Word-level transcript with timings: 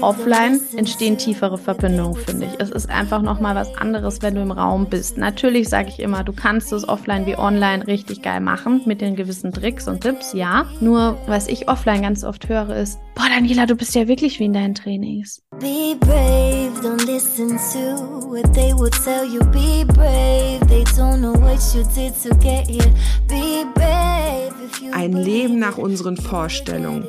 Offline 0.00 0.60
entstehen 0.76 1.18
tiefere 1.18 1.58
Verbindungen, 1.58 2.14
finde 2.14 2.46
ich. 2.46 2.52
Es 2.60 2.70
ist 2.70 2.88
einfach 2.88 3.20
nochmal 3.20 3.54
was 3.54 3.74
anderes, 3.76 4.22
wenn 4.22 4.36
du 4.36 4.42
im 4.42 4.52
Raum 4.52 4.86
bist. 4.86 5.18
Natürlich 5.18 5.68
sage 5.68 5.88
ich 5.88 5.98
immer, 5.98 6.22
du 6.24 6.32
kannst 6.32 6.72
es 6.72 6.88
offline 6.88 7.26
wie 7.26 7.36
online 7.36 7.86
richtig 7.86 8.22
geil 8.22 8.40
machen 8.40 8.82
mit 8.86 9.00
den 9.00 9.16
gewissen 9.16 9.52
Tricks 9.52 9.88
und 9.88 10.00
Tipps, 10.00 10.32
ja. 10.32 10.66
Nur 10.80 11.18
was 11.26 11.48
ich 11.48 11.68
offline 11.68 12.02
ganz 12.02 12.24
oft 12.24 12.48
höre 12.48 12.70
ist, 12.76 12.98
boah 13.14 13.28
Daniela, 13.28 13.66
du 13.66 13.74
bist 13.74 13.94
ja 13.94 14.06
wirklich 14.06 14.38
wie 14.38 14.44
in 14.44 14.52
deinen 14.52 14.74
Trainings. 14.74 15.42
Be 15.58 15.96
brave, 15.98 16.70
don't 16.82 17.04
listen 17.04 17.58
to 17.72 18.28
what 18.28 18.52
they 18.54 18.72
will 18.72 18.90
tell 18.90 19.24
you. 19.24 19.40
Be 19.50 19.84
brave, 19.92 20.60
they 20.68 20.84
don't 20.96 21.18
know 21.18 21.34
what 21.34 21.58
you 21.74 21.82
did 21.94 22.14
to 22.22 22.34
get 22.38 22.68
here. 22.68 22.92
Be 23.26 23.64
brave. 23.74 24.52
Ein 24.92 25.12
Leben 25.12 25.58
nach 25.58 25.76
unseren 25.76 26.16
Vorstellungen. 26.16 27.08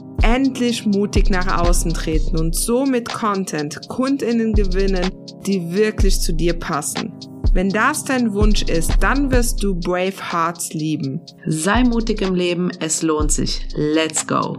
endlich 0.23 0.85
mutig 0.85 1.29
nach 1.29 1.61
außen 1.61 1.93
treten 1.93 2.37
und 2.37 2.55
so 2.55 2.85
mit 2.85 3.09
Content 3.09 3.87
Kundinnen 3.89 4.53
gewinnen, 4.53 5.09
die 5.45 5.73
wirklich 5.73 6.19
zu 6.19 6.33
dir 6.33 6.53
passen. 6.53 7.13
Wenn 7.53 7.69
das 7.69 8.05
dein 8.05 8.33
Wunsch 8.33 8.63
ist, 8.63 8.93
dann 9.01 9.31
wirst 9.31 9.61
du 9.61 9.75
Brave 9.75 10.31
Hearts 10.31 10.73
lieben. 10.73 11.19
Sei 11.45 11.83
mutig 11.83 12.21
im 12.21 12.33
Leben, 12.33 12.71
es 12.79 13.01
lohnt 13.01 13.31
sich. 13.31 13.67
Let's 13.75 14.25
go! 14.25 14.57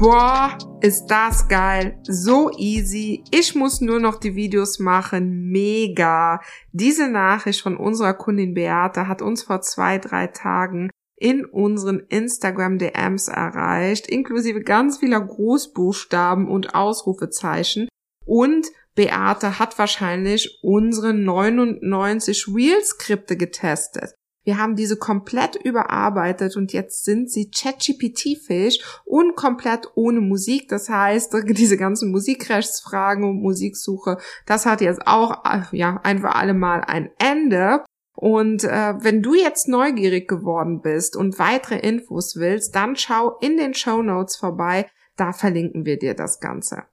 Boah, 0.00 0.56
ist 0.80 1.06
das 1.06 1.48
geil. 1.48 1.98
So 2.06 2.52
easy. 2.56 3.24
Ich 3.32 3.56
muss 3.56 3.80
nur 3.80 3.98
noch 3.98 4.20
die 4.20 4.36
Videos 4.36 4.78
machen. 4.78 5.50
Mega. 5.50 6.40
Diese 6.70 7.08
Nachricht 7.08 7.62
von 7.62 7.76
unserer 7.76 8.14
Kundin 8.14 8.54
Beate 8.54 9.08
hat 9.08 9.22
uns 9.22 9.42
vor 9.42 9.60
zwei, 9.60 9.98
drei 9.98 10.28
Tagen 10.28 10.90
in 11.16 11.44
unseren 11.44 11.98
Instagram 11.98 12.78
DMs 12.78 13.26
erreicht, 13.26 14.06
inklusive 14.06 14.60
ganz 14.60 14.98
vieler 14.98 15.20
Großbuchstaben 15.20 16.46
und 16.46 16.76
Ausrufezeichen. 16.76 17.88
Und 18.24 18.68
Beate 18.94 19.58
hat 19.58 19.76
wahrscheinlich 19.80 20.60
unsere 20.62 21.12
99 21.12 22.46
Real-Skripte 22.54 23.36
getestet. 23.36 24.14
Wir 24.48 24.56
haben 24.56 24.76
diese 24.76 24.96
komplett 24.96 25.56
überarbeitet 25.56 26.56
und 26.56 26.72
jetzt 26.72 27.04
sind 27.04 27.30
sie 27.30 27.50
ChatGPT-fähig 27.50 28.82
und 29.04 29.36
komplett 29.36 29.90
ohne 29.94 30.22
Musik. 30.22 30.70
Das 30.70 30.88
heißt, 30.88 31.36
diese 31.48 31.76
ganzen 31.76 32.10
Musikrechtsfragen 32.10 33.24
und 33.24 33.42
Musiksuche, 33.42 34.16
das 34.46 34.64
hat 34.64 34.80
jetzt 34.80 35.06
auch 35.06 35.42
ja 35.72 36.00
ein 36.02 36.20
für 36.20 36.34
alle 36.34 36.54
Mal 36.54 36.80
ein 36.80 37.10
Ende. 37.18 37.84
Und 38.16 38.64
äh, 38.64 38.94
wenn 38.98 39.20
du 39.20 39.34
jetzt 39.34 39.68
neugierig 39.68 40.28
geworden 40.28 40.80
bist 40.80 41.14
und 41.14 41.38
weitere 41.38 41.80
Infos 41.80 42.36
willst, 42.36 42.74
dann 42.74 42.96
schau 42.96 43.36
in 43.40 43.58
den 43.58 43.74
Show 43.74 44.00
Notes 44.00 44.36
vorbei. 44.36 44.86
Da 45.16 45.34
verlinken 45.34 45.84
wir 45.84 45.98
dir 45.98 46.14
das 46.14 46.40
Ganze. 46.40 46.84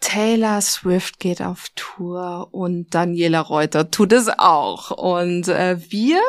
Taylor 0.00 0.60
Swift 0.62 1.20
geht 1.20 1.42
auf 1.42 1.66
Tour 1.76 2.48
und 2.52 2.94
Daniela 2.94 3.40
Reuter 3.40 3.90
tut 3.90 4.12
es 4.12 4.28
auch. 4.28 4.90
Und 4.90 5.48
äh, 5.48 5.76
wir 5.90 6.20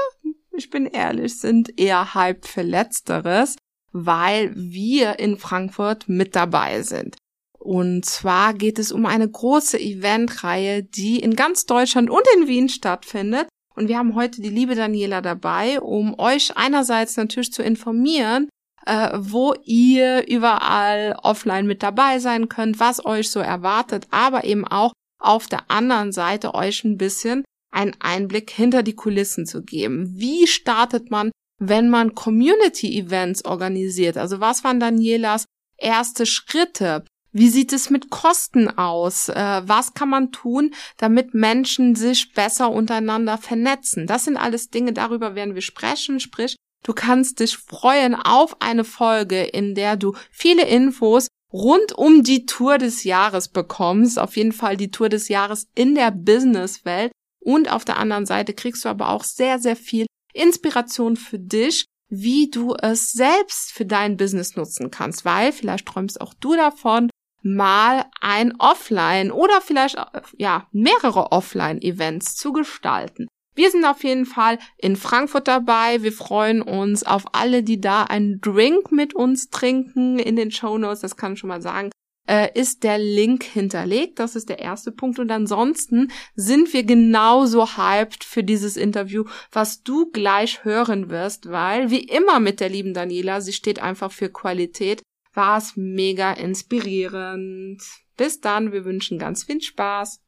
ich 0.54 0.70
bin 0.70 0.86
ehrlich, 0.86 1.40
sind 1.40 1.80
eher 1.80 2.14
hyped 2.14 2.46
für 2.46 2.62
Letzteres, 2.62 3.56
weil 3.92 4.52
wir 4.56 5.20
in 5.20 5.38
Frankfurt 5.38 6.08
mit 6.08 6.36
dabei 6.36 6.82
sind. 6.82 7.18
Und 7.58 8.06
zwar 8.06 8.54
geht 8.54 8.80
es 8.80 8.92
um 8.92 9.06
eine 9.06 9.30
große 9.30 9.80
Eventreihe, 9.80 10.82
die 10.84 11.20
in 11.20 11.36
ganz 11.36 11.66
Deutschland 11.66 12.10
und 12.10 12.24
in 12.36 12.48
Wien 12.48 12.70
stattfindet. 12.70 13.48
Und 13.76 13.88
wir 13.88 13.98
haben 13.98 14.16
heute 14.16 14.42
die 14.42 14.50
liebe 14.50 14.76
Daniela 14.76 15.22
dabei, 15.22 15.80
um 15.80 16.18
euch 16.18 16.58
einerseits 16.58 17.18
natürlich 17.18 17.54
zu 17.54 17.62
informieren, 17.62 18.50
äh, 18.86 19.12
wo 19.16 19.54
ihr 19.64 20.28
überall 20.28 21.16
offline 21.22 21.68
mit 21.68 21.84
dabei 21.84 22.20
sein 22.20 22.50
könnt, 22.50 22.80
was 22.80 23.06
euch 23.06 23.30
so 23.30 23.40
erwartet, 23.40 24.08
aber 24.10 24.44
eben 24.44 24.68
auch 24.68 24.94
auf 25.20 25.48
der 25.48 25.70
anderen 25.70 26.12
Seite 26.12 26.56
euch 26.56 26.84
ein 26.84 26.98
bisschen 26.98 27.44
einen 27.72 27.96
Einblick 28.00 28.52
hinter 28.52 28.84
die 28.84 28.96
Kulissen 28.96 29.46
zu 29.46 29.64
geben. 29.64 30.14
Wie 30.16 30.48
startet 30.48 31.10
man, 31.10 31.32
wenn 31.58 31.90
man 31.90 32.16
Community-Events 32.16 33.46
organisiert? 33.46 34.18
Also 34.18 34.40
was 34.40 34.64
waren 34.64 34.80
Danielas 34.80 35.46
erste 35.78 36.26
Schritte? 36.26 37.06
Wie 37.34 37.50
sieht 37.50 37.72
es 37.72 37.90
mit 37.90 38.10
Kosten 38.10 38.68
aus? 38.68 39.30
Äh, 39.30 39.62
was 39.66 39.94
kann 39.94 40.10
man 40.10 40.32
tun, 40.32 40.74
damit 40.98 41.34
Menschen 41.34 41.96
sich 41.96 42.34
besser 42.34 42.72
untereinander 42.72 43.38
vernetzen? 43.38 44.06
Das 44.06 44.26
sind 44.26 44.36
alles 44.36 44.70
Dinge, 44.70 44.92
darüber 44.92 45.34
werden 45.34 45.56
wir 45.56 45.62
sprechen. 45.62 46.20
Sprich, 46.20 46.58
du 46.84 46.94
kannst 46.94 47.40
dich 47.40 47.56
freuen 47.58 48.16
auf 48.16 48.62
eine 48.62 48.84
Folge, 48.84 49.44
in 49.44 49.76
der 49.76 49.96
du 49.96 50.14
viele 50.30 50.68
Infos 50.68 51.28
rund 51.54 51.94
um 51.94 52.24
die 52.24 52.46
Tour 52.46 52.78
des 52.78 53.06
Jahres 53.06 53.48
bekommst. 53.48 54.20
Auf 54.20 54.36
jeden 54.36 54.52
Fall 54.52 54.76
die 54.76 54.92
Tour 54.92 55.08
des 55.08 55.30
Jahres 55.30 55.68
in 55.74 55.96
der 55.96 56.12
Businesswelt. 56.12 57.12
Und 57.44 57.72
auf 57.72 57.86
der 57.86 57.98
anderen 57.98 58.26
Seite 58.26 58.54
kriegst 58.54 58.86
du 58.86 58.90
aber 58.90 59.10
auch 59.10 59.24
sehr, 59.24 59.60
sehr 59.60 59.76
viel 59.76 60.06
Inspiration 60.34 61.18
für 61.18 61.40
dich, 61.40 61.86
wie 62.10 62.50
du 62.50 62.76
es 62.76 63.12
selbst 63.12 63.72
für 63.72 63.86
dein 63.86 64.18
Business 64.18 64.56
nutzen 64.56 64.92
kannst, 64.92 65.26
weil 65.26 65.52
vielleicht 65.52 65.88
träumst 65.88 66.22
auch 66.22 66.34
du 66.34 66.56
davon, 66.56 67.10
mal 67.44 68.06
ein 68.20 68.54
Offline 68.60 69.32
oder 69.32 69.62
vielleicht 69.62 69.98
ja 70.38 70.68
mehrere 70.72 71.32
Offline-Events 71.32 72.36
zu 72.36 72.52
gestalten. 72.54 73.28
Wir 73.56 73.72
sind 73.72 73.84
auf 73.84 74.04
jeden 74.04 74.26
Fall 74.26 74.60
in 74.78 74.96
Frankfurt 74.96 75.48
dabei. 75.48 76.04
Wir 76.04 76.14
freuen 76.14 76.62
uns 76.62 77.04
auf 77.04 77.26
alle, 77.34 77.64
die 77.64 77.82
da 77.82 78.04
einen 78.04 78.40
Drink 78.42 78.92
mit 78.92 79.14
uns 79.14 79.50
trinken 79.50 80.20
in 80.20 80.36
den 80.36 80.52
Show 80.52 80.78
Notes. 80.78 81.02
Das 81.02 81.18
kann 81.18 81.34
ich 81.34 81.40
schon 81.40 81.50
mal 81.50 81.62
sagen 81.62 81.90
äh, 82.32 82.50
ist 82.58 82.84
der 82.84 82.98
Link 82.98 83.44
hinterlegt. 83.44 84.18
Das 84.20 84.38
ist 84.38 84.48
der 84.48 84.60
erste 84.60 84.94
Punkt. 84.94 85.20
Und 85.20 85.30
ansonsten 85.32 86.12
sind 86.34 86.72
wir 86.74 86.84
genauso 86.86 87.78
hyped 87.78 88.24
für 88.24 88.42
dieses 88.42 88.78
Interview, 88.78 89.26
was 89.52 89.84
du 89.84 90.10
gleich 90.12 90.64
hören 90.64 91.10
wirst, 91.10 91.52
weil 91.52 91.92
wie 91.92 92.06
immer 92.06 92.40
mit 92.40 92.62
der 92.62 92.70
lieben 92.70 92.94
Daniela, 92.94 93.42
sie 93.42 93.52
steht 93.52 93.82
einfach 93.82 94.14
für 94.14 94.30
Qualität, 94.30 95.02
war 95.34 95.58
es 95.58 95.74
mega 95.76 96.32
inspirierend. 96.32 97.82
Bis 98.16 98.40
dann, 98.40 98.72
wir 98.72 98.86
wünschen 98.86 99.20
ganz 99.20 99.44
viel 99.44 99.62
Spaß. 99.62 100.22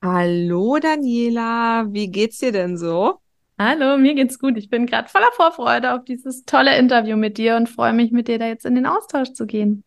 Hallo 0.00 0.78
Daniela, 0.80 1.86
wie 1.90 2.10
geht's 2.10 2.38
dir 2.38 2.52
denn 2.52 2.78
so? 2.78 3.18
Hallo, 3.58 3.98
mir 3.98 4.14
geht's 4.14 4.38
gut. 4.38 4.56
Ich 4.56 4.70
bin 4.70 4.86
gerade 4.86 5.10
voller 5.10 5.30
Vorfreude 5.32 5.92
auf 5.92 6.04
dieses 6.04 6.44
tolle 6.44 6.76
Interview 6.78 7.18
mit 7.18 7.36
dir 7.36 7.56
und 7.56 7.68
freue 7.68 7.92
mich, 7.92 8.12
mit 8.12 8.28
dir 8.28 8.38
da 8.38 8.46
jetzt 8.46 8.64
in 8.64 8.74
den 8.74 8.86
Austausch 8.86 9.34
zu 9.34 9.46
gehen. 9.46 9.84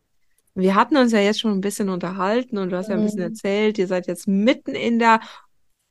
Wir 0.56 0.74
hatten 0.74 0.96
uns 0.96 1.12
ja 1.12 1.20
jetzt 1.20 1.40
schon 1.40 1.52
ein 1.52 1.60
bisschen 1.60 1.90
unterhalten 1.90 2.56
und 2.56 2.70
du 2.70 2.76
hast 2.76 2.88
ja 2.88 2.94
ein 2.94 3.02
bisschen 3.02 3.20
mhm. 3.20 3.26
erzählt, 3.26 3.76
ihr 3.76 3.86
seid 3.86 4.06
jetzt 4.06 4.26
mitten 4.26 4.74
in 4.74 4.98
der 4.98 5.20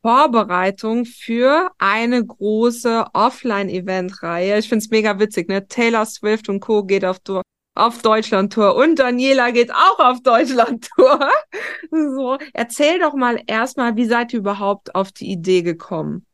Vorbereitung 0.02 1.06
für 1.06 1.72
eine 1.78 2.26
große 2.26 3.06
Offline-Event-Reihe. 3.14 4.58
Ich 4.58 4.68
find's 4.68 4.90
mega 4.90 5.20
witzig, 5.20 5.50
ne? 5.50 5.68
Taylor 5.68 6.06
Swift 6.06 6.50
und 6.50 6.62
Co. 6.62 6.84
geht 6.84 7.06
auf 7.06 7.20
Tour 7.20 7.44
auf 7.75 8.02
Deutschland-Tour 8.02 8.75
und 8.75 9.00
Daniela 9.00 9.52
geht 9.52 9.72
auch 9.72 10.00
auf 10.00 10.22
Deutschland-Tour. 10.22 11.30
So, 11.92 12.38
erzähl 12.54 13.00
doch 13.00 13.13
mal 13.13 13.42
erstmal, 13.48 13.95
wie 13.95 14.06
seid 14.06 14.34
ihr 14.34 14.39
überhaupt 14.39 14.95
auf 14.95 15.12
die 15.12 15.31
Idee 15.31 15.62
gekommen? 15.62 16.25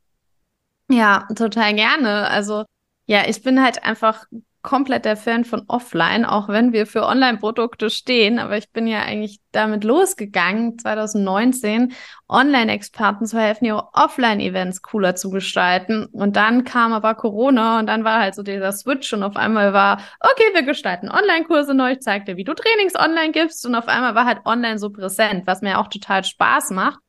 Ja, 0.90 1.28
total 1.36 1.76
gerne. 1.76 2.28
Also, 2.30 2.66
ja, 3.06 3.28
ich 3.28 3.44
bin 3.44 3.62
halt 3.62 3.84
einfach 3.84 4.26
komplett 4.62 5.06
der 5.06 5.18
Fan 5.18 5.44
von 5.44 5.64
Offline, 5.68 6.26
auch 6.26 6.48
wenn 6.48 6.74
wir 6.74 6.86
für 6.86 7.04
Online-Produkte 7.06 7.90
stehen. 7.90 8.40
Aber 8.40 8.58
ich 8.58 8.72
bin 8.72 8.88
ja 8.88 9.02
eigentlich 9.02 9.40
damit 9.52 9.84
losgegangen, 9.84 10.78
2019 10.78 11.94
Online-Experten 12.30 13.26
zu 13.26 13.40
helfen, 13.40 13.66
ihre 13.66 13.90
Offline-Events 13.94 14.82
cooler 14.82 15.16
zu 15.16 15.30
gestalten. 15.30 16.06
Und 16.06 16.36
dann 16.36 16.64
kam 16.64 16.94
aber 16.94 17.16
Corona 17.16 17.80
und 17.80 17.88
dann 17.88 18.04
war 18.04 18.20
halt 18.20 18.36
so 18.36 18.44
dieser 18.44 18.72
Switch 18.72 19.12
und 19.14 19.24
auf 19.24 19.36
einmal 19.36 19.74
war, 19.74 20.02
okay, 20.20 20.46
wir 20.54 20.64
gestalten 20.64 21.10
Online-Kurse 21.10 21.74
neu, 21.74 21.94
ich 21.94 22.02
zeig 22.02 22.26
dir, 22.26 22.38
wie 22.38 22.44
du 22.44 22.54
Trainings 22.54 22.96
online 22.96 23.32
gibst. 23.32 23.66
Und 23.66 23.76
auf 23.76 23.88
einmal 23.88 24.16
war 24.16 24.26
halt 24.26 24.46
online 24.46 24.78
so 24.78 24.92
präsent, 24.92 25.48
was 25.48 25.62
mir 25.62 25.80
auch 25.80 25.88
total 25.88 26.24
Spaß 26.24 26.72
macht. 26.72 27.00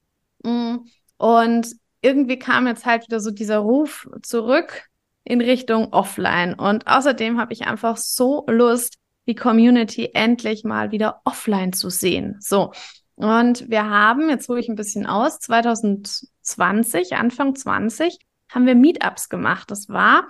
Mm. 0.43 0.77
Und 1.19 1.69
irgendwie 2.01 2.39
kam 2.39 2.67
jetzt 2.67 2.85
halt 2.85 3.07
wieder 3.07 3.21
so 3.21 3.31
dieser 3.31 3.59
Ruf 3.59 4.09
zurück, 4.23 4.89
in 5.25 5.41
Richtung 5.41 5.93
Offline. 5.93 6.55
Und 6.55 6.87
außerdem 6.87 7.41
habe 7.41 7.53
ich 7.53 7.67
einfach 7.67 7.97
so 7.97 8.45
Lust, 8.49 8.99
die 9.27 9.35
Community 9.35 10.11
endlich 10.15 10.65
mal 10.65 10.91
wieder 10.91 11.21
offline 11.25 11.73
zu 11.73 11.91
sehen. 11.91 12.37
So. 12.41 12.73
Und 13.15 13.71
wir 13.71 13.89
haben, 13.89 14.29
jetzt 14.29 14.49
hole 14.49 14.61
ich 14.61 14.69
ein 14.69 14.75
bisschen 14.75 15.07
aus, 15.07 15.39
2020, 15.39 17.15
Anfang 17.15 17.55
20, 17.55 18.19
haben 18.51 18.67
wir 18.67 18.75
Meetups 18.75 19.29
gemacht. 19.29 19.71
Das 19.71 19.89
war 19.89 20.27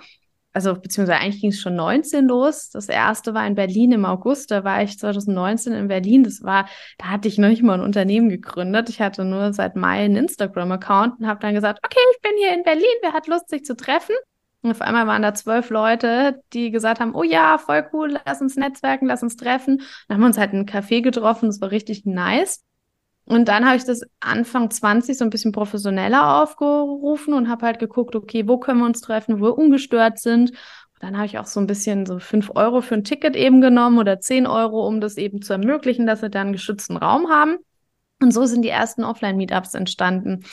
also 0.53 0.75
beziehungsweise 0.75 1.19
eigentlich 1.19 1.41
ging 1.41 1.49
es 1.49 1.59
schon 1.59 1.75
19 1.75 2.27
los. 2.27 2.69
Das 2.69 2.87
erste 2.87 3.33
war 3.33 3.45
in 3.45 3.55
Berlin 3.55 3.91
im 3.91 4.05
August, 4.05 4.51
da 4.51 4.63
war 4.63 4.83
ich 4.83 4.99
2019 4.99 5.73
in 5.73 5.87
Berlin. 5.87 6.23
Das 6.23 6.43
war, 6.43 6.69
da 6.99 7.05
hatte 7.07 7.27
ich 7.27 7.39
noch 7.39 7.49
nicht 7.49 7.63
mal 7.63 7.73
ein 7.73 7.81
Unternehmen 7.81 8.29
gegründet. 8.29 8.89
Ich 8.89 9.01
hatte 9.01 9.25
nur 9.25 9.51
seit 9.53 9.75
Mai 9.75 10.05
einen 10.05 10.15
Instagram-Account 10.15 11.19
und 11.19 11.27
habe 11.27 11.39
dann 11.39 11.55
gesagt, 11.55 11.79
okay, 11.83 11.99
ich 12.13 12.21
bin 12.21 12.33
hier 12.37 12.53
in 12.53 12.63
Berlin, 12.63 12.85
wer 13.01 13.13
hat 13.13 13.27
Lust, 13.27 13.49
sich 13.49 13.65
zu 13.65 13.75
treffen? 13.75 14.15
Und 14.63 14.71
auf 14.71 14.81
einmal 14.81 15.07
waren 15.07 15.21
da 15.21 15.33
zwölf 15.33 15.69
Leute, 15.69 16.41
die 16.53 16.71
gesagt 16.71 17.01
haben, 17.01 17.13
oh 17.15 17.23
ja, 17.23 17.57
voll 17.57 17.85
cool, 17.91 18.17
lass 18.25 18.41
uns 18.41 18.55
netzwerken, 18.55 19.07
lass 19.07 19.21
uns 19.21 19.35
treffen. 19.35 19.81
Dann 20.07 20.15
haben 20.15 20.21
wir 20.21 20.27
uns 20.27 20.37
halt 20.37 20.53
in 20.53 20.59
einen 20.59 20.67
Café 20.67 21.01
getroffen, 21.01 21.47
das 21.47 21.59
war 21.59 21.71
richtig 21.71 22.05
nice. 22.05 22.63
Und 23.25 23.47
dann 23.47 23.65
habe 23.65 23.75
ich 23.75 23.83
das 23.83 24.01
Anfang 24.21 24.69
20 24.69 25.17
so 25.17 25.25
ein 25.25 25.29
bisschen 25.29 25.51
professioneller 25.51 26.41
aufgerufen 26.41 27.33
und 27.33 27.49
habe 27.49 27.65
halt 27.65 27.79
geguckt, 27.79 28.15
okay, 28.15 28.47
wo 28.47 28.57
können 28.57 28.79
wir 28.79 28.85
uns 28.85 29.01
treffen, 29.01 29.39
wo 29.39 29.45
wir 29.45 29.57
ungestört 29.57 30.19
sind. 30.19 30.51
Und 30.51 31.03
dann 31.03 31.17
habe 31.17 31.25
ich 31.25 31.37
auch 31.39 31.45
so 31.45 31.59
ein 31.59 31.67
bisschen 31.67 32.05
so 32.05 32.19
fünf 32.19 32.51
Euro 32.55 32.81
für 32.81 32.95
ein 32.95 33.03
Ticket 33.03 33.35
eben 33.35 33.59
genommen 33.59 33.97
oder 33.97 34.19
zehn 34.19 34.47
Euro, 34.47 34.87
um 34.87 35.01
das 35.01 35.17
eben 35.17 35.41
zu 35.41 35.53
ermöglichen, 35.53 36.05
dass 36.05 36.21
wir 36.21 36.29
da 36.29 36.41
einen 36.41 36.53
geschützten 36.53 36.97
Raum 36.97 37.29
haben. 37.29 37.57
Und 38.21 38.31
so 38.31 38.45
sind 38.45 38.61
die 38.61 38.69
ersten 38.69 39.03
Offline-Meetups 39.03 39.73
entstanden. 39.73 40.45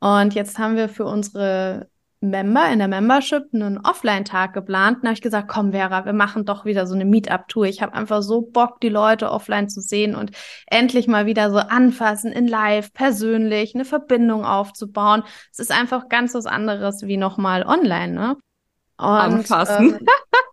Und 0.00 0.34
jetzt 0.34 0.58
haben 0.58 0.76
wir 0.76 0.88
für 0.88 1.06
unsere 1.06 1.88
Member 2.30 2.70
in 2.70 2.78
der 2.78 2.88
Membership 2.88 3.44
einen 3.52 3.78
Offline-Tag 3.78 4.52
geplant. 4.52 4.98
Da 5.02 5.08
habe 5.08 5.14
ich 5.14 5.22
gesagt, 5.22 5.48
komm 5.48 5.72
Vera, 5.72 6.04
wir 6.04 6.12
machen 6.12 6.44
doch 6.44 6.64
wieder 6.64 6.86
so 6.86 6.94
eine 6.94 7.04
Meetup-Tour. 7.04 7.66
Ich 7.66 7.82
habe 7.82 7.94
einfach 7.94 8.22
so 8.22 8.42
Bock, 8.42 8.80
die 8.80 8.88
Leute 8.88 9.30
offline 9.30 9.68
zu 9.68 9.80
sehen 9.80 10.14
und 10.14 10.32
endlich 10.66 11.08
mal 11.08 11.26
wieder 11.26 11.50
so 11.50 11.58
anfassen 11.58 12.32
in 12.32 12.48
Live, 12.48 12.92
persönlich, 12.92 13.74
eine 13.74 13.84
Verbindung 13.84 14.44
aufzubauen. 14.44 15.22
Es 15.52 15.58
ist 15.58 15.72
einfach 15.72 16.08
ganz 16.08 16.34
was 16.34 16.46
anderes 16.46 17.02
wie 17.02 17.16
nochmal 17.16 17.64
online, 17.64 18.12
ne? 18.12 18.36
Und, 18.98 19.06
anfassen. 19.06 19.98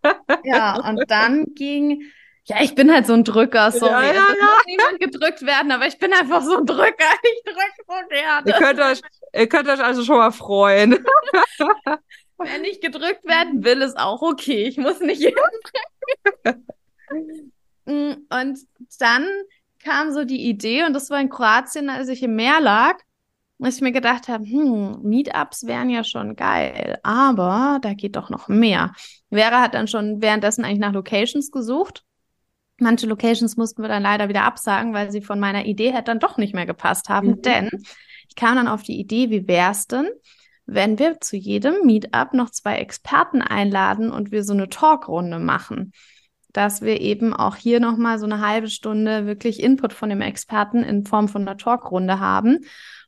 Ähm, 0.04 0.14
ja, 0.44 0.80
und 0.90 1.04
dann 1.10 1.46
ging 1.56 2.04
ja, 2.46 2.58
ich 2.62 2.76
bin 2.76 2.92
halt 2.92 3.08
so 3.08 3.14
ein 3.14 3.24
Drücker, 3.24 3.72
sorry. 3.72 4.08
Ja, 4.08 4.14
ja, 4.14 4.26
es 4.30 4.38
ja. 4.38 4.46
muss 4.46 4.66
niemand 4.66 5.00
gedrückt 5.00 5.46
werden, 5.46 5.72
aber 5.72 5.88
ich 5.88 5.98
bin 5.98 6.12
einfach 6.12 6.42
so 6.42 6.58
ein 6.58 6.66
Drücker. 6.66 7.06
Ich 7.24 7.44
drücke 7.46 7.72
so 7.88 7.94
gerne. 8.10 8.48
Ihr 8.48 8.54
könnt 8.54 8.80
euch, 8.80 9.02
ihr 9.34 9.48
könnt 9.48 9.70
euch 9.70 9.82
also 9.82 10.04
schon 10.04 10.18
mal 10.18 10.32
freuen. 10.32 11.06
Wenn 12.38 12.66
ich 12.66 12.82
gedrückt 12.82 13.24
werden 13.24 13.64
will, 13.64 13.82
ist 13.82 13.98
auch 13.98 14.22
okay. 14.22 14.66
Ich 14.66 14.78
muss 14.78 15.00
nicht 15.00 15.22
jeden 15.22 15.38
mm, 17.86 18.28
Und 18.30 18.60
dann 19.00 19.28
kam 19.82 20.12
so 20.12 20.26
die 20.26 20.50
Idee, 20.50 20.84
und 20.84 20.94
das 20.94 21.10
war 21.10 21.22
in 21.22 21.30
Kroatien, 21.30 21.90
als 21.90 22.10
ich 22.10 22.24
im 22.24 22.36
Meer 22.36 22.60
lag, 22.60 22.98
dass 23.60 23.76
ich 23.76 23.82
mir 23.82 23.94
gedacht 23.94 24.28
habe, 24.28 24.44
hm, 24.44 25.02
Meetups 25.04 25.66
wären 25.66 25.90
ja 25.90 26.04
schon 26.04 26.36
geil, 26.36 27.00
aber 27.04 27.80
da 27.82 27.94
geht 27.94 28.18
doch 28.18 28.30
noch 28.30 28.50
mehr. 28.50 28.92
Vera 29.32 29.62
hat 29.62 29.76
dann 29.76 29.88
schon 29.88 30.22
währenddessen 30.22 30.66
eigentlich 30.66 30.80
nach 30.80 30.92
Locations 30.92 31.50
gesucht 31.50 32.04
Manche 32.84 33.08
Locations 33.08 33.58
mussten 33.58 33.82
wir 33.82 33.90
dann 33.90 34.04
leider 34.04 34.30
wieder 34.30 34.44
absagen, 34.44 34.94
weil 34.94 35.12
sie 35.12 35.22
von 35.22 35.40
meiner 35.40 35.66
Idee 35.66 35.92
her 35.92 36.02
dann 36.02 36.20
doch 36.20 36.38
nicht 36.38 36.54
mehr 36.54 36.66
gepasst 36.66 37.10
haben. 37.10 37.30
Mhm. 37.30 37.42
Denn 37.42 37.70
ich 38.30 38.36
kam 38.36 38.56
dann 38.56 38.68
auf 38.68 38.84
die 38.84 39.00
Idee, 39.00 39.30
wie 39.30 39.48
wär's 39.48 39.88
denn, 39.88 40.08
wenn 40.66 41.00
wir 41.00 41.20
zu 41.20 41.36
jedem 41.36 41.86
Meetup 41.86 42.34
noch 42.34 42.50
zwei 42.50 42.78
Experten 42.78 43.42
einladen 43.42 44.12
und 44.12 44.32
wir 44.32 44.44
so 44.44 44.54
eine 44.54 44.70
Talkrunde 44.70 45.40
machen. 45.40 45.92
Dass 46.52 46.82
wir 46.82 47.02
eben 47.02 47.34
auch 47.34 47.56
hier 47.56 47.80
nochmal 47.80 48.20
so 48.20 48.26
eine 48.26 48.46
halbe 48.46 48.70
Stunde 48.70 49.26
wirklich 49.26 49.62
Input 49.62 49.92
von 49.92 50.10
dem 50.10 50.22
Experten 50.22 50.84
in 50.84 51.06
Form 51.06 51.28
von 51.28 51.42
einer 51.42 51.58
Talkrunde 51.58 52.20
haben. 52.20 52.60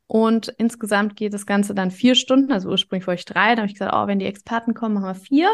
Und 0.07 0.49
insgesamt 0.57 1.15
geht 1.15 1.33
das 1.33 1.45
Ganze 1.45 1.73
dann 1.73 1.91
vier 1.91 2.15
Stunden, 2.15 2.51
also 2.51 2.69
ursprünglich 2.69 3.07
wollte 3.07 3.19
ich 3.19 3.25
drei, 3.25 3.55
da 3.55 3.61
habe 3.61 3.67
ich 3.67 3.73
gesagt, 3.73 3.93
oh, 3.95 4.07
wenn 4.07 4.19
die 4.19 4.25
Experten 4.25 4.73
kommen, 4.73 4.95
machen 4.95 5.07
wir 5.07 5.15
vier. 5.15 5.49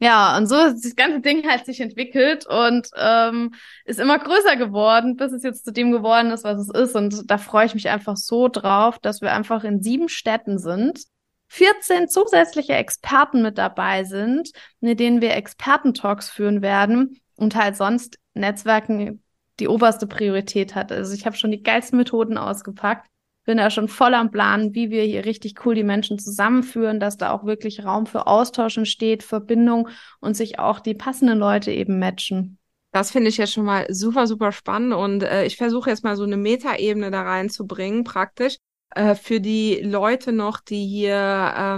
Ja, 0.00 0.36
und 0.36 0.46
so 0.46 0.56
ist 0.56 0.84
das 0.84 0.94
ganze 0.94 1.20
Ding 1.20 1.48
halt 1.48 1.66
sich 1.66 1.80
entwickelt 1.80 2.46
und 2.46 2.88
ähm, 2.96 3.54
ist 3.84 3.98
immer 3.98 4.18
größer 4.18 4.56
geworden, 4.56 5.16
bis 5.16 5.32
es 5.32 5.42
jetzt 5.42 5.64
zu 5.64 5.72
dem 5.72 5.90
geworden 5.90 6.30
ist, 6.30 6.44
was 6.44 6.60
es 6.60 6.70
ist. 6.70 6.94
Und 6.94 7.28
da 7.28 7.36
freue 7.36 7.66
ich 7.66 7.74
mich 7.74 7.88
einfach 7.88 8.16
so 8.16 8.46
drauf, 8.48 9.00
dass 9.00 9.20
wir 9.22 9.32
einfach 9.32 9.64
in 9.64 9.82
sieben 9.82 10.08
Städten 10.08 10.58
sind, 10.58 11.02
14 11.48 12.08
zusätzliche 12.08 12.74
Experten 12.74 13.42
mit 13.42 13.58
dabei 13.58 14.04
sind, 14.04 14.50
mit 14.80 15.00
denen 15.00 15.20
wir 15.20 15.34
Expertentalks 15.34 16.30
führen 16.30 16.62
werden 16.62 17.20
und 17.36 17.56
halt 17.56 17.76
sonst 17.76 18.18
Netzwerken 18.34 19.22
die 19.58 19.66
oberste 19.66 20.06
Priorität 20.06 20.76
hat. 20.76 20.92
Also 20.92 21.12
ich 21.14 21.26
habe 21.26 21.36
schon 21.36 21.50
die 21.50 21.62
geilsten 21.62 21.98
Methoden 21.98 22.38
ausgepackt 22.38 23.08
bin 23.48 23.56
da 23.56 23.70
schon 23.70 23.88
voll 23.88 24.12
am 24.12 24.30
Plan, 24.30 24.74
wie 24.74 24.90
wir 24.90 25.04
hier 25.04 25.24
richtig 25.24 25.64
cool 25.64 25.74
die 25.74 25.82
Menschen 25.82 26.18
zusammenführen, 26.18 27.00
dass 27.00 27.16
da 27.16 27.32
auch 27.32 27.46
wirklich 27.46 27.82
Raum 27.82 28.04
für 28.04 28.26
Austausch 28.26 28.76
entsteht, 28.76 29.22
Verbindung 29.22 29.88
und 30.20 30.36
sich 30.36 30.58
auch 30.58 30.80
die 30.80 30.92
passenden 30.92 31.38
Leute 31.38 31.72
eben 31.72 31.98
matchen. 31.98 32.58
Das 32.92 33.10
finde 33.10 33.30
ich 33.30 33.38
jetzt 33.38 33.54
schon 33.54 33.64
mal 33.64 33.86
super, 33.88 34.26
super 34.26 34.52
spannend 34.52 34.92
und 34.92 35.22
äh, 35.22 35.46
ich 35.46 35.56
versuche 35.56 35.88
jetzt 35.88 36.04
mal 36.04 36.14
so 36.14 36.24
eine 36.24 36.36
Metaebene 36.36 37.10
da 37.10 37.22
reinzubringen, 37.22 38.04
praktisch 38.04 38.58
äh, 38.90 39.14
für 39.14 39.40
die 39.40 39.80
Leute 39.82 40.32
noch, 40.32 40.60
die 40.60 40.86
hier 40.86 41.14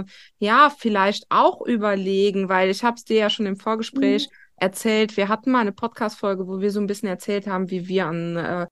äh, 0.05 0.11
ja 0.39 0.73
vielleicht 0.77 1.23
auch 1.29 1.65
überlegen, 1.65 2.49
weil 2.49 2.69
ich 2.69 2.83
habe 2.83 2.95
es 2.97 3.05
dir 3.05 3.17
ja 3.17 3.29
schon 3.29 3.45
im 3.45 3.55
Vorgespräch 3.55 4.27
mhm. 4.29 4.35
erzählt, 4.57 5.15
wir 5.15 5.29
hatten 5.29 5.51
mal 5.51 5.61
eine 5.61 5.71
Podcast-Folge, 5.71 6.49
wo 6.49 6.59
wir 6.59 6.71
so 6.71 6.81
ein 6.81 6.87
bisschen 6.87 7.07
erzählt 7.07 7.47
haben, 7.47 7.71
wie 7.71 7.87
wir 7.87 8.07
an 8.07 8.35
äh, 8.35 8.67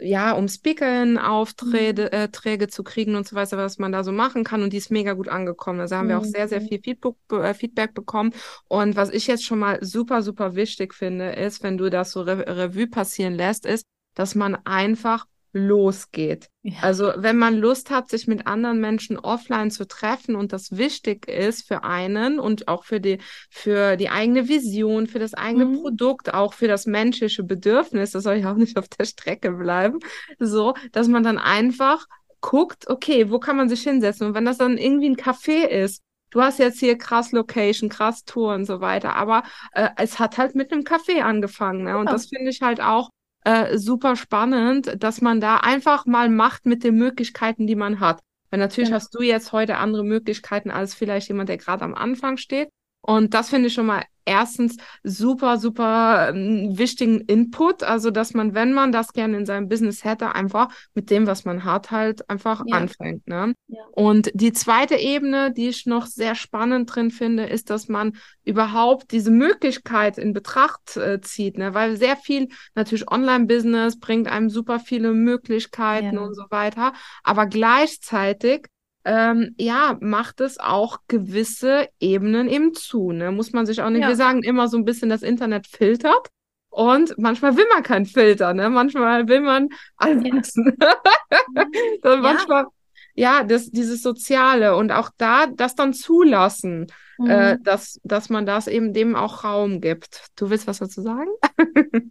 ja, 0.00 0.32
um 0.32 0.48
Speakern 0.48 1.18
Aufträge 1.18 2.12
äh, 2.12 2.28
Träge 2.28 2.68
zu 2.68 2.82
kriegen 2.82 3.14
und 3.14 3.26
so 3.26 3.36
weiter, 3.36 3.56
was 3.56 3.78
man 3.78 3.92
da 3.92 4.04
so 4.04 4.12
machen 4.12 4.44
kann. 4.44 4.62
Und 4.62 4.72
die 4.72 4.76
ist 4.76 4.90
mega 4.90 5.12
gut 5.12 5.28
angekommen. 5.28 5.80
Also 5.80 5.96
haben 5.96 6.08
wir 6.08 6.18
auch 6.18 6.24
sehr, 6.24 6.48
sehr 6.48 6.60
mhm. 6.60 6.68
viel 6.68 6.80
Feedback, 6.82 7.14
äh, 7.32 7.54
Feedback 7.54 7.94
bekommen. 7.94 8.32
Und 8.68 8.96
was 8.96 9.10
ich 9.10 9.26
jetzt 9.26 9.44
schon 9.44 9.58
mal 9.58 9.78
super, 9.82 10.22
super 10.22 10.54
wichtig 10.54 10.94
finde, 10.94 11.30
ist, 11.30 11.62
wenn 11.62 11.78
du 11.78 11.90
das 11.90 12.12
so 12.12 12.22
Re 12.22 12.44
Revue 12.46 12.86
passieren 12.86 13.34
lässt, 13.34 13.66
ist, 13.66 13.86
dass 14.14 14.34
man 14.34 14.56
einfach 14.64 15.26
losgeht. 15.54 16.48
Ja. 16.62 16.74
Also 16.82 17.12
wenn 17.16 17.38
man 17.38 17.56
Lust 17.56 17.90
hat, 17.90 18.10
sich 18.10 18.26
mit 18.26 18.46
anderen 18.46 18.80
Menschen 18.80 19.18
offline 19.18 19.70
zu 19.70 19.86
treffen 19.86 20.34
und 20.34 20.52
das 20.52 20.76
wichtig 20.76 21.28
ist 21.28 21.66
für 21.66 21.84
einen 21.84 22.40
und 22.40 22.66
auch 22.66 22.84
für 22.84 23.00
die, 23.00 23.18
für 23.50 23.96
die 23.96 24.10
eigene 24.10 24.48
Vision, 24.48 25.06
für 25.06 25.20
das 25.20 25.34
eigene 25.34 25.66
mhm. 25.66 25.80
Produkt, 25.80 26.34
auch 26.34 26.54
für 26.54 26.66
das 26.66 26.86
menschliche 26.86 27.44
Bedürfnis, 27.44 28.10
das 28.10 28.24
soll 28.24 28.34
ja 28.34 28.52
auch 28.52 28.56
nicht 28.56 28.76
auf 28.76 28.88
der 28.88 29.04
Strecke 29.04 29.52
bleiben, 29.52 30.00
so, 30.40 30.74
dass 30.90 31.06
man 31.06 31.22
dann 31.22 31.38
einfach 31.38 32.06
guckt, 32.40 32.90
okay, 32.90 33.30
wo 33.30 33.38
kann 33.38 33.56
man 33.56 33.68
sich 33.68 33.82
hinsetzen? 33.82 34.26
Und 34.26 34.34
wenn 34.34 34.44
das 34.44 34.58
dann 34.58 34.76
irgendwie 34.76 35.08
ein 35.08 35.16
Café 35.16 35.66
ist, 35.66 36.02
du 36.30 36.42
hast 36.42 36.58
jetzt 36.58 36.80
hier 36.80 36.98
krass 36.98 37.30
Location, 37.30 37.88
krass 37.88 38.24
Tour 38.24 38.54
und 38.54 38.64
so 38.64 38.80
weiter, 38.80 39.14
aber 39.14 39.44
äh, 39.72 39.90
es 39.96 40.18
hat 40.18 40.36
halt 40.36 40.56
mit 40.56 40.72
einem 40.72 40.82
Café 40.82 41.20
angefangen. 41.20 41.84
Ne? 41.84 41.96
Und 41.96 42.06
ja. 42.06 42.12
das 42.12 42.26
finde 42.26 42.50
ich 42.50 42.60
halt 42.60 42.80
auch 42.80 43.10
äh, 43.44 43.78
super 43.78 44.16
spannend, 44.16 44.96
dass 45.02 45.20
man 45.20 45.40
da 45.40 45.58
einfach 45.58 46.06
mal 46.06 46.28
macht 46.28 46.66
mit 46.66 46.82
den 46.82 46.96
Möglichkeiten, 46.96 47.66
die 47.66 47.76
man 47.76 48.00
hat. 48.00 48.20
Weil 48.50 48.60
natürlich 48.60 48.90
ja. 48.90 48.96
hast 48.96 49.14
du 49.14 49.22
jetzt 49.22 49.52
heute 49.52 49.76
andere 49.76 50.04
Möglichkeiten 50.04 50.70
als 50.70 50.94
vielleicht 50.94 51.28
jemand, 51.28 51.48
der 51.48 51.58
gerade 51.58 51.84
am 51.84 51.94
Anfang 51.94 52.36
steht. 52.36 52.70
Und 53.00 53.34
das 53.34 53.50
finde 53.50 53.68
ich 53.68 53.74
schon 53.74 53.86
mal 53.86 54.04
erstens 54.24 54.76
super, 55.02 55.58
super 55.58 56.30
ähm, 56.30 56.76
wichtigen 56.76 57.20
Input. 57.20 57.82
Also, 57.82 58.10
dass 58.10 58.34
man, 58.34 58.54
wenn 58.54 58.72
man 58.72 58.92
das 58.92 59.12
gerne 59.12 59.36
in 59.36 59.46
seinem 59.46 59.68
Business 59.68 60.04
hätte, 60.04 60.34
einfach 60.34 60.68
mit 60.94 61.10
dem, 61.10 61.26
was 61.26 61.44
man 61.44 61.64
hat, 61.64 61.90
halt 61.90 62.28
einfach 62.30 62.62
ja. 62.66 62.76
anfängt. 62.76 63.26
Ne? 63.26 63.54
Ja. 63.68 63.80
Und 63.92 64.30
die 64.34 64.52
zweite 64.52 64.96
Ebene, 64.96 65.52
die 65.52 65.68
ich 65.68 65.86
noch 65.86 66.06
sehr 66.06 66.34
spannend 66.34 66.94
drin 66.94 67.10
finde, 67.10 67.44
ist, 67.44 67.70
dass 67.70 67.88
man 67.88 68.12
überhaupt 68.44 69.12
diese 69.12 69.30
Möglichkeit 69.30 70.18
in 70.18 70.32
Betracht 70.32 70.96
äh, 70.96 71.20
zieht. 71.20 71.58
Ne? 71.58 71.74
Weil 71.74 71.96
sehr 71.96 72.16
viel 72.16 72.48
natürlich 72.74 73.10
Online-Business 73.10 73.98
bringt 73.98 74.28
einem 74.28 74.50
super 74.50 74.80
viele 74.80 75.12
Möglichkeiten 75.12 76.16
ja. 76.16 76.20
und 76.20 76.34
so 76.34 76.44
weiter. 76.50 76.92
Aber 77.22 77.46
gleichzeitig 77.46 78.66
ähm, 79.04 79.54
ja, 79.58 79.96
macht 80.00 80.40
es 80.40 80.58
auch 80.58 80.98
gewisse 81.08 81.88
Ebenen 82.00 82.48
eben 82.48 82.74
zu. 82.74 83.12
Ne? 83.12 83.30
Muss 83.32 83.52
man 83.52 83.66
sich 83.66 83.82
auch 83.82 83.90
nicht, 83.90 84.02
ja. 84.02 84.08
wir 84.08 84.16
sagen 84.16 84.42
immer 84.42 84.68
so 84.68 84.78
ein 84.78 84.84
bisschen, 84.84 85.10
das 85.10 85.22
Internet 85.22 85.66
filtert. 85.66 86.28
Und 86.70 87.16
manchmal 87.18 87.56
will 87.56 87.66
man 87.72 87.84
keinen 87.84 88.06
Filter, 88.06 88.52
ne? 88.52 88.68
Manchmal 88.68 89.28
will 89.28 89.40
man 89.40 89.68
alles. 89.96 90.54
Ja. 90.56 92.16
manchmal, 92.20 92.66
ja, 93.14 93.44
das, 93.44 93.70
dieses 93.70 94.02
Soziale 94.02 94.74
und 94.74 94.90
auch 94.90 95.10
da 95.16 95.46
das 95.46 95.76
dann 95.76 95.94
zulassen, 95.94 96.88
äh, 97.20 97.22
mhm. 97.22 97.30
äh, 97.30 97.58
dass, 97.62 98.00
dass 98.02 98.28
man 98.28 98.44
das 98.44 98.66
eben 98.66 98.92
dem 98.92 99.14
auch 99.14 99.44
Raum 99.44 99.80
gibt. 99.80 100.26
Du 100.34 100.50
willst 100.50 100.66
was 100.66 100.80
dazu 100.80 101.00
sagen? 101.00 101.30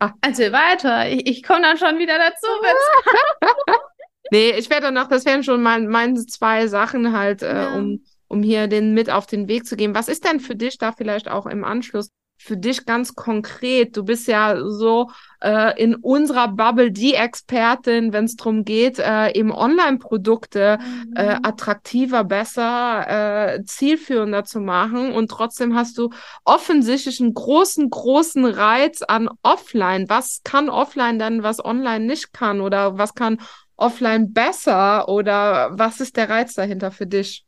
ah. 0.00 0.14
Also 0.20 0.42
weiter. 0.50 1.08
Ich, 1.08 1.28
ich 1.28 1.42
komme 1.44 1.62
dann 1.62 1.78
schon 1.78 1.96
wieder 2.00 2.18
dazu. 2.18 2.48
Nee, 4.30 4.52
ich 4.52 4.70
werde 4.70 4.92
noch, 4.92 5.08
das 5.08 5.24
wären 5.24 5.42
schon 5.42 5.62
mein, 5.62 5.88
meine 5.88 6.24
zwei 6.26 6.66
Sachen 6.66 7.16
halt, 7.16 7.42
äh, 7.42 7.54
ja. 7.54 7.76
um, 7.76 8.04
um 8.28 8.42
hier 8.42 8.68
den 8.68 8.94
mit 8.94 9.10
auf 9.10 9.26
den 9.26 9.48
Weg 9.48 9.66
zu 9.66 9.76
geben. 9.76 9.94
Was 9.94 10.08
ist 10.08 10.24
denn 10.24 10.40
für 10.40 10.56
dich 10.56 10.78
da 10.78 10.92
vielleicht 10.92 11.28
auch 11.30 11.46
im 11.46 11.64
Anschluss 11.64 12.10
für 12.38 12.56
dich 12.56 12.86
ganz 12.86 13.14
konkret? 13.14 13.96
Du 13.96 14.04
bist 14.04 14.28
ja 14.28 14.56
so 14.64 15.10
äh, 15.40 15.78
in 15.82 15.94
unserer 15.94 16.48
Bubble 16.48 16.92
die 16.92 17.14
Expertin, 17.14 18.12
wenn 18.12 18.24
es 18.24 18.36
darum 18.36 18.64
geht, 18.64 18.98
äh, 18.98 19.32
eben 19.32 19.52
Online-Produkte 19.52 20.78
mhm. 20.80 21.12
äh, 21.16 21.36
attraktiver, 21.42 22.24
besser, 22.24 23.56
äh, 23.56 23.64
zielführender 23.64 24.44
zu 24.44 24.60
machen. 24.60 25.12
Und 25.12 25.30
trotzdem 25.30 25.74
hast 25.74 25.98
du 25.98 26.10
offensichtlich 26.44 27.20
einen 27.20 27.34
großen, 27.34 27.90
großen 27.90 28.44
Reiz 28.44 29.02
an 29.02 29.28
Offline. 29.42 30.08
Was 30.08 30.40
kann 30.44 30.70
Offline 30.70 31.18
denn, 31.18 31.42
was 31.42 31.62
Online 31.62 32.06
nicht 32.06 32.32
kann? 32.32 32.60
Oder 32.60 32.96
was 32.96 33.14
kann 33.14 33.38
offline 33.80 34.32
besser 34.32 35.08
oder 35.08 35.70
was 35.72 36.00
ist 36.00 36.16
der 36.16 36.28
Reiz 36.28 36.54
dahinter 36.54 36.90
für 36.90 37.06
dich? 37.06 37.44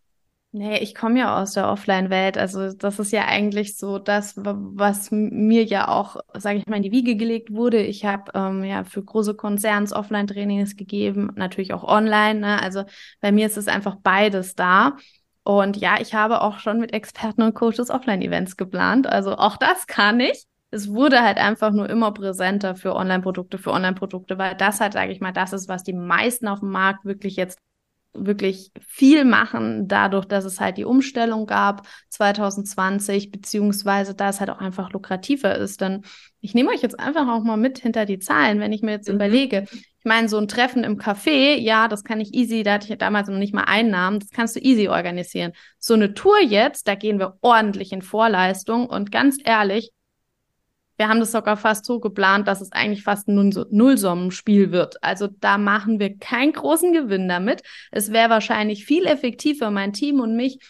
Nee, 0.54 0.80
ich 0.80 0.94
komme 0.94 1.18
ja 1.18 1.40
aus 1.40 1.54
der 1.54 1.66
Offline-Welt. 1.70 2.36
Also 2.36 2.74
das 2.74 2.98
ist 2.98 3.10
ja 3.10 3.24
eigentlich 3.24 3.78
so 3.78 3.98
das, 3.98 4.34
was 4.36 5.10
mir 5.10 5.64
ja 5.64 5.88
auch, 5.88 6.16
sage 6.34 6.58
ich 6.58 6.66
mal, 6.66 6.76
in 6.76 6.82
die 6.82 6.92
Wiege 6.92 7.16
gelegt 7.16 7.54
wurde. 7.54 7.82
Ich 7.82 8.04
habe 8.04 8.32
ähm, 8.34 8.62
ja 8.62 8.84
für 8.84 9.02
große 9.02 9.34
Konzerns 9.34 9.94
Offline-Trainings 9.94 10.76
gegeben, 10.76 11.32
natürlich 11.36 11.72
auch 11.72 11.84
online. 11.84 12.40
Ne? 12.40 12.60
Also 12.60 12.84
bei 13.22 13.32
mir 13.32 13.46
ist 13.46 13.56
es 13.56 13.66
einfach 13.66 13.96
beides 14.02 14.54
da. 14.54 14.98
Und 15.42 15.78
ja, 15.78 15.98
ich 16.00 16.12
habe 16.12 16.42
auch 16.42 16.58
schon 16.58 16.80
mit 16.80 16.92
Experten 16.92 17.40
und 17.40 17.54
Coaches 17.54 17.88
Offline-Events 17.88 18.58
geplant. 18.58 19.06
Also 19.06 19.36
auch 19.36 19.56
das 19.56 19.86
kann 19.86 20.20
ich 20.20 20.44
es 20.72 20.88
wurde 20.92 21.22
halt 21.22 21.36
einfach 21.36 21.70
nur 21.70 21.88
immer 21.88 22.12
präsenter 22.12 22.74
für 22.74 22.96
Online-Produkte, 22.96 23.58
für 23.58 23.72
Online-Produkte, 23.72 24.38
weil 24.38 24.56
das 24.56 24.80
halt, 24.80 24.94
sage 24.94 25.12
ich 25.12 25.20
mal, 25.20 25.32
das 25.32 25.52
ist, 25.52 25.68
was 25.68 25.84
die 25.84 25.92
meisten 25.92 26.48
auf 26.48 26.60
dem 26.60 26.70
Markt 26.70 27.04
wirklich 27.04 27.36
jetzt 27.36 27.58
wirklich 28.14 28.72
viel 28.86 29.24
machen, 29.24 29.88
dadurch, 29.88 30.26
dass 30.26 30.44
es 30.44 30.60
halt 30.60 30.76
die 30.76 30.84
Umstellung 30.84 31.46
gab 31.46 31.86
2020, 32.10 33.30
beziehungsweise 33.30 34.14
da 34.14 34.28
es 34.28 34.40
halt 34.40 34.50
auch 34.50 34.58
einfach 34.58 34.92
lukrativer 34.92 35.56
ist. 35.56 35.80
Denn 35.80 36.02
ich 36.40 36.54
nehme 36.54 36.70
euch 36.70 36.82
jetzt 36.82 36.98
einfach 36.98 37.28
auch 37.28 37.42
mal 37.42 37.56
mit 37.56 37.78
hinter 37.78 38.04
die 38.04 38.18
Zahlen, 38.18 38.60
wenn 38.60 38.72
ich 38.72 38.82
mir 38.82 38.92
jetzt 38.92 39.08
mhm. 39.08 39.16
überlege. 39.16 39.64
Ich 39.70 40.04
meine, 40.04 40.28
so 40.28 40.38
ein 40.38 40.48
Treffen 40.48 40.84
im 40.84 40.98
Café, 40.98 41.54
ja, 41.56 41.86
das 41.86 42.02
kann 42.02 42.20
ich 42.20 42.34
easy, 42.34 42.62
da 42.62 42.74
hatte 42.74 42.92
ich 42.92 42.98
damals 42.98 43.28
noch 43.28 43.38
nicht 43.38 43.54
mal 43.54 43.64
Einnahmen, 43.64 44.20
das 44.20 44.30
kannst 44.30 44.56
du 44.56 44.60
easy 44.60 44.88
organisieren. 44.88 45.52
So 45.78 45.94
eine 45.94 46.12
Tour 46.12 46.40
jetzt, 46.40 46.88
da 46.88 46.94
gehen 46.94 47.18
wir 47.18 47.36
ordentlich 47.40 47.92
in 47.92 48.02
Vorleistung 48.02 48.86
und 48.86 49.12
ganz 49.12 49.38
ehrlich, 49.44 49.92
wir 51.02 51.08
haben 51.08 51.18
das 51.18 51.32
sogar 51.32 51.56
fast 51.56 51.84
so 51.84 51.98
geplant, 51.98 52.46
dass 52.46 52.60
es 52.60 52.70
eigentlich 52.70 53.02
fast 53.02 53.26
ein 53.26 53.52
Nullsummenspiel 53.70 54.70
wird. 54.70 55.02
Also 55.02 55.26
da 55.26 55.58
machen 55.58 55.98
wir 55.98 56.16
keinen 56.16 56.52
großen 56.52 56.92
Gewinn 56.92 57.28
damit. 57.28 57.62
Es 57.90 58.12
wäre 58.12 58.30
wahrscheinlich 58.30 58.84
viel 58.84 59.06
effektiver, 59.06 59.72
mein 59.72 59.92
Team 59.92 60.20
und 60.20 60.36
mich 60.36 60.60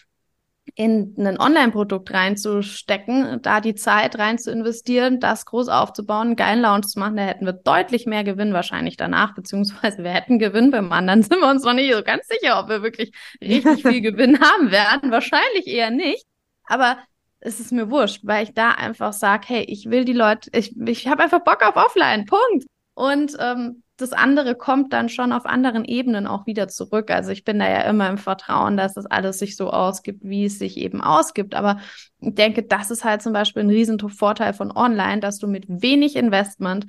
in 0.73 1.13
ein 1.19 1.39
Online-Produkt 1.39 2.11
reinzustecken, 2.11 3.43
da 3.43 3.61
die 3.61 3.75
Zeit 3.75 4.17
rein 4.17 4.39
zu 4.39 4.51
investieren, 4.51 5.19
das 5.19 5.45
groß 5.45 5.67
aufzubauen, 5.67 6.29
einen 6.29 6.35
geilen 6.35 6.61
Launch 6.61 6.87
zu 6.87 6.99
machen, 6.99 7.17
da 7.17 7.25
hätten 7.25 7.45
wir 7.45 7.53
deutlich 7.53 8.07
mehr 8.07 8.23
Gewinn 8.23 8.53
wahrscheinlich 8.53 8.97
danach, 8.97 9.35
beziehungsweise 9.35 10.03
wir 10.03 10.09
hätten 10.09 10.39
Gewinn. 10.39 10.71
Beim 10.71 10.91
anderen 10.91 11.21
sind 11.21 11.41
wir 11.41 11.47
uns 11.47 11.63
noch 11.63 11.73
nicht 11.73 11.93
so 11.93 12.01
ganz 12.01 12.27
sicher, 12.27 12.59
ob 12.59 12.69
wir 12.69 12.81
wirklich 12.81 13.13
richtig 13.39 13.83
viel 13.83 14.01
Gewinn 14.11 14.39
haben 14.39 14.71
werden. 14.71 15.11
Wahrscheinlich 15.11 15.67
eher 15.67 15.91
nicht. 15.91 16.25
Aber 16.65 16.97
ist 17.43 17.59
es 17.59 17.71
mir 17.71 17.89
wurscht, 17.89 18.21
weil 18.23 18.43
ich 18.43 18.53
da 18.53 18.71
einfach 18.71 19.13
sage, 19.13 19.45
hey, 19.47 19.63
ich 19.63 19.89
will 19.89 20.05
die 20.05 20.13
Leute, 20.13 20.49
ich, 20.53 20.75
ich 20.77 21.07
habe 21.07 21.23
einfach 21.23 21.43
Bock 21.43 21.61
auf 21.61 21.75
Offline, 21.75 22.25
Punkt. 22.25 22.65
Und 22.95 23.35
ähm, 23.39 23.83
das 23.97 24.13
andere 24.13 24.55
kommt 24.55 24.93
dann 24.93 25.09
schon 25.09 25.31
auf 25.31 25.45
anderen 25.45 25.85
Ebenen 25.85 26.27
auch 26.27 26.45
wieder 26.45 26.67
zurück. 26.67 27.11
Also 27.11 27.31
ich 27.31 27.43
bin 27.43 27.59
da 27.59 27.69
ja 27.69 27.81
immer 27.81 28.09
im 28.09 28.17
Vertrauen, 28.17 28.77
dass 28.77 28.93
das 28.93 29.05
alles 29.05 29.39
sich 29.39 29.55
so 29.55 29.69
ausgibt, 29.69 30.23
wie 30.23 30.45
es 30.45 30.59
sich 30.59 30.77
eben 30.77 31.01
ausgibt. 31.01 31.55
Aber 31.55 31.79
ich 32.19 32.35
denke, 32.35 32.63
das 32.63 32.91
ist 32.91 33.03
halt 33.03 33.21
zum 33.21 33.33
Beispiel 33.33 33.63
ein 33.63 33.69
riesen 33.69 33.99
Vorteil 33.99 34.53
von 34.53 34.71
Online, 34.71 35.19
dass 35.19 35.39
du 35.39 35.47
mit 35.47 35.65
wenig 35.67 36.15
Investment 36.15 36.87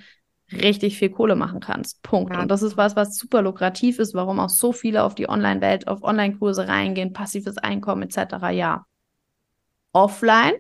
richtig 0.53 0.99
viel 0.99 1.11
Kohle 1.11 1.37
machen 1.37 1.61
kannst. 1.61 2.03
Punkt. 2.03 2.35
Ja. 2.35 2.43
Und 2.43 2.51
das 2.51 2.63
ist 2.63 2.77
was, 2.77 2.97
was 2.97 3.17
super 3.17 3.43
lukrativ 3.43 3.99
ist, 3.99 4.15
warum 4.15 4.41
auch 4.41 4.51
so 4.51 4.73
viele 4.73 5.03
auf 5.03 5.15
die 5.15 5.29
Online-Welt, 5.29 5.89
auf 5.89 6.03
Online-Kurse 6.03 6.69
reingehen, 6.69 7.13
passives 7.13 7.59
Einkommen 7.59 8.03
etc. 8.03 8.51
Ja 8.53 8.85
offline 9.95 10.55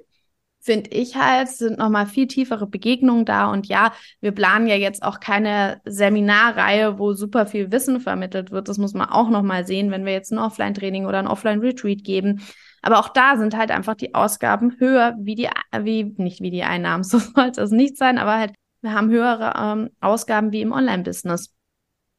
finde 0.64 0.90
ich 0.90 1.14
halt, 1.14 1.48
sind 1.48 1.78
nochmal 1.78 2.06
viel 2.06 2.26
tiefere 2.26 2.66
Begegnungen 2.66 3.26
da. 3.26 3.50
Und 3.50 3.66
ja, 3.66 3.92
wir 4.22 4.32
planen 4.32 4.66
ja 4.66 4.76
jetzt 4.76 5.02
auch 5.02 5.20
keine 5.20 5.82
Seminarreihe, 5.84 6.98
wo 6.98 7.12
super 7.12 7.46
viel 7.46 7.70
Wissen 7.70 8.00
vermittelt 8.00 8.50
wird. 8.50 8.68
Das 8.68 8.78
muss 8.78 8.94
man 8.94 9.10
auch 9.10 9.28
nochmal 9.28 9.66
sehen, 9.66 9.90
wenn 9.90 10.06
wir 10.06 10.14
jetzt 10.14 10.32
ein 10.32 10.38
Offline-Training 10.38 11.04
oder 11.04 11.18
ein 11.18 11.26
Offline-Retreat 11.26 12.02
geben. 12.02 12.40
Aber 12.80 12.98
auch 12.98 13.10
da 13.10 13.36
sind 13.36 13.54
halt 13.56 13.70
einfach 13.70 13.94
die 13.94 14.14
Ausgaben 14.14 14.76
höher, 14.78 15.14
wie 15.18 15.34
die, 15.34 15.48
wie, 15.82 16.14
nicht 16.16 16.40
wie 16.40 16.50
die 16.50 16.64
Einnahmen, 16.64 17.04
so 17.04 17.18
sollte 17.18 17.60
es 17.60 17.70
nicht 17.70 17.98
sein, 17.98 18.16
aber 18.16 18.38
halt, 18.38 18.54
wir 18.80 18.92
haben 18.94 19.10
höhere 19.10 19.54
ähm, 19.58 19.90
Ausgaben 20.00 20.50
wie 20.52 20.62
im 20.62 20.72
Online-Business. 20.72 21.54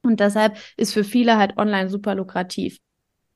Und 0.03 0.19
deshalb 0.19 0.55
ist 0.77 0.93
für 0.93 1.03
viele 1.03 1.37
halt 1.37 1.57
online 1.57 1.89
super 1.89 2.13
lukrativ. 2.13 2.77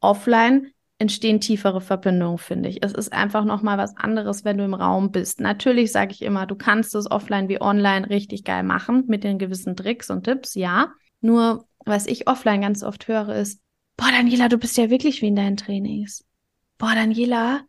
Offline 0.02 0.72
entstehen 1.00 1.40
tiefere 1.40 1.82
Verbindungen, 1.82 2.38
finde 2.38 2.70
ich. 2.70 2.84
Es 2.84 2.92
ist 2.92 3.14
einfach 3.14 3.46
noch 3.46 3.62
mal 3.62 3.78
was 3.78 3.96
anderes, 3.98 4.44
wenn 4.44 4.58
du 4.58 4.66
im 4.66 4.74
Raum 4.74 5.12
bist. 5.12 5.40
Natürlich 5.40 5.92
sage 5.92 6.12
ich 6.12 6.22
immer, 6.22 6.46
du 6.46 6.56
kannst 6.56 6.94
es 6.94 7.10
offline 7.10 7.48
wie 7.48 7.62
online 7.62 8.10
richtig 8.10 8.44
geil 8.44 8.64
machen 8.64 9.06
mit 9.08 9.24
den 9.24 9.40
gewissen 9.40 9.76
Tricks 9.76 10.10
und 10.10 10.26
Tipps, 10.26 10.56
ja. 10.56 10.92
Nur 11.22 11.66
was 11.86 12.06
ich 12.06 12.28
offline 12.28 12.62
ganz 12.62 12.84
oft 12.84 13.08
höre 13.08 13.30
ist, 13.30 13.62
boah 13.96 14.12
Daniela, 14.12 14.50
du 14.50 14.58
bist 14.58 14.78
ja 14.78 14.90
wirklich 14.90 15.22
wie 15.22 15.28
in 15.28 15.36
deinen 15.36 15.58
Trainings. 15.58 16.26
Boah 16.78 16.94
Daniela, 16.94 17.62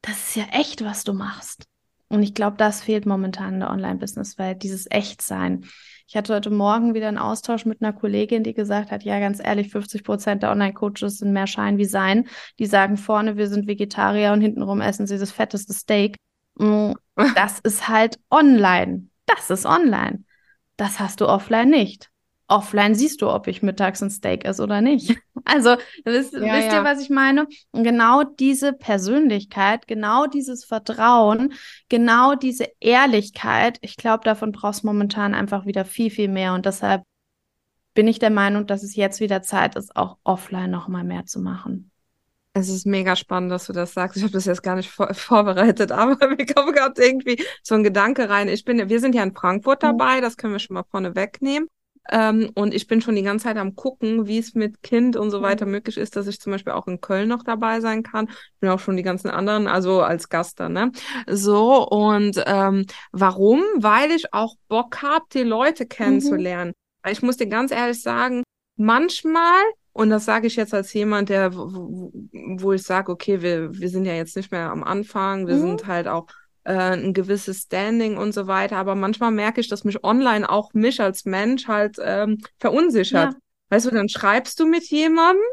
das 0.00 0.28
ist 0.28 0.36
ja 0.36 0.44
echt, 0.52 0.82
was 0.82 1.04
du 1.04 1.12
machst. 1.12 1.66
Und 2.08 2.22
ich 2.22 2.34
glaube, 2.34 2.56
das 2.56 2.82
fehlt 2.82 3.06
momentan 3.06 3.54
in 3.54 3.60
der 3.60 3.70
Online-Business-Welt, 3.70 4.62
dieses 4.62 4.90
Echtsein. 4.90 5.66
Ich 6.10 6.16
hatte 6.16 6.34
heute 6.34 6.50
Morgen 6.50 6.92
wieder 6.92 7.06
einen 7.06 7.18
Austausch 7.18 7.66
mit 7.66 7.80
einer 7.80 7.92
Kollegin, 7.92 8.42
die 8.42 8.52
gesagt 8.52 8.90
hat, 8.90 9.04
ja, 9.04 9.20
ganz 9.20 9.38
ehrlich, 9.38 9.70
50 9.70 10.02
Prozent 10.02 10.42
der 10.42 10.50
Online-Coaches 10.50 11.18
sind 11.18 11.32
mehr 11.32 11.46
Schein 11.46 11.78
wie 11.78 11.84
Sein. 11.84 12.26
Die 12.58 12.66
sagen 12.66 12.96
vorne, 12.96 13.36
wir 13.36 13.46
sind 13.46 13.68
Vegetarier 13.68 14.32
und 14.32 14.40
hintenrum 14.40 14.80
essen 14.80 15.06
sie 15.06 15.18
das 15.18 15.30
fetteste 15.30 15.72
Steak. 15.72 16.16
Mm, 16.56 16.94
das 17.36 17.60
ist 17.60 17.86
halt 17.86 18.18
online. 18.28 19.06
Das 19.24 19.50
ist 19.50 19.66
online. 19.66 20.24
Das 20.76 20.98
hast 20.98 21.20
du 21.20 21.28
offline 21.28 21.70
nicht 21.70 22.09
offline 22.50 22.94
siehst 22.94 23.22
du, 23.22 23.30
ob 23.30 23.46
ich 23.46 23.62
mittags 23.62 24.02
ein 24.02 24.10
Steak 24.10 24.44
esse 24.44 24.62
oder 24.62 24.80
nicht. 24.80 25.16
Also, 25.46 25.76
wisst, 26.04 26.34
ja, 26.34 26.40
wisst 26.40 26.70
ihr, 26.70 26.84
was 26.84 27.00
ich 27.00 27.08
meine? 27.08 27.48
Und 27.72 27.82
genau 27.82 28.24
diese 28.24 28.74
Persönlichkeit, 28.74 29.88
genau 29.88 30.26
dieses 30.26 30.66
Vertrauen, 30.66 31.54
genau 31.88 32.34
diese 32.34 32.68
Ehrlichkeit, 32.78 33.78
ich 33.80 33.96
glaube, 33.96 34.22
davon 34.22 34.52
brauchst 34.52 34.82
du 34.82 34.88
momentan 34.88 35.34
einfach 35.34 35.64
wieder 35.64 35.86
viel, 35.86 36.10
viel 36.10 36.28
mehr. 36.28 36.52
Und 36.52 36.66
deshalb 36.66 37.02
bin 37.94 38.06
ich 38.06 38.18
der 38.18 38.30
Meinung, 38.30 38.66
dass 38.66 38.82
es 38.82 38.96
jetzt 38.96 39.20
wieder 39.20 39.42
Zeit 39.42 39.76
ist, 39.76 39.96
auch 39.96 40.18
offline 40.24 40.70
noch 40.70 40.88
mal 40.88 41.04
mehr 41.04 41.24
zu 41.24 41.40
machen. 41.40 41.90
Es 42.52 42.68
ist 42.68 42.84
mega 42.84 43.14
spannend, 43.14 43.52
dass 43.52 43.66
du 43.66 43.72
das 43.72 43.94
sagst. 43.94 44.16
Ich 44.16 44.22
habe 44.22 44.32
das 44.32 44.44
jetzt 44.44 44.62
gar 44.62 44.76
nicht 44.76 44.90
vor 44.90 45.12
vorbereitet, 45.14 45.92
aber 45.92 46.28
mir 46.36 46.46
kommt 46.46 46.76
gerade 46.76 47.02
irgendwie 47.02 47.42
so 47.62 47.74
ein 47.74 47.84
Gedanke 47.84 48.28
rein. 48.28 48.48
Ich 48.48 48.64
bin, 48.64 48.88
wir 48.88 49.00
sind 49.00 49.14
ja 49.14 49.22
in 49.22 49.34
Frankfurt 49.34 49.82
dabei, 49.82 50.20
das 50.20 50.36
können 50.36 50.52
wir 50.52 50.58
schon 50.58 50.74
mal 50.74 50.84
vorne 50.90 51.14
wegnehmen. 51.14 51.68
Ähm, 52.08 52.50
und 52.54 52.74
ich 52.74 52.86
bin 52.86 53.00
schon 53.00 53.14
die 53.14 53.22
ganze 53.22 53.44
Zeit 53.44 53.56
am 53.56 53.76
gucken, 53.76 54.26
wie 54.26 54.38
es 54.38 54.54
mit 54.54 54.82
Kind 54.82 55.16
und 55.16 55.30
so 55.30 55.38
mhm. 55.38 55.42
weiter 55.42 55.66
möglich 55.66 55.96
ist, 55.96 56.16
dass 56.16 56.26
ich 56.26 56.40
zum 56.40 56.52
Beispiel 56.52 56.72
auch 56.72 56.86
in 56.88 57.00
Köln 57.00 57.28
noch 57.28 57.42
dabei 57.42 57.80
sein 57.80 58.02
kann. 58.02 58.28
Ich 58.28 58.60
bin 58.60 58.70
auch 58.70 58.80
schon 58.80 58.96
die 58.96 59.02
ganzen 59.02 59.30
anderen, 59.30 59.66
also 59.66 60.02
als 60.02 60.28
Gast 60.28 60.60
dann, 60.60 60.72
ne? 60.72 60.92
So, 61.28 61.86
und 61.86 62.42
ähm, 62.46 62.86
warum? 63.12 63.62
Weil 63.76 64.10
ich 64.10 64.32
auch 64.32 64.56
Bock 64.68 65.02
habe, 65.02 65.24
die 65.32 65.42
Leute 65.42 65.84
mhm. 65.84 65.88
kennenzulernen. 65.88 66.72
Mhm. 67.04 67.10
Ich 67.10 67.22
muss 67.22 67.36
dir 67.36 67.48
ganz 67.48 67.70
ehrlich 67.70 68.02
sagen, 68.02 68.42
manchmal 68.76 69.62
und 69.92 70.10
das 70.10 70.24
sage 70.24 70.46
ich 70.46 70.56
jetzt 70.56 70.72
als 70.72 70.92
jemand, 70.92 71.28
der, 71.28 71.54
wo, 71.54 72.12
wo 72.32 72.72
ich 72.72 72.82
sage, 72.82 73.10
okay, 73.10 73.42
wir, 73.42 73.76
wir 73.76 73.88
sind 73.88 74.04
ja 74.04 74.14
jetzt 74.14 74.36
nicht 74.36 74.52
mehr 74.52 74.70
am 74.70 74.84
Anfang, 74.84 75.46
wir 75.46 75.56
mhm. 75.56 75.60
sind 75.60 75.86
halt 75.86 76.06
auch 76.06 76.26
äh, 76.64 76.72
ein 76.72 77.14
gewisses 77.14 77.62
Standing 77.62 78.16
und 78.16 78.32
so 78.32 78.46
weiter. 78.46 78.76
Aber 78.76 78.94
manchmal 78.94 79.30
merke 79.30 79.60
ich, 79.60 79.68
dass 79.68 79.84
mich 79.84 80.04
online 80.04 80.48
auch 80.48 80.72
mich 80.74 81.00
als 81.00 81.24
Mensch 81.24 81.68
halt 81.68 81.96
ähm, 82.02 82.38
verunsichert. 82.58 83.34
Ja. 83.34 83.38
Weißt 83.70 83.86
du, 83.86 83.90
dann 83.90 84.08
schreibst 84.08 84.58
du 84.60 84.66
mit 84.66 84.84
jemandem 84.90 85.44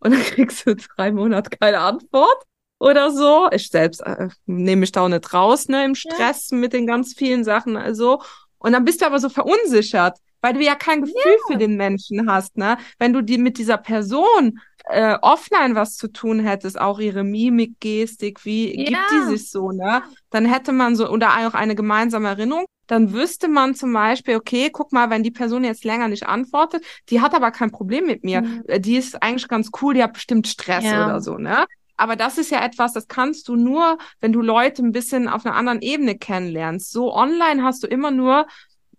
und 0.00 0.12
dann 0.12 0.22
kriegst 0.22 0.66
du 0.66 0.76
drei 0.76 1.12
Monate 1.12 1.50
keine 1.50 1.80
Antwort 1.80 2.44
oder 2.78 3.10
so. 3.10 3.48
Ich 3.52 3.68
selbst 3.68 4.00
äh, 4.00 4.28
nehme 4.46 4.80
mich 4.80 4.92
da 4.92 5.02
auch 5.02 5.08
nicht 5.08 5.32
raus, 5.32 5.68
ne, 5.68 5.84
im 5.84 5.94
Stress 5.94 6.50
ja. 6.50 6.56
mit 6.56 6.72
den 6.72 6.86
ganz 6.86 7.14
vielen 7.14 7.44
Sachen, 7.44 7.76
also. 7.76 8.22
Und 8.58 8.72
dann 8.72 8.84
bist 8.84 9.02
du 9.02 9.06
aber 9.06 9.18
so 9.18 9.28
verunsichert, 9.28 10.18
weil 10.44 10.52
du 10.52 10.60
ja 10.60 10.74
kein 10.74 11.00
Gefühl 11.00 11.16
ja. 11.24 11.46
für 11.46 11.56
den 11.56 11.76
Menschen 11.78 12.30
hast, 12.30 12.58
ne? 12.58 12.76
Wenn 12.98 13.14
du 13.14 13.22
die 13.22 13.38
mit 13.38 13.56
dieser 13.56 13.78
Person 13.78 14.60
äh, 14.90 15.16
offline 15.22 15.74
was 15.74 15.96
zu 15.96 16.08
tun 16.08 16.38
hättest, 16.38 16.78
auch 16.78 16.98
ihre 16.98 17.24
Mimik, 17.24 17.80
Gestik, 17.80 18.44
wie 18.44 18.78
ja. 18.78 18.84
gibt 18.90 19.10
die 19.10 19.38
sich 19.38 19.50
so, 19.50 19.70
ne? 19.70 20.02
Dann 20.28 20.44
hätte 20.44 20.72
man 20.72 20.96
so, 20.96 21.08
oder 21.08 21.30
auch 21.30 21.54
eine 21.54 21.74
gemeinsame 21.74 22.28
Erinnerung, 22.28 22.66
dann 22.88 23.14
wüsste 23.14 23.48
man 23.48 23.74
zum 23.74 23.94
Beispiel, 23.94 24.36
okay, 24.36 24.68
guck 24.70 24.92
mal, 24.92 25.08
wenn 25.08 25.22
die 25.22 25.30
Person 25.30 25.64
jetzt 25.64 25.82
länger 25.82 26.08
nicht 26.08 26.26
antwortet, 26.26 26.84
die 27.08 27.22
hat 27.22 27.34
aber 27.34 27.50
kein 27.50 27.70
Problem 27.70 28.04
mit 28.04 28.22
mir. 28.22 28.42
Mhm. 28.42 28.64
Die 28.80 28.96
ist 28.96 29.22
eigentlich 29.22 29.48
ganz 29.48 29.70
cool, 29.80 29.94
die 29.94 30.02
hat 30.02 30.12
bestimmt 30.12 30.46
Stress 30.46 30.84
ja. 30.84 31.06
oder 31.06 31.22
so, 31.22 31.38
ne? 31.38 31.64
aber 31.96 32.16
das 32.16 32.38
ist 32.38 32.50
ja 32.50 32.62
etwas, 32.62 32.92
das 32.92 33.08
kannst 33.08 33.48
du 33.48 33.56
nur, 33.56 33.98
wenn 34.20 34.32
du 34.32 34.42
Leute 34.42 34.82
ein 34.82 34.92
bisschen 34.92 35.28
auf 35.28 35.46
einer 35.46 35.54
anderen 35.54 35.80
Ebene 35.80 36.18
kennenlernst. 36.18 36.90
So 36.90 37.14
online 37.14 37.62
hast 37.62 37.82
du 37.82 37.86
immer 37.86 38.10
nur 38.10 38.46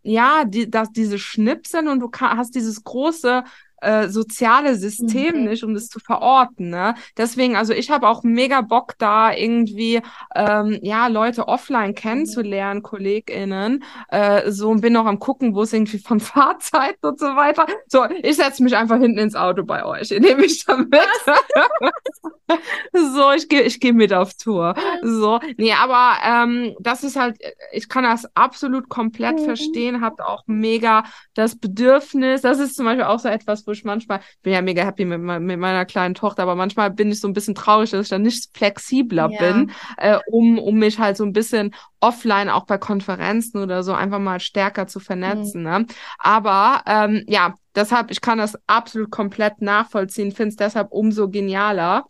ja, 0.06 0.46
die, 0.46 0.70
das, 0.70 0.92
diese 0.92 1.18
Schnipseln 1.20 1.88
und 1.88 2.00
du 2.00 2.10
hast 2.20 2.56
dieses 2.56 2.84
große 2.84 3.44
äh, 3.86 4.10
soziale 4.10 4.76
System 4.76 5.40
Mhm. 5.40 5.44
nicht, 5.46 5.64
um 5.64 5.74
das 5.74 5.88
zu 5.90 6.00
verorten. 6.00 6.70
Ne? 6.70 6.96
Deswegen, 7.18 7.56
also 7.56 7.74
ich 7.74 7.92
habe 7.92 8.08
auch 8.08 8.24
mega 8.24 8.62
Bock 8.62 8.94
da 8.98 9.34
irgendwie 9.34 10.02
ähm, 10.36 10.80
ja 10.82 11.08
Leute 11.08 11.48
offline 11.48 11.96
kennenzulernen, 11.96 12.82
KollegInnen. 12.84 13.84
Äh, 14.10 14.52
so 14.52 14.70
und 14.70 14.82
bin 14.82 14.94
noch 14.94 15.06
am 15.06 15.20
gucken, 15.20 15.56
wo 15.56 15.64
es 15.64 15.74
irgendwie 15.74 16.00
von 16.00 16.20
Fahrzeiten 16.32 17.06
und 17.08 17.20
so 17.20 17.28
weiter. 17.36 17.66
So, 17.88 18.06
ich 18.24 18.36
setze 18.38 18.64
mich 18.64 18.76
einfach 18.76 19.00
hinten 19.00 19.18
ins 19.20 19.36
Auto 19.36 19.64
bei 19.64 19.86
euch. 19.86 20.12
Ihr 20.16 20.22
nehmt 20.22 20.40
mich 20.42 20.66
da 20.66 20.78
mit. 20.78 20.92
so, 22.94 23.32
ich 23.32 23.50
gehe 23.50 23.62
ich 23.64 23.80
geh 23.80 23.92
mit 23.92 24.14
auf 24.14 24.34
Tour. 24.36 24.76
So, 25.02 25.40
nee, 25.58 25.74
aber 25.74 26.18
ähm, 26.24 26.76
das 26.80 27.04
ist 27.04 27.16
halt, 27.16 27.38
ich 27.72 27.90
kann 27.90 28.04
das 28.04 28.26
absolut 28.36 28.90
komplett 28.90 29.40
Mhm. 29.40 29.46
verstehen, 29.46 30.02
habt 30.02 30.22
auch 30.22 30.44
mega 30.48 31.04
das 31.34 31.58
Bedürfnis. 31.58 32.42
Das 32.42 32.60
ist 32.60 32.76
zum 32.76 32.86
Beispiel 32.86 33.04
auch 33.06 33.20
so 33.20 33.30
etwas, 33.30 33.66
wo 33.68 33.74
ich 33.76 33.84
manchmal, 33.86 34.20
ich 34.20 34.42
bin 34.42 34.54
ja 34.54 34.62
mega 34.62 34.84
happy 34.84 35.06
mit, 35.06 35.22
mit 35.22 35.60
meiner 35.60 35.86
kleinen 35.86 36.16
Tochter, 36.16 36.44
aber 36.44 36.56
manchmal 36.56 36.92
bin 36.92 37.12
ich 37.12 37.20
so 37.20 37.28
ein 37.28 37.34
bisschen 37.34 37.56
traurig, 37.56 37.92
dass 37.92 38.04
ich 38.04 38.10
dann 38.10 38.24
nicht 38.24 38.50
flexibler 38.58 39.30
Ja. 39.32 39.38
bin, 39.38 39.72
äh, 39.98 40.20
um, 40.32 40.58
um 40.60 40.76
mich 40.78 41.00
halt 41.00 41.18
so 41.18 41.24
ein 41.24 41.34
bisschen 41.34 41.74
offline 42.00 42.50
auch 42.50 42.66
bei 42.66 42.78
Konferenzen 42.78 43.62
oder 43.62 43.84
so 43.84 43.94
einfach 43.94 44.20
mal 44.20 44.40
stärker 44.40 44.88
zu 44.88 45.00
vernetzen. 45.00 45.64
Ne? 45.64 45.86
Aber 46.18 46.82
ähm, 46.86 47.24
ja, 47.28 47.54
deshalb, 47.76 48.12
ich 48.12 48.22
kann 48.22 48.38
das 48.38 48.58
absolut 48.68 49.12
komplett 49.12 49.62
nachvollziehen, 49.62 50.32
finde 50.32 50.50
es 50.50 50.56
deshalb 50.56 50.92
umso 50.92 51.30
genialer 51.30 52.06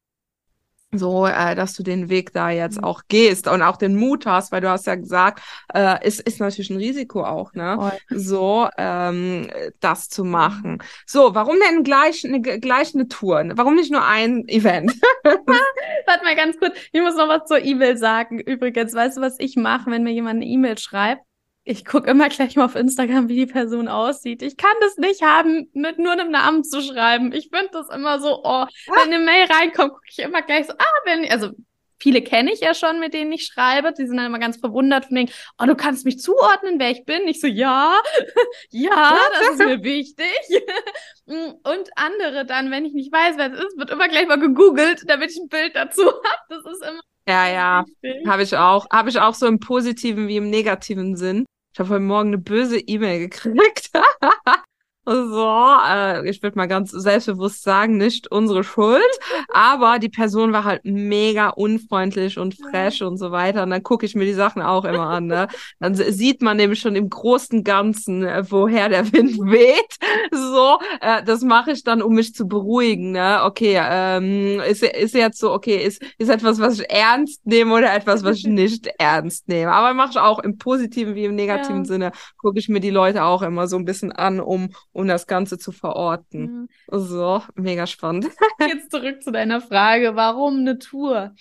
so, 0.98 1.26
äh, 1.28 1.56
dass 1.56 1.74
du 1.74 1.84
den 1.84 2.10
Weg 2.10 2.34
da 2.34 2.50
jetzt 2.50 2.78
Mhm. 2.78 2.84
auch 2.84 3.02
gehst 3.08 3.48
und 3.48 3.62
auch 3.62 3.78
den 3.78 3.96
Mut 3.96 4.26
hast, 4.26 4.52
weil 4.52 4.62
du 4.62 4.70
hast 4.70 4.88
ja 4.88 4.96
gesagt, 4.96 5.42
äh, 5.74 5.98
es 6.02 6.20
ist 6.20 6.40
natürlich 6.40 6.70
ein 6.70 6.78
Risiko 6.78 7.24
auch, 7.24 7.54
ne? 7.54 7.76
Voll. 7.80 8.20
So, 8.20 8.68
ähm, 8.78 9.50
das 9.80 10.10
zu 10.10 10.24
machen. 10.24 10.80
So, 11.06 11.36
warum 11.36 11.56
denn 11.68 11.84
gleich 11.84 12.26
eine, 12.26 12.42
gleich 12.42 12.94
eine 12.96 13.08
Tour? 13.08 13.44
Warum 13.56 13.76
nicht 13.76 13.92
nur 13.92 14.06
ein 14.06 14.48
Event? 14.48 14.94
Warte 15.24 16.24
mal 16.24 16.36
ganz 16.36 16.58
kurz. 16.58 16.76
Ich 16.92 17.02
muss 17.02 17.16
noch 17.16 17.28
was 17.28 17.48
zur 17.48 17.64
E-Mail 17.64 17.98
sagen. 17.98 18.40
Übrigens, 18.40 18.94
weißt 18.94 19.18
du, 19.18 19.22
was 19.22 19.36
ich 19.40 19.56
mache, 19.56 19.90
wenn 19.92 20.04
mir 20.04 20.12
jemand 20.14 20.38
eine 20.38 20.46
E-Mail 20.46 20.78
schreibt? 20.78 21.22
Ich 21.68 21.84
gucke 21.84 22.12
immer 22.12 22.30
gleich 22.30 22.56
mal 22.56 22.66
auf 22.66 22.76
Instagram, 22.76 23.28
wie 23.28 23.38
die 23.38 23.52
Person 23.52 23.88
aussieht. 23.88 24.44
Ich 24.44 24.56
kann 24.56 24.76
das 24.82 24.98
nicht 24.98 25.24
haben, 25.24 25.68
mit 25.74 25.98
nur 25.98 26.12
einem 26.12 26.30
Namen 26.30 26.64
zu 26.64 26.80
schreiben. 26.80 27.34
Ich 27.34 27.50
finde 27.52 27.70
das 27.72 27.90
immer 27.90 28.20
so, 28.20 28.42
oh, 28.44 28.66
wenn 28.86 29.12
eine 29.12 29.18
Mail 29.18 29.48
reinkommt, 29.52 29.94
gucke 29.94 30.06
ich 30.08 30.20
immer 30.20 30.44
gleich 30.44 30.68
so, 30.68 30.74
ah, 30.74 31.00
wenn, 31.06 31.28
also 31.32 31.50
viele 31.98 32.22
kenne 32.22 32.54
ich 32.54 32.60
ja 32.60 32.76
schon, 32.76 33.00
mit 33.00 33.16
denen 33.16 33.32
ich 33.32 33.48
schreibe. 33.48 33.94
Die 33.94 34.06
sind 34.06 34.18
dann 34.18 34.28
immer 34.28 34.38
ganz 34.38 34.58
verwundert 34.58 35.06
von 35.06 35.16
denen, 35.16 35.32
oh, 35.58 35.66
du 35.66 35.74
kannst 35.74 36.06
mich 36.06 36.20
zuordnen, 36.20 36.80
wer 36.80 36.92
ich 36.92 37.04
bin. 37.04 37.28
Ich 37.28 37.42
so, 37.42 37.48
ja, 37.48 38.00
ja, 38.70 39.18
das 39.34 39.50
ist 39.50 39.66
mir 39.66 39.82
wichtig. 39.84 40.28
Und 41.26 41.90
andere 41.96 42.46
dann, 42.46 42.70
wenn 42.70 42.86
ich 42.86 42.94
nicht 42.94 43.12
weiß, 43.12 43.38
wer 43.38 43.52
es 43.52 43.60
ist, 43.60 43.76
wird 43.76 43.90
immer 43.90 44.08
gleich 44.08 44.28
mal 44.28 44.40
gegoogelt, 44.40 45.02
damit 45.08 45.32
ich 45.32 45.38
ein 45.38 45.50
Bild 45.50 45.76
dazu 45.76 46.04
habe. 46.06 46.42
Das 46.48 46.60
ist 46.60 46.84
immer 46.84 47.02
Ja, 47.28 47.50
ja, 47.50 47.86
habe 48.28 48.44
ich 48.44 48.56
auch. 48.56 48.86
Habe 48.92 49.10
ich 49.10 49.20
auch 49.20 49.34
so 49.34 49.48
im 49.48 49.60
positiven 49.60 50.28
wie 50.28 50.38
im 50.38 50.52
negativen 50.52 51.16
Sinn. 51.16 51.48
Ich 51.76 51.80
habe 51.80 51.90
heute 51.90 52.04
Morgen 52.04 52.30
eine 52.30 52.38
böse 52.38 52.80
E-Mail 52.80 53.28
gekriegt. 53.28 53.92
So, 55.08 55.76
äh, 55.88 56.28
ich 56.28 56.42
würde 56.42 56.58
mal 56.58 56.66
ganz 56.66 56.90
selbstbewusst 56.90 57.62
sagen, 57.62 57.98
nicht 57.98 58.32
unsere 58.32 58.64
Schuld, 58.64 59.04
aber 59.50 60.00
die 60.00 60.10
Person 60.10 60.52
war 60.52 60.64
halt 60.64 60.82
mega 60.84 61.50
unfreundlich 61.50 62.40
und 62.40 62.56
fresh 62.56 63.04
und 63.04 63.18
so 63.18 63.32
weiter. 63.32 63.64
Und 63.64 63.70
dann 63.70 63.84
gucke 63.84 64.06
ich 64.08 64.16
mir 64.16 64.26
die 64.26 64.34
Sachen 64.34 64.64
auch 64.64 64.84
immer 64.84 65.08
an. 65.08 65.28
Ne? 65.28 65.48
Dann 65.80 65.94
sieht 65.94 66.42
man 66.42 66.58
nämlich 66.58 66.80
schon 66.80 66.96
im 66.96 67.10
großen 67.10 67.64
Ganzen, 67.64 68.24
äh, 68.24 68.44
woher 68.50 68.90
der 68.90 69.12
Wind 69.14 69.38
weht. 69.40 69.98
So, 70.32 70.80
äh, 71.02 71.24
das 71.24 71.42
mache 71.42 71.72
ich 71.72 71.84
dann, 71.84 72.02
um 72.02 72.14
mich 72.16 72.34
zu 72.34 72.48
beruhigen. 72.48 73.12
Ne? 73.12 73.42
Okay, 73.44 73.80
ähm, 73.80 74.60
ist, 74.62 74.82
ist 74.84 75.14
jetzt 75.14 75.40
so, 75.40 75.52
okay, 75.54 75.78
ist, 75.78 76.02
ist 76.18 76.30
etwas, 76.30 76.60
was 76.60 76.80
ich 76.80 76.90
ernst 76.90 77.46
nehme 77.46 77.76
oder 77.76 77.94
etwas, 77.94 78.24
was 78.24 78.38
ich 78.38 78.48
nicht 78.48 78.88
ernst 78.98 79.48
nehme. 79.48 79.72
Aber 79.72 79.94
mache 79.94 80.12
ich 80.12 80.18
auch 80.20 80.40
im 80.40 80.58
positiven 80.58 81.14
wie 81.14 81.26
im 81.26 81.36
negativen 81.36 81.80
Ja. 81.80 81.86
Sinne, 81.86 82.12
gucke 82.38 82.58
ich 82.58 82.70
mir 82.70 82.80
die 82.80 82.90
Leute 82.90 83.24
auch 83.24 83.44
immer 83.44 83.68
so 83.68 83.78
ein 83.78 83.86
bisschen 83.86 84.12
an, 84.12 84.40
um 84.40 84.70
um 84.96 85.08
das 85.08 85.28
Ganze 85.28 85.58
zu 85.58 85.72
verorten. 85.74 86.68
Mhm. 86.90 87.00
So, 87.00 87.42
mega 87.56 87.86
spannend. 87.86 88.28
Jetzt 88.62 88.92
zurück 88.92 89.22
zu 89.22 89.32
deiner 89.32 89.60
Frage, 89.60 90.16
warum 90.16 90.60
eine 90.60 90.80
Tour? 90.80 91.36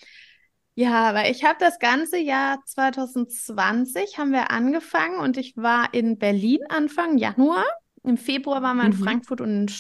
Ja, 0.75 1.15
weil 1.15 1.31
ich 1.31 1.45
habe 1.45 1.57
das 1.61 1.79
ganze 1.79 2.19
Jahr 2.19 2.59
2020 2.67 4.19
haben 4.19 4.33
wir 4.33 4.51
angefangen 4.51 5.21
und 5.21 5.37
ich 5.37 5.57
war 5.57 5.95
in 5.95 6.19
Berlin 6.19 6.61
Anfang 6.69 7.17
Januar. 7.17 7.65
Im 8.03 8.17
Februar 8.17 8.61
waren 8.63 8.77
wir 8.79 8.85
in 8.87 8.91
Mhm. 8.91 9.03
Frankfurt 9.05 9.41
und 9.41 9.51
in 9.51 9.75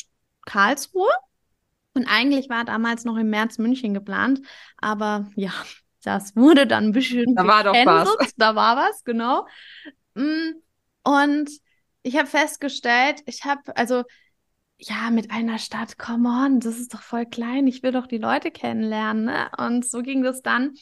Karlsruhe. 0.46 1.10
Und 1.94 2.06
eigentlich 2.06 2.48
war 2.48 2.64
damals 2.64 3.04
noch 3.04 3.16
im 3.16 3.28
März 3.30 3.58
München 3.58 3.92
geplant, 3.94 4.40
aber 4.78 5.28
ja, 5.36 5.52
das 6.04 6.36
wurde 6.36 6.66
dann 6.66 6.86
ein 6.86 6.92
bisschen 6.92 7.34
Da 7.34 7.46
war 7.46 7.64
doch 7.64 7.74
was. 7.74 8.34
Da 8.36 8.54
war 8.54 8.76
was, 8.76 9.04
genau. 9.04 9.46
Mm, 10.14 10.52
Und 11.04 11.50
ich 12.04 12.16
habe 12.16 12.28
festgestellt, 12.28 13.22
ich 13.26 13.44
habe, 13.44 13.76
also 13.76 14.04
ja, 14.78 15.10
mit 15.10 15.30
einer 15.30 15.58
Stadt, 15.58 15.98
come 15.98 16.28
on, 16.28 16.60
das 16.60 16.78
ist 16.78 16.94
doch 16.94 17.02
voll 17.02 17.26
klein. 17.26 17.66
Ich 17.66 17.82
will 17.82 17.92
doch 17.92 18.06
die 18.06 18.18
Leute 18.18 18.50
kennenlernen, 18.50 19.24
ne? 19.26 19.50
Und 19.56 19.86
so 19.86 20.02
ging 20.02 20.22
das 20.22 20.42
dann. 20.42 20.74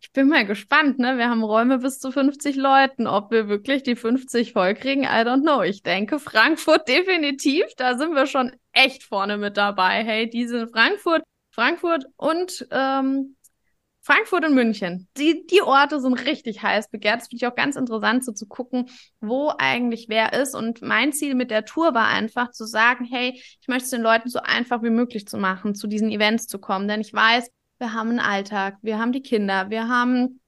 Ich 0.00 0.12
bin 0.12 0.28
mal 0.28 0.46
gespannt, 0.46 0.98
ne? 0.98 1.18
Wir 1.18 1.28
haben 1.28 1.42
Räume 1.42 1.78
bis 1.78 1.98
zu 1.98 2.12
50 2.12 2.56
Leuten. 2.56 3.06
Ob 3.06 3.30
wir 3.32 3.48
wirklich 3.48 3.82
die 3.82 3.96
50 3.96 4.52
voll 4.52 4.74
kriegen, 4.74 5.02
I 5.02 5.24
don't 5.24 5.42
know. 5.42 5.62
Ich 5.62 5.82
denke, 5.82 6.18
Frankfurt 6.18 6.88
definitiv. 6.88 7.64
Da 7.76 7.98
sind 7.98 8.14
wir 8.14 8.26
schon 8.26 8.52
echt 8.72 9.02
vorne 9.02 9.38
mit 9.38 9.56
dabei. 9.56 10.04
Hey, 10.04 10.30
die 10.30 10.46
sind 10.46 10.70
Frankfurt, 10.70 11.22
Frankfurt 11.50 12.04
und 12.16 12.66
ähm, 12.70 13.36
Frankfurt 14.02 14.46
und 14.46 14.54
München. 14.54 15.08
Die, 15.18 15.46
die 15.46 15.60
Orte 15.60 16.00
sind 16.00 16.14
richtig 16.24 16.62
heiß 16.62 16.88
begehrt. 16.88 17.20
Das 17.20 17.28
finde 17.28 17.44
ich 17.44 17.46
auch 17.46 17.54
ganz 17.54 17.76
interessant, 17.76 18.24
so 18.24 18.32
zu 18.32 18.46
gucken, 18.46 18.88
wo 19.20 19.52
eigentlich 19.58 20.06
wer 20.08 20.32
ist. 20.32 20.54
Und 20.54 20.80
mein 20.80 21.12
Ziel 21.12 21.34
mit 21.34 21.50
der 21.50 21.66
Tour 21.66 21.94
war 21.94 22.06
einfach 22.06 22.50
zu 22.50 22.64
sagen, 22.64 23.04
hey, 23.04 23.32
ich 23.34 23.68
möchte 23.68 23.84
es 23.84 23.90
den 23.90 24.02
Leuten 24.02 24.30
so 24.30 24.40
einfach 24.40 24.82
wie 24.82 24.90
möglich 24.90 25.26
zu 25.28 25.36
machen, 25.36 25.74
zu 25.74 25.86
diesen 25.86 26.10
Events 26.10 26.46
zu 26.46 26.58
kommen. 26.58 26.88
Denn 26.88 27.02
ich 27.02 27.12
weiß, 27.12 27.50
wir 27.78 27.92
haben 27.92 28.10
einen 28.10 28.20
Alltag, 28.20 28.76
wir 28.80 28.98
haben 28.98 29.12
die 29.12 29.22
Kinder, 29.22 29.68
wir 29.68 29.88
haben 29.88 30.40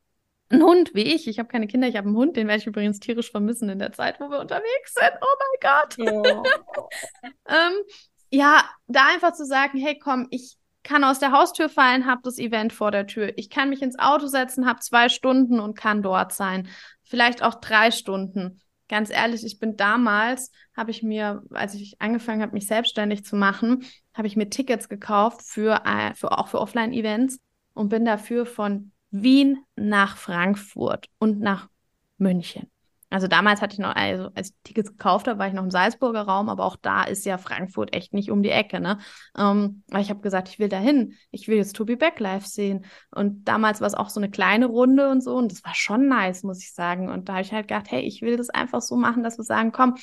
einen 0.48 0.62
Hund 0.62 0.94
wie 0.94 1.02
ich. 1.02 1.28
Ich 1.28 1.38
habe 1.38 1.48
keine 1.48 1.66
Kinder, 1.66 1.88
ich 1.88 1.96
habe 1.96 2.06
einen 2.06 2.16
Hund, 2.16 2.36
den 2.36 2.48
werde 2.48 2.60
ich 2.60 2.66
übrigens 2.66 3.00
tierisch 3.00 3.30
vermissen 3.30 3.68
in 3.68 3.78
der 3.78 3.92
Zeit, 3.92 4.18
wo 4.18 4.30
wir 4.30 4.40
unterwegs 4.40 4.94
sind. 4.94 5.12
Oh 5.20 5.36
mein 5.60 5.70
Gott. 5.72 6.46
Ähm, 7.48 7.72
ja, 8.30 8.64
da 8.86 9.08
einfach 9.08 9.34
zu 9.34 9.44
sagen, 9.44 9.78
hey, 9.78 9.98
komm, 9.98 10.26
ich 10.30 10.56
kann 10.82 11.04
aus 11.04 11.18
der 11.18 11.32
Haustür 11.32 11.68
fallen, 11.68 12.06
habe 12.06 12.22
das 12.24 12.38
Event 12.38 12.72
vor 12.72 12.90
der 12.90 13.06
Tür. 13.06 13.32
Ich 13.36 13.50
kann 13.50 13.70
mich 13.70 13.82
ins 13.82 13.98
Auto 13.98 14.26
setzen, 14.26 14.66
habe 14.66 14.80
zwei 14.80 15.08
Stunden 15.08 15.60
und 15.60 15.76
kann 15.76 16.02
dort 16.02 16.32
sein. 16.32 16.68
Vielleicht 17.02 17.42
auch 17.42 17.56
drei 17.56 17.90
Stunden. 17.90 18.60
Ganz 18.88 19.10
ehrlich, 19.10 19.44
ich 19.44 19.58
bin 19.58 19.76
damals, 19.76 20.50
habe 20.76 20.90
ich 20.90 21.02
mir, 21.02 21.42
als 21.50 21.74
ich 21.74 22.00
angefangen 22.00 22.42
habe, 22.42 22.52
mich 22.52 22.66
selbstständig 22.66 23.24
zu 23.24 23.36
machen, 23.36 23.84
habe 24.12 24.26
ich 24.26 24.36
mir 24.36 24.50
Tickets 24.50 24.88
gekauft 24.88 25.42
für, 25.42 25.82
äh, 25.84 26.14
für 26.14 26.36
auch 26.38 26.48
für 26.48 26.60
Offline-Events 26.60 27.38
und 27.74 27.88
bin 27.88 28.04
dafür 28.04 28.44
von 28.44 28.92
Wien 29.10 29.58
nach 29.76 30.16
Frankfurt 30.16 31.06
und 31.18 31.40
nach 31.40 31.68
München. 32.18 32.70
Also 33.12 33.28
damals 33.28 33.60
hatte 33.60 33.74
ich 33.74 33.78
noch, 33.78 33.94
also 33.94 34.30
als 34.34 34.50
ich 34.50 34.54
Tickets 34.64 34.90
gekauft 34.90 35.28
habe, 35.28 35.38
war 35.38 35.46
ich 35.46 35.52
noch 35.52 35.62
im 35.62 35.70
Salzburger 35.70 36.22
Raum, 36.22 36.48
aber 36.48 36.64
auch 36.64 36.76
da 36.76 37.04
ist 37.04 37.26
ja 37.26 37.36
Frankfurt 37.38 37.94
echt 37.94 38.14
nicht 38.14 38.30
um 38.30 38.42
die 38.42 38.50
Ecke, 38.50 38.80
ne? 38.80 38.98
Ähm, 39.36 39.82
aber 39.90 40.00
ich 40.00 40.10
habe 40.10 40.20
gesagt, 40.20 40.48
ich 40.48 40.58
will 40.58 40.68
dahin, 40.68 41.14
ich 41.30 41.46
will 41.46 41.58
jetzt 41.58 41.76
Tobi 41.76 41.96
Beck 41.96 42.18
live 42.20 42.46
sehen. 42.46 42.86
Und 43.10 43.44
damals 43.44 43.80
war 43.80 43.86
es 43.86 43.94
auch 43.94 44.08
so 44.08 44.18
eine 44.18 44.30
kleine 44.30 44.66
Runde 44.66 45.10
und 45.10 45.22
so, 45.22 45.36
und 45.36 45.52
das 45.52 45.62
war 45.64 45.74
schon 45.74 46.08
nice, 46.08 46.42
muss 46.42 46.62
ich 46.62 46.72
sagen. 46.72 47.10
Und 47.10 47.28
da 47.28 47.34
habe 47.34 47.42
ich 47.42 47.52
halt 47.52 47.68
gedacht, 47.68 47.90
hey, 47.90 48.00
ich 48.00 48.22
will 48.22 48.36
das 48.36 48.48
einfach 48.48 48.80
so 48.80 48.96
machen, 48.96 49.22
dass 49.22 49.38
wir 49.38 49.44
sagen, 49.44 49.72
komm, 49.72 49.96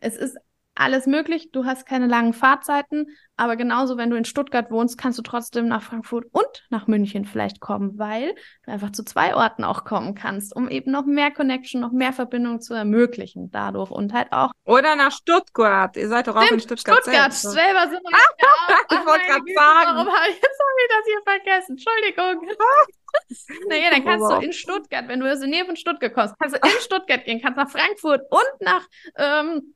es 0.00 0.16
ist 0.16 0.36
alles 0.74 1.06
möglich, 1.06 1.50
du 1.52 1.64
hast 1.64 1.86
keine 1.86 2.06
langen 2.06 2.32
Fahrzeiten, 2.32 3.06
aber 3.36 3.56
genauso, 3.56 3.96
wenn 3.96 4.10
du 4.10 4.16
in 4.16 4.24
Stuttgart 4.24 4.70
wohnst, 4.70 4.98
kannst 4.98 5.18
du 5.18 5.22
trotzdem 5.22 5.66
nach 5.66 5.82
Frankfurt 5.82 6.26
und 6.32 6.66
nach 6.70 6.86
München 6.86 7.24
vielleicht 7.24 7.60
kommen, 7.60 7.98
weil 7.98 8.34
du 8.64 8.72
einfach 8.72 8.92
zu 8.92 9.04
zwei 9.04 9.34
Orten 9.34 9.64
auch 9.64 9.84
kommen 9.84 10.14
kannst, 10.14 10.54
um 10.54 10.68
eben 10.68 10.90
noch 10.90 11.04
mehr 11.04 11.30
Connection, 11.30 11.80
noch 11.80 11.92
mehr 11.92 12.12
Verbindung 12.12 12.60
zu 12.60 12.74
ermöglichen 12.74 13.50
dadurch 13.50 13.90
und 13.90 14.12
halt 14.12 14.32
auch 14.32 14.52
Oder 14.64 14.96
nach 14.96 15.12
Stuttgart. 15.12 15.96
Ihr 15.96 16.08
seid 16.08 16.28
doch 16.28 16.36
auch 16.36 16.50
in 16.50 16.60
Stuttgart, 16.60 17.02
Stuttgart 17.02 17.32
selbst. 17.32 17.52
selber 17.52 17.82
sind 17.88 18.02
wir 18.02 18.18
da. 18.38 18.96
Ich 18.96 19.06
wollte 19.06 19.40
Güte, 19.40 19.54
sagen. 19.54 19.90
Warum 19.96 20.08
habe 20.08 20.28
ich, 20.28 20.36
jetzt 20.36 20.60
hab 20.60 20.76
ich 20.78 20.88
das 20.88 21.06
hier 21.06 21.22
vergessen? 21.24 21.72
Entschuldigung. 21.72 22.56
naja, 23.68 23.90
dann 23.90 24.04
kannst 24.04 24.30
du 24.30 24.46
in 24.46 24.52
Stuttgart, 24.52 25.08
wenn 25.08 25.20
du 25.20 25.30
aus 25.30 25.40
der 25.40 25.48
Nähe 25.48 25.64
von 25.64 25.76
Stuttgart 25.76 26.12
kommst, 26.14 26.34
kannst 26.38 26.56
du 26.56 26.60
in 26.68 26.80
Stuttgart 26.80 27.24
gehen, 27.24 27.40
kannst 27.40 27.56
nach 27.56 27.70
Frankfurt 27.70 28.22
und 28.30 28.60
nach, 28.60 28.86
ähm, 29.16 29.74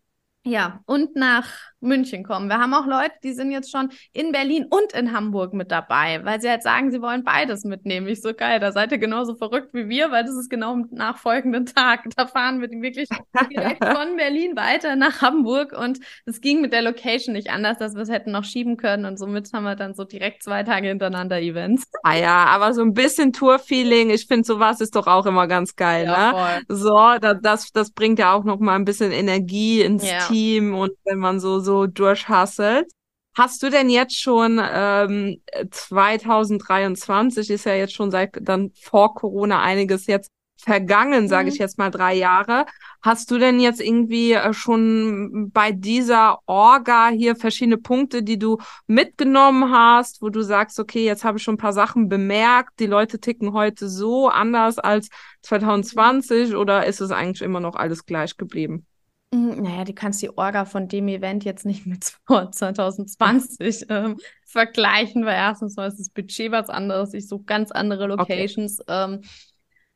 ja, 0.49 0.83
und 0.87 1.17
nach 1.17 1.49
München 1.81 2.25
kommen. 2.25 2.49
Wir 2.49 2.59
haben 2.59 2.75
auch 2.75 2.87
Leute, 2.87 3.13
die 3.23 3.33
sind 3.33 3.51
jetzt 3.51 3.71
schon 3.71 3.91
in 4.13 4.33
Berlin 4.33 4.67
und 4.69 4.93
in 4.93 5.13
Hamburg 5.13 5.55
mit 5.55 5.71
dabei, 5.71 6.25
weil 6.25 6.41
sie 6.41 6.49
halt 6.49 6.63
sagen, 6.63 6.91
sie 6.91 7.01
wollen 7.01 7.25
beides 7.25 7.65
mitnehmen. 7.65 8.09
Ich 8.09 8.21
so 8.21 8.35
geil, 8.35 8.61
da 8.61 8.73
seid 8.73 8.93
ihr 8.93 8.99
genauso 8.99 9.35
verrückt 9.37 9.73
wie 9.75 9.89
wir, 9.89 10.11
weil 10.11 10.25
das 10.25 10.35
ist 10.35 10.51
genau 10.51 10.73
am 10.73 10.89
nachfolgenden 10.91 11.67
Tag. 11.67 12.05
Da 12.17 12.27
fahren 12.27 12.61
wir 12.61 12.69
wirklich 12.71 13.09
direkt 13.51 13.85
von 13.85 14.17
Berlin 14.17 14.57
weiter 14.57 14.97
nach 14.97 15.23
Hamburg 15.23 15.73
und 15.73 15.99
es 16.27 16.41
ging 16.41 16.61
mit 16.61 16.73
der 16.73 16.83
Location 16.83 17.33
nicht 17.35 17.51
anders, 17.51 17.79
dass 17.79 17.95
wir 17.95 18.03
es 18.03 18.11
hätten 18.11 18.33
noch 18.33 18.45
schieben 18.45 18.77
können 18.77 19.05
und 19.05 19.19
somit 19.19 19.53
haben 19.53 19.65
wir 19.65 19.77
dann 19.77 19.95
so 19.95 20.05
direkt 20.05 20.43
zwei 20.43 20.65
Tage 20.65 20.89
hintereinander 20.89 21.41
Events. 21.41 21.85
Ah 22.03 22.17
ja, 22.17 22.47
aber 22.47 22.75
so 22.75 22.83
ein 22.83 22.93
bisschen 22.93 23.33
Tour-Feeling, 23.33 24.11
ich 24.11 24.27
finde 24.27 24.45
sowas 24.45 24.81
ist 24.81 24.97
doch 24.97 25.07
auch 25.07 25.27
immer 25.27 25.47
ganz 25.47 25.77
geil, 25.77 26.07
ja, 26.07 26.33
ne? 26.33 26.39
Voll. 26.67 26.77
So, 26.77 27.35
das, 27.43 27.71
das 27.71 27.91
bringt 27.93 28.19
ja 28.19 28.33
auch 28.33 28.45
noch 28.45 28.59
mal 28.59 28.75
ein 28.75 28.85
bisschen 28.85 29.13
Energie 29.13 29.83
ins 29.83 30.09
ja. 30.09 30.19
Team 30.27 30.75
und 30.75 30.93
wenn 31.05 31.19
man 31.19 31.41
so 31.41 31.61
so 31.69 31.87
durchhasselt. 31.87 32.91
Hast 33.37 33.63
du 33.63 33.71
denn 33.71 33.91
jetzt 33.91 34.19
schon 34.19 34.59
ähm, 34.61 35.43
2023 35.71 37.51
ist 37.51 37.67
ja 37.67 37.75
jetzt 37.75 37.93
schon 37.95 38.11
seit 38.11 38.31
dann 38.41 38.73
vor 38.75 39.15
Corona 39.15 39.61
einiges 39.61 40.07
jetzt 40.07 40.31
vergangen, 40.57 41.29
sage 41.29 41.45
mhm. 41.45 41.53
ich 41.53 41.59
jetzt 41.59 41.79
mal 41.79 41.91
drei 41.91 42.15
Jahre. 42.15 42.65
Hast 43.03 43.31
du 43.31 43.39
denn 43.39 43.61
jetzt 43.61 43.81
irgendwie 43.81 44.33
äh, 44.33 44.53
schon 44.53 45.51
bei 45.53 45.73
dieser 45.73 46.39
Orga 46.47 47.11
hier 47.11 47.37
verschiedene 47.37 47.77
Punkte, 47.77 48.23
die 48.23 48.39
du 48.39 48.59
mitgenommen 48.87 49.71
hast, 49.71 50.23
wo 50.23 50.31
du 50.31 50.43
sagst, 50.43 50.81
okay, 50.81 51.05
jetzt 51.05 51.23
habe 51.23 51.39
ich 51.39 51.45
schon 51.45 51.55
ein 51.55 51.59
paar 51.59 51.75
Sachen 51.75 52.09
bemerkt, 52.09 52.81
die 52.81 52.87
Leute 52.87 53.21
ticken 53.21 53.53
heute 53.53 53.89
so 53.89 54.29
anders 54.29 54.79
als 54.79 55.11
2020 55.43 56.57
oder 56.57 56.87
ist 56.87 57.01
es 57.01 57.13
eigentlich 57.13 57.43
immer 57.43 57.61
noch 57.61 57.77
alles 57.77 58.05
gleich 58.07 58.37
geblieben? 58.37 58.87
Hm, 59.33 59.63
naja, 59.63 59.85
du 59.85 59.93
kannst 59.93 60.23
die 60.23 60.37
Orga 60.37 60.65
von 60.65 60.89
dem 60.89 61.09
Event 61.09 61.45
jetzt 61.45 61.67
nicht 61.67 61.87
mit 61.87 62.05
2020 62.27 63.87
ähm, 63.89 64.19
vergleichen, 64.47 65.25
weil 65.25 65.35
erstens 65.35 65.77
mal 65.77 65.89
ist 65.89 65.99
das 65.99 66.11
Budget 66.11 66.51
was 66.51 66.71
anderes, 66.71 67.15
ich 67.15 67.29
suche 67.29 67.45
ganz 67.45 67.71
andere 67.71 68.07
Locations. 68.07 68.81
Okay. 68.81 69.05
Ähm, 69.05 69.21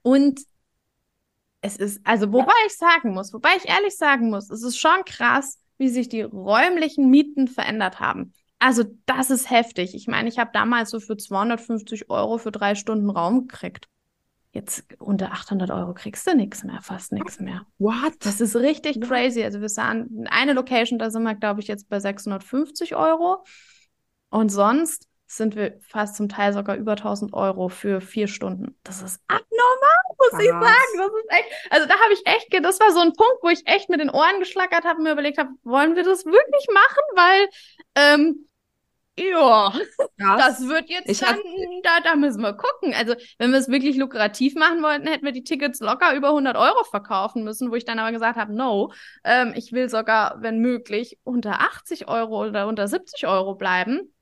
und 0.02 0.40
es 1.62 1.76
ist, 1.76 2.00
also 2.04 2.32
wobei 2.32 2.52
ich 2.66 2.76
sagen 2.76 3.14
muss, 3.14 3.32
wobei 3.32 3.50
ich 3.56 3.68
ehrlich 3.68 3.96
sagen 3.96 4.30
muss, 4.30 4.50
es 4.50 4.62
ist 4.62 4.78
schon 4.78 5.04
krass, 5.06 5.58
wie 5.78 5.88
sich 5.88 6.08
die 6.08 6.22
räumlichen 6.22 7.08
Mieten 7.08 7.48
verändert 7.48 8.00
haben. 8.00 8.34
Also 8.58 8.84
das 9.06 9.30
ist 9.30 9.50
heftig. 9.50 9.94
Ich 9.94 10.06
meine, 10.06 10.28
ich 10.28 10.38
habe 10.38 10.50
damals 10.52 10.90
so 10.90 11.00
für 11.00 11.16
250 11.16 12.10
Euro 12.10 12.38
für 12.38 12.52
drei 12.52 12.74
Stunden 12.74 13.10
Raum 13.10 13.48
gekriegt. 13.48 13.88
Jetzt 14.52 14.84
unter 14.98 15.32
800 15.32 15.70
Euro 15.70 15.94
kriegst 15.94 16.26
du 16.26 16.34
nichts 16.36 16.62
mehr, 16.62 16.80
fast 16.82 17.10
nichts 17.12 17.40
mehr. 17.40 17.62
What? 17.78 18.12
Das 18.20 18.38
ist 18.40 18.54
richtig 18.54 18.96
What? 18.96 19.08
crazy. 19.08 19.42
Also 19.42 19.62
wir 19.62 19.70
sahen 19.70 20.26
eine 20.30 20.52
Location, 20.52 20.98
da 20.98 21.10
sind 21.10 21.22
wir, 21.22 21.34
glaube 21.34 21.60
ich, 21.60 21.68
jetzt 21.68 21.88
bei 21.88 21.98
650 21.98 22.94
Euro. 22.94 23.44
Und 24.28 24.50
sonst 24.50 25.08
sind 25.26 25.56
wir 25.56 25.78
fast 25.80 26.16
zum 26.16 26.28
Teil 26.28 26.52
sogar 26.52 26.76
über 26.76 26.92
1000 26.92 27.32
Euro 27.32 27.70
für 27.70 28.02
vier 28.02 28.28
Stunden. 28.28 28.76
Das 28.84 29.00
ist 29.00 29.22
abnormal, 29.26 30.02
muss 30.18 30.32
Was? 30.32 30.42
ich 30.42 30.50
sagen. 30.50 30.98
Das 30.98 31.06
ist 31.06 31.30
echt, 31.30 31.72
also 31.72 31.88
da 31.88 31.94
habe 31.94 32.12
ich 32.12 32.26
echt, 32.26 32.64
das 32.64 32.78
war 32.78 32.92
so 32.92 33.00
ein 33.00 33.14
Punkt, 33.14 33.38
wo 33.42 33.48
ich 33.48 33.66
echt 33.66 33.88
mit 33.88 34.00
den 34.00 34.10
Ohren 34.10 34.38
geschlackert 34.38 34.84
habe 34.84 34.98
und 34.98 35.04
mir 35.04 35.12
überlegt 35.12 35.38
habe, 35.38 35.48
wollen 35.62 35.96
wir 35.96 36.04
das 36.04 36.26
wirklich 36.26 36.66
machen? 36.74 37.02
Weil 37.14 37.48
ähm, 37.94 38.46
ja, 39.18 39.72
Krass. 40.18 40.58
das 40.58 40.68
wird 40.68 40.88
jetzt 40.88 41.08
ich 41.08 41.18
dann, 41.18 41.38
da, 41.82 42.00
da 42.02 42.16
müssen 42.16 42.40
wir 42.40 42.54
gucken. 42.54 42.94
Also, 42.94 43.14
wenn 43.38 43.52
wir 43.52 43.58
es 43.58 43.68
wirklich 43.68 43.96
lukrativ 43.96 44.54
machen 44.54 44.82
wollten, 44.82 45.06
hätten 45.06 45.24
wir 45.24 45.32
die 45.32 45.44
Tickets 45.44 45.80
locker 45.80 46.14
über 46.14 46.28
100 46.28 46.56
Euro 46.56 46.84
verkaufen 46.84 47.44
müssen, 47.44 47.70
wo 47.70 47.74
ich 47.74 47.84
dann 47.84 47.98
aber 47.98 48.12
gesagt 48.12 48.38
habe, 48.38 48.54
no, 48.54 48.92
ähm, 49.24 49.52
ich 49.54 49.72
will 49.72 49.88
sogar, 49.88 50.40
wenn 50.40 50.60
möglich, 50.60 51.18
unter 51.24 51.60
80 51.60 52.08
Euro 52.08 52.46
oder 52.46 52.66
unter 52.66 52.88
70 52.88 53.26
Euro 53.26 53.54
bleiben, 53.54 54.12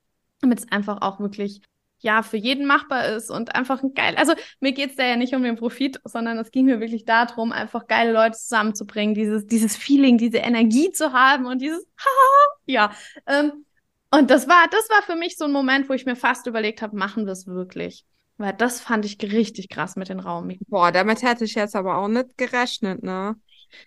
damit 0.41 0.59
es 0.59 0.71
einfach 0.71 1.01
auch 1.01 1.19
wirklich 1.19 1.61
ja, 2.03 2.23
für 2.23 2.37
jeden 2.37 2.65
machbar 2.65 3.05
ist 3.09 3.29
und 3.29 3.55
einfach 3.55 3.83
ein 3.83 3.93
geil. 3.93 4.15
Also 4.17 4.33
mir 4.59 4.71
geht's 4.71 4.95
da 4.95 5.05
ja 5.05 5.15
nicht 5.15 5.35
um 5.35 5.43
den 5.43 5.55
Profit, 5.55 5.99
sondern 6.03 6.39
es 6.39 6.51
ging 6.51 6.65
mir 6.65 6.79
wirklich 6.79 7.05
darum, 7.05 7.51
einfach 7.51 7.87
geile 7.87 8.11
Leute 8.11 8.37
zusammenzubringen, 8.37 9.13
dieses, 9.13 9.45
dieses 9.45 9.77
Feeling, 9.77 10.17
diese 10.17 10.39
Energie 10.39 10.91
zu 10.91 11.13
haben 11.13 11.45
und 11.45 11.61
dieses, 11.61 11.85
haha, 11.99 12.55
ja. 12.65 12.91
Ähm, 13.27 13.65
und 14.11 14.29
das 14.29 14.47
war, 14.47 14.67
das 14.69 14.89
war 14.89 15.01
für 15.03 15.15
mich 15.15 15.37
so 15.37 15.45
ein 15.45 15.51
Moment, 15.51 15.89
wo 15.89 15.93
ich 15.93 16.05
mir 16.05 16.15
fast 16.15 16.47
überlegt 16.47 16.81
habe, 16.81 16.95
machen 16.97 17.25
wir 17.25 17.33
es 17.33 17.47
wirklich? 17.47 18.05
Weil 18.37 18.53
das 18.53 18.81
fand 18.81 19.05
ich 19.05 19.17
richtig 19.21 19.69
krass 19.69 19.95
mit 19.95 20.09
den 20.09 20.19
Raummieten. 20.19 20.65
Boah, 20.69 20.91
damit 20.91 21.21
hätte 21.21 21.45
ich 21.45 21.55
jetzt 21.55 21.75
aber 21.75 21.97
auch 21.97 22.07
nicht 22.07 22.37
gerechnet, 22.37 23.03
ne? 23.03 23.35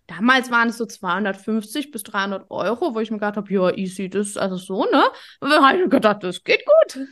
Damals 0.06 0.50
waren 0.50 0.68
es 0.68 0.78
so 0.78 0.86
250 0.86 1.90
bis 1.90 2.02
300 2.04 2.50
Euro, 2.50 2.94
wo 2.94 3.00
ich 3.00 3.10
mir 3.10 3.18
gedacht 3.18 3.36
habe, 3.36 3.52
ja, 3.52 3.70
easy, 3.74 4.08
das 4.08 4.36
also 4.36 4.56
so, 4.56 4.84
ne? 4.84 5.04
Und 5.40 5.50
dann 5.50 5.64
habe 5.64 5.76
ich 5.76 5.84
mir 5.84 5.90
gedacht, 5.90 6.22
das 6.22 6.42
geht 6.42 6.64
gut. 6.64 7.06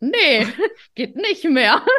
Nee, 0.00 0.46
geht 0.94 1.16
nicht 1.16 1.44
mehr. 1.44 1.82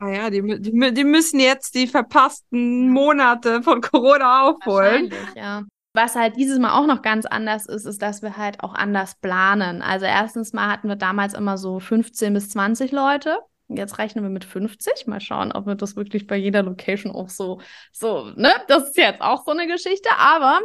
Ah 0.00 0.10
ja, 0.10 0.30
die, 0.30 0.42
die, 0.60 0.94
die 0.94 1.04
müssen 1.04 1.40
jetzt 1.40 1.74
die 1.74 1.86
verpassten 1.86 2.90
Monate 2.90 3.62
von 3.62 3.80
Corona 3.80 4.48
aufholen. 4.48 5.12
Ja. 5.34 5.62
Was 5.96 6.14
halt 6.14 6.36
dieses 6.36 6.58
Mal 6.58 6.78
auch 6.78 6.86
noch 6.86 7.00
ganz 7.00 7.24
anders 7.24 7.64
ist, 7.64 7.86
ist, 7.86 8.02
dass 8.02 8.20
wir 8.20 8.36
halt 8.36 8.60
auch 8.60 8.74
anders 8.74 9.14
planen. 9.14 9.80
Also 9.80 10.04
erstens 10.04 10.52
mal 10.52 10.68
hatten 10.68 10.88
wir 10.88 10.96
damals 10.96 11.32
immer 11.32 11.56
so 11.56 11.80
15 11.80 12.34
bis 12.34 12.50
20 12.50 12.92
Leute. 12.92 13.38
Jetzt 13.68 13.96
rechnen 13.96 14.22
wir 14.22 14.28
mit 14.28 14.44
50. 14.44 15.06
Mal 15.06 15.20
schauen, 15.20 15.52
ob 15.52 15.64
wir 15.64 15.74
das 15.74 15.96
wirklich 15.96 16.26
bei 16.26 16.36
jeder 16.36 16.62
Location 16.62 17.12
auch 17.12 17.30
so, 17.30 17.62
so, 17.92 18.26
ne? 18.36 18.52
Das 18.68 18.88
ist 18.88 18.98
jetzt 18.98 19.22
auch 19.22 19.46
so 19.46 19.52
eine 19.52 19.66
Geschichte. 19.66 20.10
Aber 20.18 20.60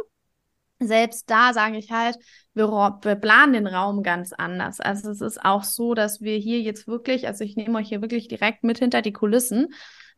selbst 0.80 1.30
da 1.30 1.54
sage 1.54 1.78
ich 1.78 1.90
halt, 1.90 2.18
wir, 2.52 2.68
wir, 2.68 3.14
planen 3.14 3.54
den 3.54 3.66
Raum 3.66 4.02
ganz 4.02 4.34
anders. 4.34 4.80
Also 4.80 5.12
es 5.12 5.22
ist 5.22 5.42
auch 5.42 5.64
so, 5.64 5.94
dass 5.94 6.20
wir 6.20 6.36
hier 6.36 6.60
jetzt 6.60 6.86
wirklich, 6.86 7.26
also 7.26 7.42
ich 7.42 7.56
nehme 7.56 7.78
euch 7.78 7.88
hier 7.88 8.02
wirklich 8.02 8.28
direkt 8.28 8.64
mit 8.64 8.80
hinter 8.80 9.00
die 9.00 9.14
Kulissen 9.14 9.68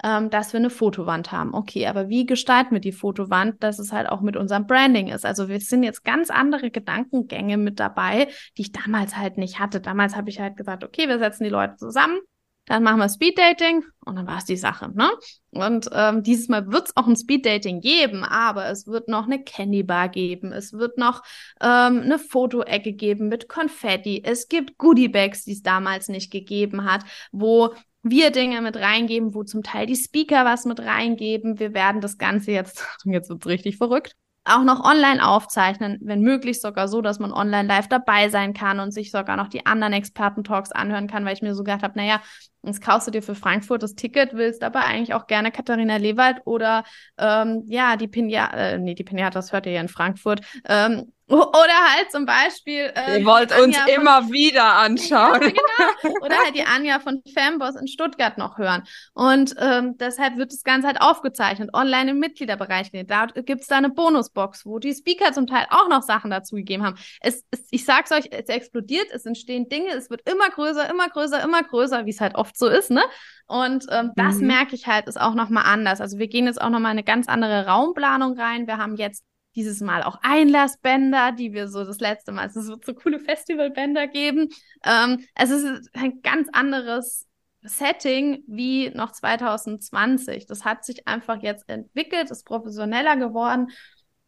ähm, 0.03 0.31
dass 0.31 0.53
wir 0.53 0.59
eine 0.59 0.71
Fotowand 0.71 1.33
haben. 1.33 1.55
Okay, 1.55 1.87
aber 1.87 2.09
wie 2.09 2.27
gestalten 2.27 2.73
wir 2.73 2.81
die 2.81 2.93
Fotowand, 2.93 3.63
dass 3.63 3.79
es 3.79 3.93
halt 3.93 4.09
auch 4.09 4.21
mit 4.21 4.37
unserem 4.37 4.67
Branding 4.67 5.09
ist? 5.09 5.25
Also 5.25 5.49
wir 5.49 5.61
sind 5.61 5.83
jetzt 5.83 6.05
ganz 6.05 6.31
andere 6.31 6.71
Gedankengänge 6.71 7.57
mit 7.57 7.81
dabei, 7.81 8.29
die 8.57 8.63
ich 8.63 8.73
damals 8.73 9.17
halt 9.17 9.39
nicht 9.39 9.59
hatte. 9.59 9.81
Damals 9.81 10.17
habe 10.17 10.31
ich 10.31 10.41
halt 10.41 10.57
gesagt, 10.57 10.85
okay, 10.85 11.09
wir 11.09 11.19
setzen 11.19 11.45
die 11.45 11.51
Leute 11.51 11.77
zusammen, 11.77 12.19
dann 12.67 12.83
machen 12.83 12.99
wir 12.99 13.09
Speeddating 13.09 13.85
und 14.05 14.17
dann 14.17 14.27
war 14.27 14.39
es 14.39 14.45
die 14.45 14.57
Sache, 14.57 14.91
ne? 14.95 15.11
Und 15.51 15.89
ähm, 15.93 16.23
dieses 16.23 16.49
Mal 16.49 16.71
wird 16.73 16.89
es 16.89 16.97
auch 16.97 17.07
ein 17.07 17.17
Speeddating 17.17 17.81
geben, 17.81 18.25
aber 18.25 18.67
es 18.67 18.87
wird 18.87 19.09
noch 19.09 19.27
eine 19.27 19.43
Candy 19.43 19.83
Bar 19.83 20.09
geben, 20.09 20.53
es 20.53 20.73
wird 20.73 20.97
noch 20.97 21.23
ähm, 21.61 22.01
eine 22.01 22.19
Fotoecke 22.19 22.93
geben 22.93 23.29
mit 23.29 23.49
Konfetti, 23.49 24.23
es 24.25 24.49
gibt 24.49 24.79
Goodie 24.79 25.09
Bags, 25.09 25.45
die 25.45 25.53
es 25.53 25.63
damals 25.63 26.09
nicht 26.09 26.33
gegeben 26.33 26.85
hat, 26.91 27.05
wo 27.33 27.75
wir 28.05 28.31
Dinge 28.31 28.61
mit 28.61 28.77
reingeben, 28.77 29.35
wo 29.35 29.43
zum 29.43 29.63
Teil 29.63 29.87
die 29.87 29.97
Speaker 29.97 30.45
was 30.45 30.65
mit 30.65 30.79
reingeben. 30.81 31.59
Wir 31.59 31.75
werden 31.75 32.01
das 32.01 32.19
Ganze 32.19 32.53
jetzt, 32.53 32.87
jetzt 33.05 33.31
wird's 33.31 33.47
richtig 33.47 33.77
verrückt, 33.79 34.15
auch 34.45 34.63
noch 34.63 34.85
online 34.85 35.27
aufzeichnen, 35.27 35.99
wenn 36.03 36.21
möglich 36.21 36.61
sogar 36.61 36.87
so, 36.87 37.01
dass 37.01 37.19
man 37.19 37.33
online 37.33 37.67
live 37.67 37.89
dabei 37.89 38.29
sein 38.29 38.53
kann 38.53 38.79
und 38.79 38.93
sich 38.93 39.11
sogar 39.11 39.37
noch 39.37 39.49
die 39.49 39.65
anderen 39.67 39.95
Experten-Talks 39.95 40.71
anhören 40.71 41.09
kann, 41.09 41.25
weil 41.25 41.35
ich 41.35 41.43
mir 41.43 41.55
so 41.55 41.65
gedacht 41.65 41.83
habe, 41.83 41.99
naja, 41.99 42.21
jetzt 42.67 42.83
kaufst 42.83 43.07
du 43.07 43.11
dir 43.11 43.23
für 43.23 43.35
Frankfurt 43.35 43.83
das 43.83 43.95
Ticket, 43.95 44.35
willst 44.35 44.63
aber 44.63 44.85
eigentlich 44.85 45.15
auch 45.15 45.27
gerne 45.27 45.51
Katharina 45.51 45.97
Lewald 45.97 46.39
oder 46.45 46.85
ähm, 47.19 47.65
ja, 47.67 47.97
die 47.97 48.09
Pinja, 48.09 48.51
äh, 48.53 48.79
nee, 48.79 48.95
die 48.95 49.05
Pinja, 49.05 49.31
das 49.31 49.53
hört 49.53 49.67
ihr 49.67 49.73
ja 49.73 49.81
in 49.81 49.89
Frankfurt, 49.89 50.41
ähm, 50.69 51.13
oder 51.27 51.95
halt 51.97 52.13
zum 52.13 52.27
Beispiel. 52.27 52.93
Äh, 52.95 53.21
Ihr 53.21 53.25
wollt 53.25 53.51
uns 53.59 53.77
von, 53.77 53.89
immer 53.89 54.31
wieder 54.31 54.75
anschauen. 54.75 55.41
Ja, 55.77 55.87
genau. 56.03 56.17
Oder 56.21 56.37
halt 56.37 56.55
die 56.55 56.65
Anja 56.65 57.01
von 57.01 57.23
Fanboss 57.35 57.77
in 57.77 57.89
Stuttgart 57.89 58.39
noch 58.39 58.59
hören. 58.59 58.85
Und 59.15 59.55
ähm, 59.59 59.97
deshalb 59.99 60.37
wird 60.37 60.53
das 60.53 60.63
Ganze 60.63 60.87
halt 60.87 61.01
aufgezeichnet, 61.01 61.71
online 61.73 62.13
im 62.13 62.19
Mitgliederbereich. 62.19 62.91
Da 63.07 63.27
gibt's 63.27 63.67
da 63.67 63.79
eine 63.79 63.91
Bonusbox, 63.91 64.67
wo 64.67 64.79
die 64.79 64.95
Speaker 64.95 65.33
zum 65.33 65.47
Teil 65.47 65.67
auch 65.71 65.89
noch 65.89 66.03
Sachen 66.03 66.31
dazu 66.31 66.57
gegeben 66.57 66.85
haben. 66.85 66.97
Es, 67.21 67.45
es, 67.51 67.67
ich 67.71 67.85
sag's 67.85 68.13
euch, 68.13 68.29
es 68.31 68.49
explodiert, 68.49 69.07
es 69.11 69.27
entstehen 69.27 69.69
Dinge, 69.69 69.91
es 69.91 70.11
wird 70.11 70.29
immer 70.29 70.49
größer, 70.51 70.89
immer 70.89 71.09
größer, 71.09 71.43
immer 71.43 71.63
größer, 71.63 72.07
wie 72.07 72.11
es 72.11 72.21
halt 72.21 72.35
oft 72.35 72.54
so 72.57 72.69
ist, 72.69 72.91
ne? 72.91 73.03
Und 73.47 73.87
ähm, 73.91 74.13
das 74.17 74.37
mhm. 74.37 74.47
merke 74.47 74.75
ich 74.75 74.87
halt, 74.87 75.07
ist 75.07 75.21
auch 75.21 75.35
nochmal 75.35 75.65
anders. 75.67 76.01
Also 76.01 76.19
wir 76.19 76.29
gehen 76.29 76.47
jetzt 76.47 76.61
auch 76.61 76.71
nochmal 76.71 76.93
eine 76.93 77.05
ganz 77.05 77.29
andere 77.29 77.67
Raumplanung 77.67 78.39
rein. 78.39 78.67
Wir 78.67 78.79
haben 78.79 78.97
jetzt 78.97 79.25
dieses 79.55 79.81
Mal 79.81 80.03
auch 80.03 80.19
Einlassbänder, 80.23 81.33
die 81.33 81.53
wir 81.53 81.69
so 81.69 81.85
das 81.85 82.01
letzte 82.01 82.33
Mal, 82.33 82.43
also 82.43 82.61
es 82.61 82.69
wird 82.69 82.85
so 82.85 82.95
coole 82.95 83.21
Festivalbänder 83.21 84.09
geben. 84.09 84.49
Ähm, 84.85 85.25
es 85.35 85.51
ist 85.51 85.91
ein 85.95 86.23
ganz 86.23 86.49
anderes 86.53 87.27
Setting 87.63 88.43
wie 88.47 88.91
noch 88.91 89.13
2020. 89.13 90.47
Das 90.47 90.65
hat 90.65 90.85
sich 90.85 91.07
einfach 91.07 91.43
jetzt 91.43 91.69
entwickelt, 91.69 92.31
ist 92.31 92.45
professioneller 92.45 93.17
geworden 93.17 93.71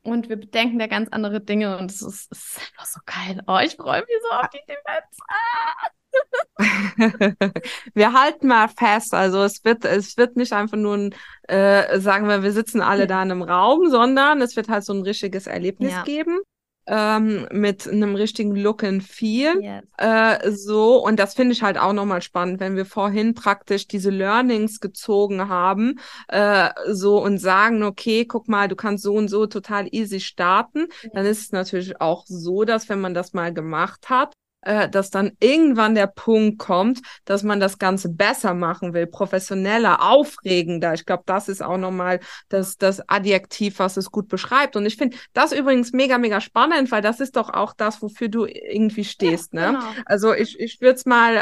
und 0.03 0.29
wir 0.29 0.37
bedenken 0.37 0.79
da 0.79 0.87
ganz 0.87 1.09
andere 1.11 1.41
Dinge 1.41 1.77
und 1.79 1.91
es 1.91 2.01
ist, 2.01 2.31
ist 2.31 2.59
einfach 2.59 2.87
so 2.87 3.01
geil. 3.05 3.43
Oh, 3.47 3.59
ich 3.62 3.75
freue 3.75 4.01
mich 4.03 4.17
so 4.23 4.37
auf 4.37 4.49
die 4.51 4.59
Events. 4.59 5.19
Ah! 5.29 5.89
Wir 7.95 8.13
halten 8.13 8.49
mal 8.49 8.69
fest, 8.69 9.13
also 9.15 9.43
es 9.43 9.65
wird, 9.65 9.85
es 9.85 10.17
wird 10.17 10.37
nicht 10.37 10.53
einfach 10.53 10.79
nur 10.79 10.97
ein, 10.97 11.15
äh, 11.49 12.01
sagen 12.01 12.29
wir, 12.29 12.43
wir 12.43 12.53
sitzen 12.53 12.81
alle 12.81 13.07
da 13.07 13.23
in 13.23 13.31
einem 13.31 13.43
Raum, 13.43 13.91
sondern 13.91 14.41
es 14.41 14.57
wird 14.57 14.69
halt 14.69 14.85
so 14.85 14.93
ein 14.93 15.03
richtiges 15.03 15.47
Erlebnis 15.47 15.93
ja. 15.93 16.03
geben. 16.03 16.41
ähm, 16.87 17.49
mit 17.51 17.89
einem 17.89 18.15
richtigen 18.15 18.55
Look 18.55 18.85
and 18.85 19.03
Feel. 19.03 19.61
Yes. 19.61 19.85
Äh, 19.99 20.53
so, 20.53 21.05
und 21.05 21.19
das 21.19 21.35
finde 21.35 21.53
ich 21.53 21.63
halt 21.63 21.79
auch 21.79 21.93
nochmal 21.93 22.23
spannend, 22.23 22.61
wenn 22.61 22.77
wir 22.77 22.87
vorhin 22.87 23.35
praktisch 23.35 23.89
diese 23.89 24.11
Learnings 24.11 24.81
gezogen 24.81 25.49
haben, 25.49 25.99
äh, 26.29 26.71
so 26.91 27.23
und 27.23 27.39
sagen, 27.39 27.83
okay, 27.83 28.25
guck 28.25 28.49
mal, 28.49 28.69
du 28.69 28.77
kannst 28.77 29.03
so 29.03 29.15
und 29.15 29.29
so 29.29 29.47
total 29.47 29.89
easy 29.91 30.21
starten, 30.21 30.87
dann 31.13 31.27
ist 31.27 31.41
es 31.41 31.53
natürlich 31.53 32.01
auch 32.01 32.25
so, 32.27 32.65
dass 32.65 32.89
wenn 32.89 33.01
man 33.01 33.15
das 33.15 33.33
mal 33.33 33.53
gemacht 33.53 34.09
hat, 34.09 34.33
äh, 34.67 34.89
dass 34.89 35.11
dann 35.11 35.33
irgendwann 35.39 35.95
der 35.95 36.09
Punkt 36.09 36.59
kommt, 36.59 37.01
dass 37.25 37.45
man 37.45 37.61
das 37.61 37.79
Ganze 37.79 38.09
besser 38.09 38.53
machen 38.53 38.93
will, 38.93 39.07
professioneller, 39.07 40.03
aufregender. 40.03 40.93
Ich 40.93 41.07
glaube, 41.07 41.23
das 41.25 41.49
ist 41.49 41.63
auch 41.63 41.79
nochmal 41.79 42.19
das, 42.49 42.77
das 42.77 43.09
Adjektiv, 43.09 43.79
was 43.79 43.97
es 43.97 44.11
gut 44.11 44.29
beschreibt. 44.29 44.75
Und 44.75 44.85
ich 44.85 44.97
finde 44.97 45.17
das 45.33 45.53
übrigens 45.53 45.93
mega, 45.93 46.19
mega 46.19 46.41
spannend, 46.41 46.91
weil 46.91 47.01
das 47.01 47.21
ist 47.21 47.37
doch 47.37 47.51
auch 47.51 47.75
das, 47.75 48.03
wofür 48.03 48.29
du 48.29 48.47
irgendwie 48.47 49.05
stehst. 49.05 49.55
Ja, 49.55 49.73
ne? 49.73 49.79
Genau. 49.79 49.93
Also 50.05 50.35
ich, 50.35 50.59
ich 50.59 50.81
würde 50.81 50.97
es 50.97 51.07
mal 51.07 51.37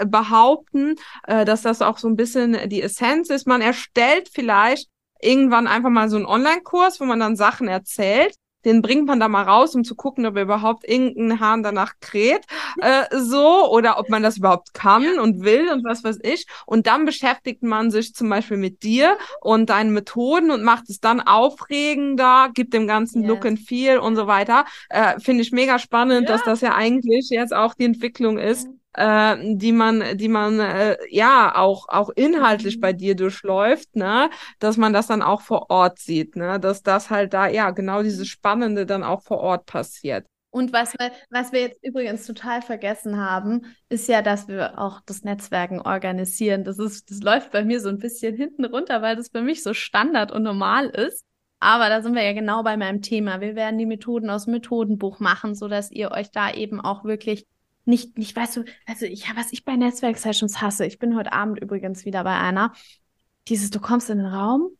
äh, 0.00 0.06
behaupten, 0.06 0.94
äh, 1.26 1.44
dass 1.44 1.62
das 1.62 1.82
auch 1.82 1.98
so 1.98 2.08
ein 2.08 2.16
bisschen 2.16 2.68
die 2.70 2.82
Essenz 2.82 3.28
ist. 3.28 3.46
Man 3.46 3.60
erstellt 3.60 4.30
vielleicht 4.32 4.88
irgendwann 5.20 5.66
einfach 5.66 5.90
mal 5.90 6.08
so 6.08 6.16
einen 6.16 6.24
Online-Kurs, 6.24 6.98
wo 6.98 7.04
man 7.04 7.20
dann 7.20 7.36
Sachen 7.36 7.68
erzählt 7.68 8.34
den 8.64 8.82
bringt 8.82 9.06
man 9.06 9.20
da 9.20 9.28
mal 9.28 9.42
raus, 9.42 9.74
um 9.74 9.84
zu 9.84 9.94
gucken, 9.94 10.26
ob 10.26 10.36
er 10.36 10.42
überhaupt 10.42 10.88
irgendeinen 10.88 11.40
Hahn 11.40 11.62
danach 11.62 11.94
kräht, 12.00 12.46
äh, 12.80 13.04
so, 13.16 13.70
oder 13.70 13.98
ob 13.98 14.08
man 14.08 14.22
das 14.22 14.38
überhaupt 14.38 14.74
kann 14.74 15.18
und 15.18 15.42
will 15.44 15.70
und 15.70 15.84
was 15.84 16.04
weiß 16.04 16.18
ich. 16.22 16.46
Und 16.66 16.86
dann 16.86 17.04
beschäftigt 17.04 17.62
man 17.62 17.90
sich 17.90 18.14
zum 18.14 18.28
Beispiel 18.28 18.56
mit 18.56 18.82
dir 18.82 19.16
und 19.40 19.70
deinen 19.70 19.92
Methoden 19.92 20.50
und 20.50 20.62
macht 20.62 20.88
es 20.88 21.00
dann 21.00 21.20
aufregender, 21.20 22.50
gibt 22.54 22.74
dem 22.74 22.86
ganzen 22.86 23.22
yes. 23.22 23.28
Look 23.28 23.46
and 23.46 23.60
Feel 23.60 23.98
und 23.98 24.16
so 24.16 24.26
weiter. 24.26 24.64
Äh, 24.88 25.18
Finde 25.20 25.42
ich 25.42 25.52
mega 25.52 25.78
spannend, 25.78 26.28
ja. 26.28 26.36
dass 26.36 26.44
das 26.44 26.60
ja 26.60 26.74
eigentlich 26.74 27.28
jetzt 27.30 27.54
auch 27.54 27.74
die 27.74 27.84
Entwicklung 27.84 28.38
ist. 28.38 28.66
Ja 28.66 28.79
äh, 28.94 29.36
die 29.56 29.72
man, 29.72 30.16
die 30.16 30.28
man 30.28 30.58
äh, 30.60 30.96
ja 31.10 31.54
auch 31.56 31.88
auch 31.88 32.10
inhaltlich 32.10 32.76
mhm. 32.76 32.80
bei 32.80 32.92
dir 32.92 33.14
durchläuft, 33.14 33.94
ne, 33.96 34.30
dass 34.58 34.76
man 34.76 34.92
das 34.92 35.06
dann 35.06 35.22
auch 35.22 35.42
vor 35.42 35.70
Ort 35.70 35.98
sieht, 35.98 36.36
ne, 36.36 36.58
dass 36.60 36.82
das 36.82 37.10
halt 37.10 37.32
da 37.32 37.46
ja 37.46 37.70
genau 37.70 38.02
dieses 38.02 38.28
Spannende 38.28 38.86
dann 38.86 39.04
auch 39.04 39.22
vor 39.22 39.38
Ort 39.38 39.66
passiert. 39.66 40.26
Und 40.52 40.72
was 40.72 40.94
wir, 40.94 41.12
was 41.30 41.52
wir 41.52 41.60
jetzt 41.60 41.84
übrigens 41.84 42.26
total 42.26 42.60
vergessen 42.60 43.18
haben, 43.18 43.66
ist 43.88 44.08
ja, 44.08 44.20
dass 44.20 44.48
wir 44.48 44.80
auch 44.80 45.00
das 45.06 45.22
Netzwerken 45.22 45.80
organisieren. 45.80 46.64
Das 46.64 46.78
ist, 46.80 47.08
das 47.08 47.22
läuft 47.22 47.52
bei 47.52 47.64
mir 47.64 47.80
so 47.80 47.88
ein 47.88 47.98
bisschen 47.98 48.34
hinten 48.34 48.64
runter, 48.64 49.00
weil 49.00 49.14
das 49.14 49.28
für 49.28 49.42
mich 49.42 49.62
so 49.62 49.74
Standard 49.74 50.32
und 50.32 50.42
normal 50.42 50.86
ist. 50.86 51.24
Aber 51.60 51.88
da 51.88 52.02
sind 52.02 52.14
wir 52.14 52.24
ja 52.24 52.32
genau 52.32 52.64
bei 52.64 52.76
meinem 52.76 53.00
Thema. 53.00 53.40
Wir 53.40 53.54
werden 53.54 53.78
die 53.78 53.86
Methoden 53.86 54.28
aus 54.28 54.46
dem 54.46 54.54
Methodenbuch 54.54 55.20
machen, 55.20 55.54
so 55.54 55.68
dass 55.68 55.90
ihr 55.92 56.10
euch 56.10 56.32
da 56.32 56.52
eben 56.52 56.80
auch 56.80 57.04
wirklich 57.04 57.46
nicht, 57.90 58.16
nicht, 58.16 58.34
weißt 58.34 58.56
du, 58.56 58.64
also 58.86 59.04
ich, 59.06 59.24
was 59.36 59.52
ich 59.52 59.64
bei 59.64 59.76
Netzwerk-Sessions 59.76 60.60
hasse, 60.62 60.86
ich 60.86 60.98
bin 60.98 61.16
heute 61.16 61.32
Abend 61.32 61.60
übrigens 61.60 62.04
wieder 62.04 62.24
bei 62.24 62.38
einer, 62.38 62.72
dieses, 63.48 63.70
du 63.70 63.80
kommst 63.80 64.08
in 64.10 64.18
den 64.18 64.26
Raum 64.26 64.70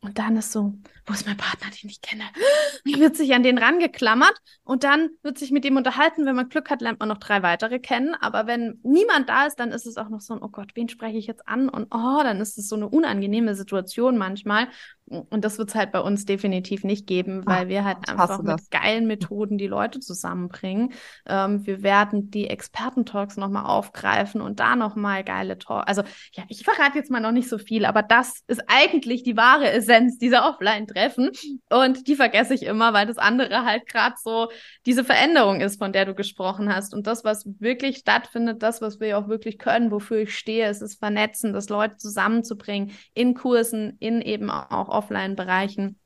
und 0.00 0.18
dann 0.18 0.36
ist 0.36 0.50
so, 0.52 0.74
wo 1.06 1.12
ist 1.12 1.26
mein 1.26 1.36
Partner, 1.36 1.66
den 1.70 1.90
ich 1.90 2.00
kenne? 2.00 2.24
Dann 2.84 3.00
wird 3.00 3.16
sich 3.16 3.34
an 3.34 3.42
den 3.42 3.58
rangeklammert 3.58 4.34
und 4.64 4.84
dann 4.84 5.10
wird 5.22 5.38
sich 5.38 5.50
mit 5.50 5.64
dem 5.64 5.76
unterhalten. 5.76 6.26
Wenn 6.26 6.36
man 6.36 6.48
Glück 6.48 6.70
hat, 6.70 6.80
lernt 6.80 7.00
man 7.00 7.08
noch 7.08 7.18
drei 7.18 7.42
weitere 7.42 7.78
kennen. 7.78 8.14
Aber 8.14 8.46
wenn 8.46 8.80
niemand 8.82 9.28
da 9.28 9.46
ist, 9.46 9.60
dann 9.60 9.70
ist 9.70 9.86
es 9.86 9.96
auch 9.96 10.08
noch 10.08 10.20
so 10.20 10.34
ein, 10.34 10.42
oh 10.42 10.48
Gott, 10.48 10.72
wen 10.74 10.88
spreche 10.88 11.18
ich 11.18 11.26
jetzt 11.26 11.46
an? 11.48 11.68
Und 11.68 11.88
oh, 11.92 12.20
dann 12.22 12.40
ist 12.40 12.58
es 12.58 12.68
so 12.68 12.76
eine 12.76 12.88
unangenehme 12.88 13.54
Situation 13.54 14.18
manchmal. 14.18 14.68
Und 15.06 15.44
das 15.44 15.58
wird 15.58 15.68
es 15.68 15.74
halt 15.74 15.92
bei 15.92 16.00
uns 16.00 16.24
definitiv 16.24 16.84
nicht 16.84 17.06
geben, 17.06 17.44
weil 17.44 17.64
Ach, 17.64 17.68
wir 17.68 17.84
halt 17.84 18.08
einfach 18.08 18.38
mit 18.38 18.60
das. 18.60 18.70
geilen 18.70 19.06
Methoden 19.08 19.58
die 19.58 19.66
Leute 19.66 20.00
zusammenbringen. 20.00 20.92
Ähm, 21.26 21.66
wir 21.66 21.82
werden 21.82 22.30
die 22.30 22.48
Experten-Talks 22.48 23.36
nochmal 23.36 23.66
aufgreifen 23.66 24.40
und 24.40 24.60
da 24.60 24.74
nochmal 24.76 25.22
geile 25.24 25.58
Talks. 25.58 25.86
Also 25.86 26.02
ja, 26.32 26.44
ich 26.48 26.64
verrate 26.64 26.96
jetzt 26.96 27.10
mal 27.10 27.20
noch 27.20 27.32
nicht 27.32 27.48
so 27.48 27.58
viel, 27.58 27.84
aber 27.84 28.02
das 28.02 28.42
ist 28.46 28.62
eigentlich 28.68 29.22
die 29.22 29.36
wahre 29.36 29.70
Essenz 29.70 30.18
dieser 30.18 30.48
Offline-Treffen. 30.92 31.30
Und 31.70 32.06
die 32.06 32.16
vergesse 32.16 32.54
ich 32.54 32.62
immer, 32.64 32.92
weil 32.92 33.06
das 33.06 33.18
andere 33.18 33.64
halt 33.64 33.86
gerade 33.86 34.14
so 34.22 34.48
diese 34.86 35.04
Veränderung 35.04 35.60
ist, 35.60 35.78
von 35.78 35.92
der 35.92 36.04
du 36.04 36.14
gesprochen 36.14 36.74
hast. 36.74 36.94
Und 36.94 37.06
das, 37.06 37.24
was 37.24 37.46
wirklich 37.58 37.98
stattfindet, 37.98 38.62
das, 38.62 38.80
was 38.80 39.00
wir 39.00 39.18
auch 39.18 39.28
wirklich 39.28 39.58
können, 39.58 39.90
wofür 39.90 40.18
ich 40.18 40.36
stehe, 40.36 40.68
ist 40.68 40.82
das 40.82 40.94
Vernetzen, 40.94 41.52
das 41.52 41.68
Leute 41.68 41.96
zusammenzubringen 41.96 42.92
in 43.14 43.34
Kursen, 43.34 43.96
in 43.98 44.20
eben 44.20 44.50
auch 44.50 44.88
Offline-Bereichen. 44.88 45.98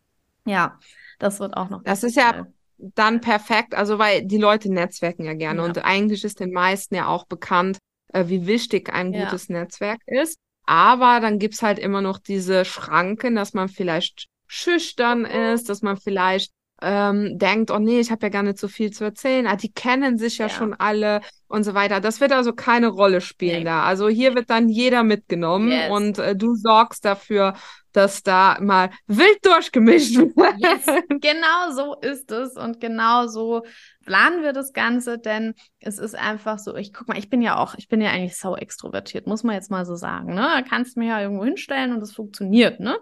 Ja, 0.47 0.79
das 1.19 1.41
wird 1.41 1.57
auch 1.57 1.71
noch. 1.71 1.83
Das 1.83 2.03
ist 2.03 2.17
ja 2.17 2.47
dann 2.79 3.23
perfekt, 3.23 3.75
also 3.75 3.99
weil 3.99 4.27
die 4.27 4.37
Leute 4.37 4.71
netzwerken 4.71 5.25
ja 5.25 5.33
gerne 5.33 5.61
ja. 5.61 5.65
und 5.67 5.79
eigentlich 5.85 6.25
ist 6.25 6.41
den 6.41 6.53
meisten 6.53 6.95
ja 6.95 7.07
auch 7.07 7.25
bekannt, 7.25 7.79
äh, 8.13 8.25
wie 8.27 8.47
wichtig 8.47 8.93
ein 8.93 9.15
ja. 9.15 9.25
gutes 9.25 9.49
Netzwerk 9.49 10.01
ist. 10.07 10.39
Aber 10.67 11.21
dann 11.21 11.39
gibt's 11.39 11.63
halt 11.63 11.79
immer 11.79 12.03
noch 12.03 12.19
diese 12.19 12.65
Schranken, 12.65 13.37
dass 13.37 13.55
man 13.55 13.69
vielleicht 13.69 14.27
schüchtern 14.47 15.25
ist, 15.25 15.69
dass 15.69 15.83
man 15.83 15.97
vielleicht 15.97 16.53
ähm, 16.83 17.39
denkt, 17.39 17.71
oh 17.71 17.79
nee, 17.79 18.01
ich 18.01 18.11
habe 18.11 18.27
ja 18.27 18.29
gar 18.29 18.43
nicht 18.43 18.59
so 18.59 18.69
viel 18.69 18.91
zu 18.91 19.05
erzählen, 19.05 19.47
ah, 19.47 19.57
die 19.57 19.73
kennen 19.73 20.19
sich 20.19 20.39
ja, 20.39 20.47
ja, 20.47 20.53
schon 20.53 20.75
alle 20.75 21.23
und 21.49 21.65
so 21.65 21.75
weiter. 21.75 22.01
Das 22.01 22.21
wird 22.21 22.33
also 22.33 22.53
keine 22.53 22.89
Rolle 22.89 23.21
spielen 23.21 23.61
nee. 23.61 23.65
da. 23.65 23.85
Also 23.85 24.09
hier 24.09 24.35
wird 24.35 24.51
dann 24.51 24.69
jeder 24.69 25.03
mitgenommen 25.03 25.71
yes. 25.71 25.91
und 25.91 26.19
äh, 26.19 26.37
du 26.37 26.55
sorgst 26.55 27.05
dafür, 27.05 27.55
dass 27.93 28.23
da 28.23 28.59
mal 28.61 28.91
wild 29.07 29.39
durchgemischt 29.43 30.17
wird. 30.17 30.37
Yes. 30.59 30.85
Genau 31.09 31.71
so 31.75 31.95
ist 32.01 32.31
es 32.31 32.57
und 32.57 32.81
genau 32.81 33.27
so 33.27 33.63
planen 34.05 34.43
wir 34.43 34.53
das 34.53 34.73
Ganze, 34.73 35.19
denn 35.19 35.55
es 35.81 35.99
ist 35.99 36.15
einfach 36.15 36.59
so, 36.59 36.77
ich 36.77 36.93
guck 36.93 37.09
mal, 37.09 37.19
ich 37.19 37.31
bin 37.31 37.41
ja 37.41 37.57
auch, 37.57 37.75
ich 37.77 37.89
bin 37.89 38.01
ja 38.01 38.11
eigentlich 38.11 38.37
so 38.37 38.55
extrovertiert, 38.55 39.27
muss 39.27 39.45
man 39.45 39.55
jetzt 39.55 39.71
mal 39.71 39.87
so 39.87 39.97
sagen, 39.97 40.35
ne? 40.35 40.43
Da 40.43 40.63
kannst 40.63 40.97
du 40.97 41.01
mich 41.01 41.09
ja 41.09 41.21
irgendwo 41.21 41.45
hinstellen 41.45 41.95
und 41.95 42.03
es 42.03 42.13
funktioniert, 42.13 42.81
ne? 42.81 42.99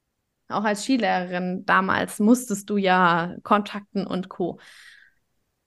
Auch 0.54 0.64
als 0.64 0.84
Skilehrerin 0.84 1.64
damals 1.66 2.20
musstest 2.20 2.70
du 2.70 2.76
ja 2.76 3.34
Kontakten 3.42 4.06
und 4.06 4.28
Co. 4.28 4.58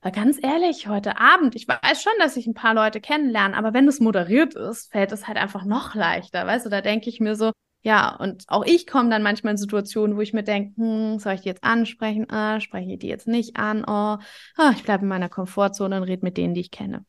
Aber 0.02 0.12
ganz 0.12 0.38
ehrlich, 0.41 0.88
heute 0.88 1.19
Abend, 1.19 1.56
ich 1.56 1.67
weiß 1.67 2.02
schon, 2.02 2.13
dass 2.19 2.38
ich 2.38 2.47
ein 2.47 2.54
paar 2.54 2.73
Leute 2.73 3.02
kennenlerne, 3.02 3.58
aber 3.58 3.73
wenn 3.73 3.88
es 3.88 4.00
moderiert 4.00 4.54
ist, 4.56 4.91
fällt 4.91 5.12
es 5.12 5.28
halt 5.28 5.38
einfach 5.38 5.65
noch 5.65 5.95
leichter, 5.95 6.45
weißt 6.45 6.65
du? 6.65 6.69
Da 6.69 6.82
denke 6.82 7.10
ich 7.10 7.19
mir 7.19 7.36
so, 7.36 7.52
ja, 7.82 8.15
und 8.15 8.43
auch 8.47 8.63
ich 8.65 8.86
komme 8.88 9.10
dann 9.10 9.23
manchmal 9.23 9.52
in 9.52 9.58
Situationen, 9.58 10.15
wo 10.15 10.21
ich 10.21 10.34
mir 10.34 10.43
denke, 10.43 10.80
hm, 10.80 11.19
soll 11.19 11.34
ich 11.34 11.41
die 11.41 11.50
jetzt 11.50 11.63
ansprechen? 11.63 12.30
Ah, 12.30 12.60
spreche 12.60 12.91
ich 12.93 13.00
die 13.00 13.08
jetzt 13.08 13.28
nicht 13.28 13.58
an? 13.58 13.84
Oh, 13.88 14.17
oh 14.58 14.71
ich 14.73 14.84
bleibe 14.84 15.04
in 15.04 15.10
meiner 15.10 15.30
Komfortzone 15.30 15.97
und 15.97 16.04
rede 16.04 16.23
mit 16.23 16.38
denen, 16.38 16.54
die 16.54 16.62
ich 16.62 16.71
kenne. 16.71 17.06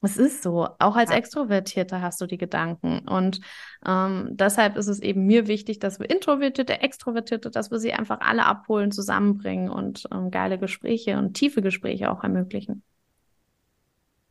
Es 0.00 0.16
ist 0.16 0.42
so. 0.42 0.68
Auch 0.78 0.94
als 0.94 1.10
Extrovertierter 1.10 2.00
hast 2.00 2.20
du 2.20 2.26
die 2.26 2.38
Gedanken. 2.38 3.00
Und 3.08 3.40
ähm, 3.84 4.28
deshalb 4.30 4.76
ist 4.76 4.86
es 4.86 5.00
eben 5.00 5.26
mir 5.26 5.48
wichtig, 5.48 5.80
dass 5.80 5.98
wir 5.98 6.08
Introvertierte, 6.08 6.80
Extrovertierte, 6.80 7.50
dass 7.50 7.70
wir 7.70 7.78
sie 7.78 7.92
einfach 7.92 8.20
alle 8.20 8.46
abholen, 8.46 8.92
zusammenbringen 8.92 9.68
und 9.70 10.04
ähm, 10.12 10.30
geile 10.30 10.58
Gespräche 10.58 11.18
und 11.18 11.34
tiefe 11.34 11.62
Gespräche 11.62 12.12
auch 12.12 12.22
ermöglichen. 12.22 12.84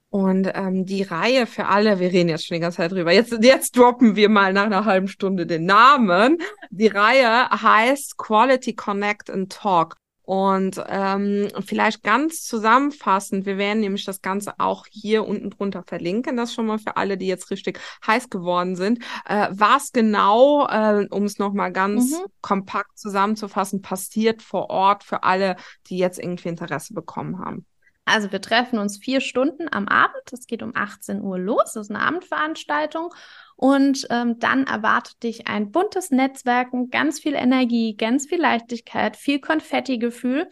Und 0.10 0.50
ähm, 0.54 0.86
die 0.86 1.04
Reihe 1.04 1.46
für 1.46 1.66
alle, 1.66 2.00
wir 2.00 2.14
reden 2.14 2.30
jetzt 2.30 2.48
schon 2.48 2.56
die 2.56 2.62
ganze 2.62 2.78
Zeit 2.78 2.94
drüber, 2.94 3.12
jetzt, 3.12 3.38
jetzt 3.44 3.76
droppen 3.76 4.16
wir 4.16 4.30
mal 4.30 4.54
nach 4.54 4.66
einer 4.66 4.86
halben 4.86 5.10
Stunde 5.10 5.46
den 5.46 5.66
Namen. 5.66 6.38
Die 6.70 6.88
Reihe 6.88 7.50
heißt 7.50 8.18
Quality 8.18 8.74
Connect 8.74 9.30
and 9.30 9.52
Talk. 9.52 9.98
Und 10.28 10.84
ähm, 10.90 11.48
vielleicht 11.66 12.04
ganz 12.04 12.44
zusammenfassend, 12.44 13.46
wir 13.46 13.58
werden 13.58 13.80
nämlich 13.80 14.04
das 14.04 14.22
Ganze 14.22 14.56
auch 14.58 14.86
hier 14.92 15.26
unten 15.26 15.52
drunter 15.52 15.84
verlinken, 15.84 16.36
das 16.36 16.54
schon 16.54 16.66
mal 16.66 16.80
für 16.80 16.98
alle, 16.98 17.18
die 17.18 17.28
jetzt 17.28 17.50
richtig 17.50 17.80
heiß 18.06 18.30
geworden 18.30 18.76
sind. 18.76 19.02
Äh, 19.24 19.48
was 19.52 19.94
genau, 19.94 20.68
äh, 20.68 21.08
um 21.12 21.24
es 21.24 21.40
nochmal 21.40 21.72
ganz 21.72 22.12
mhm. 22.12 22.26
kompakt 22.42 23.00
zusammenzufassen, 23.00 23.82
passiert 23.82 24.42
vor 24.42 24.70
Ort 24.70 25.06
für 25.06 25.24
alle, 25.24 25.56
die 25.86 25.98
jetzt 25.98 26.20
irgendwie 26.20 26.50
Interesse 26.50 26.94
bekommen 26.94 27.40
haben? 27.40 27.66
Also 28.04 28.30
wir 28.30 28.42
treffen 28.42 28.80
uns 28.80 28.98
vier 28.98 29.22
Stunden 29.22 29.68
am 29.72 29.88
Abend. 29.88 30.34
Es 30.34 30.46
geht 30.46 30.62
um 30.62 30.74
18 30.76 31.22
Uhr 31.22 31.40
los. 31.40 31.72
Das 31.74 31.88
ist 31.88 31.90
eine 31.90 32.04
Abendveranstaltung. 32.04 33.14
Und 33.58 34.06
ähm, 34.12 34.38
dann 34.38 34.68
erwartet 34.68 35.24
dich 35.24 35.48
ein 35.48 35.72
buntes 35.72 36.12
Netzwerken, 36.12 36.92
ganz 36.92 37.20
viel 37.20 37.34
Energie, 37.34 37.98
ganz 37.98 38.28
viel 38.28 38.40
Leichtigkeit, 38.40 39.18
viel 39.18 39.40
Konfetti-Gefühl 39.40 40.48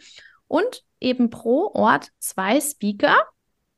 und 0.48 0.82
eben 1.00 1.30
pro 1.30 1.70
Ort 1.72 2.10
zwei 2.18 2.60
Speaker, 2.60 3.16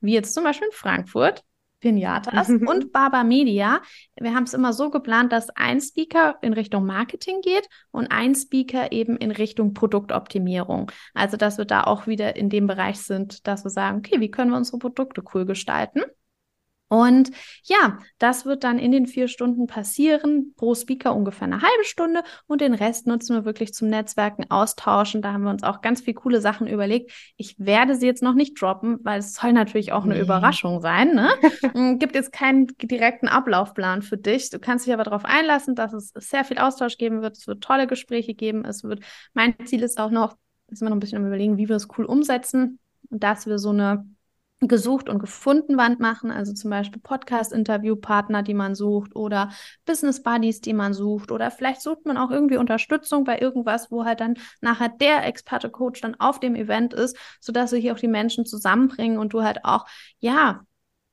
wie 0.01 0.15
jetzt 0.15 0.33
zum 0.33 0.45
Beispiel 0.45 0.69
in 0.69 0.73
Frankfurt, 0.73 1.45
Pinatas 1.81 2.49
und 2.67 2.91
Baba 2.91 3.23
Media. 3.23 3.83
Wir 4.17 4.35
haben 4.35 4.45
es 4.45 4.55
immer 4.55 4.73
so 4.73 4.89
geplant, 4.89 5.31
dass 5.31 5.51
ein 5.51 5.83
Speaker 5.83 6.39
in 6.41 6.55
Richtung 6.55 6.87
Marketing 6.87 7.43
geht 7.43 7.69
und 7.91 8.11
ein 8.11 8.35
Speaker 8.35 8.93
eben 8.93 9.19
in 9.19 9.31
Richtung 9.31 9.75
Produktoptimierung. 9.75 10.91
Also, 11.13 11.37
dass 11.37 11.59
wir 11.59 11.67
da 11.67 11.85
auch 11.85 12.07
wieder 12.07 12.35
in 12.35 12.49
dem 12.49 12.67
Bereich 12.67 13.01
sind, 13.01 13.47
dass 13.47 13.63
wir 13.63 13.71
sagen, 13.71 13.99
okay, 13.99 14.21
wie 14.21 14.31
können 14.31 14.51
wir 14.51 14.57
unsere 14.57 14.79
Produkte 14.79 15.23
cool 15.35 15.45
gestalten? 15.45 16.03
Und 16.89 17.31
ja, 17.65 17.99
das 18.19 18.47
wird 18.47 18.65
dann 18.65 18.79
in 18.79 18.93
den 18.93 19.07
vier 19.07 19.29
Stunden 19.29 19.67
passieren. 19.67 20.55
Pro 20.57 20.75
Speaker 20.75 21.15
ungefähr 21.15 21.47
eine 21.47 21.61
halbe 21.61 21.85
Stunde 21.85 22.23
und 22.47 22.63
den 22.63 22.73
Rest 22.73 23.07
nutzen 23.07 23.37
wir 23.37 23.45
wirklich 23.45 23.75
zum 23.75 23.89
Netzwerken, 23.89 24.51
austauschen. 24.51 25.21
Da 25.21 25.33
haben 25.33 25.43
wir 25.43 25.51
uns 25.51 25.63
auch 25.63 25.83
ganz 25.83 26.01
viele 26.01 26.15
coole 26.15 26.41
Sachen 26.41 26.67
überlegt. 26.67 27.13
Ich 27.37 27.57
werde 27.59 27.95
sie 27.95 28.07
jetzt 28.07 28.23
noch 28.23 28.35
nicht 28.35 28.61
droppen, 28.61 28.99
weil 29.03 29.19
es 29.19 29.35
soll 29.35 29.53
natürlich 29.53 29.93
auch 29.93 30.05
eine 30.05 30.15
nee. 30.15 30.21
Überraschung 30.21 30.81
sein. 30.81 31.15
Ne? 31.15 31.29
Mm, 31.75 31.99
gibt 31.99 32.15
jetzt 32.15 32.33
keinen 32.33 32.69
direkten 32.83 33.29
Ablaufplan 33.29 34.01
für 34.01 34.17
dich. 34.17 34.49
Du 34.49 34.59
kannst 34.59 34.87
dich 34.87 34.95
aber 34.95 35.05
darauf 35.05 35.25
einlassen, 35.27 35.75
dass 35.75 35.93
es 35.93 36.13
sehr 36.15 36.45
viel 36.45 36.59
Austausch 36.59 36.97
geben 36.97 37.21
wird. 37.21 37.37
Es 37.37 37.47
wird 37.47 37.63
tolle 37.63 37.87
Gespräche 37.87 38.35
geben. 38.35 38.65
Es 38.65 38.83
wird, 38.83 39.01
mein 39.35 39.55
Ziel 39.67 39.83
ist 39.83 40.01
auch 40.01 40.11
noch, 40.11 40.37
ist 40.69 40.81
wir 40.81 40.89
noch 40.89 40.97
ein 40.97 41.01
bisschen 41.01 41.19
am 41.19 41.27
überlegen, 41.27 41.59
wie 41.59 41.69
wir 41.69 41.77
es 41.77 41.89
cool 41.99 42.07
umsetzen 42.07 42.79
und 43.11 43.23
dass 43.23 43.47
wir 43.47 43.59
so 43.59 43.71
eine 43.71 44.07
gesucht 44.61 45.09
und 45.09 45.21
gefunden 45.21 45.77
Wand 45.77 46.01
machen, 46.01 46.31
also 46.31 46.53
zum 46.53 46.71
Beispiel 46.71 47.01
Podcast-Interview-Partner, 47.01 48.43
die 48.43 48.55
man 48.55 48.75
sucht 48.75 49.15
oder 49.15 49.51
Business 49.85 50.23
Buddies, 50.23 50.61
die 50.61 50.73
man 50.73 50.95
sucht 50.95 51.31
oder 51.31 51.51
vielleicht 51.51 51.81
sucht 51.81 52.07
man 52.07 52.17
auch 52.17 52.31
irgendwie 52.31 52.57
Unterstützung 52.57 53.25
bei 53.25 53.39
irgendwas, 53.39 53.91
wo 53.93 54.05
halt 54.05 54.21
dann 54.21 54.35
nachher 54.61 54.89
der 54.89 55.25
Experte-Coach 55.27 56.01
dann 56.01 56.17
auf 56.19 56.41
dem 56.41 56.57
Event 56.57 56.93
ist, 56.93 57.17
sodass 57.41 57.71
wir 57.71 57.79
hier 57.79 57.93
auch 57.93 58.01
die 58.01 58.09
Menschen 58.09 58.47
zusammenbringen 58.47 59.19
und 59.19 59.33
du 59.33 59.43
halt 59.43 59.65
auch, 59.65 59.87
ja, 60.19 60.65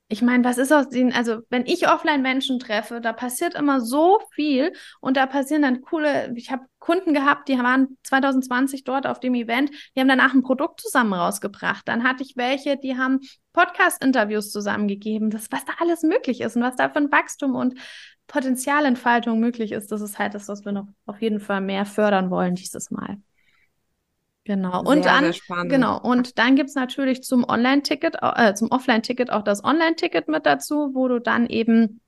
ich 0.07 0.21
meine, 0.21 0.43
was 0.43 0.59
ist 0.59 0.71
aus 0.71 0.89
den, 0.89 1.13
also 1.13 1.39
wenn 1.49 1.65
ich 1.65 1.89
offline 1.89 2.21
Menschen 2.21 2.59
treffe, 2.59 3.01
da 3.01 3.11
passiert 3.11 3.55
immer 3.55 3.81
so 3.81 4.19
viel 4.33 4.71
und 5.01 5.17
da 5.17 5.25
passieren 5.25 5.63
dann 5.63 5.81
coole, 5.81 6.31
ich 6.35 6.51
habe 6.51 6.65
Kunden 6.77 7.15
gehabt, 7.15 7.49
die 7.49 7.57
waren 7.57 7.97
2020 8.03 8.83
dort 8.83 9.07
auf 9.07 9.19
dem 9.19 9.33
Event, 9.33 9.71
die 9.95 9.99
haben 9.99 10.07
danach 10.07 10.35
ein 10.35 10.43
Produkt 10.43 10.81
zusammen 10.81 11.13
rausgebracht. 11.13 11.87
Dann 11.87 12.03
hatte 12.03 12.21
ich 12.21 12.37
welche, 12.37 12.77
die 12.77 12.97
haben 12.97 13.19
Podcast-Interviews 13.53 14.51
zusammengegeben, 14.51 15.31
das, 15.31 15.47
was 15.51 15.65
da 15.65 15.73
alles 15.79 16.03
möglich 16.03 16.41
ist 16.41 16.55
und 16.55 16.61
was 16.61 16.75
da 16.75 16.89
für 16.89 16.97
ein 16.97 17.11
Wachstum 17.11 17.55
und 17.55 17.79
Potenzialentfaltung 18.27 19.39
möglich 19.39 19.71
ist, 19.71 19.91
das 19.91 20.01
ist 20.01 20.19
halt 20.19 20.35
das, 20.35 20.47
was 20.47 20.65
wir 20.65 20.71
noch 20.71 20.87
auf 21.05 21.21
jeden 21.21 21.39
Fall 21.39 21.61
mehr 21.61 21.85
fördern 21.85 22.29
wollen 22.29 22.53
dieses 22.53 22.91
Mal. 22.91 23.17
Genau. 24.45 24.81
Und 24.81 25.03
sehr, 25.03 25.21
dann, 25.21 25.33
sehr 25.33 25.65
genau. 25.65 25.99
Und 25.99 26.37
dann 26.37 26.55
gibt's 26.55 26.75
natürlich 26.75 27.23
zum 27.23 27.43
Online-Ticket, 27.43 28.17
äh, 28.21 28.53
zum 28.53 28.71
Offline-Ticket 28.71 29.31
auch 29.31 29.41
das 29.41 29.63
Online-Ticket 29.63 30.27
mit 30.27 30.45
dazu, 30.45 30.91
wo 30.93 31.07
du 31.07 31.19
dann 31.19 31.47
eben 31.47 31.99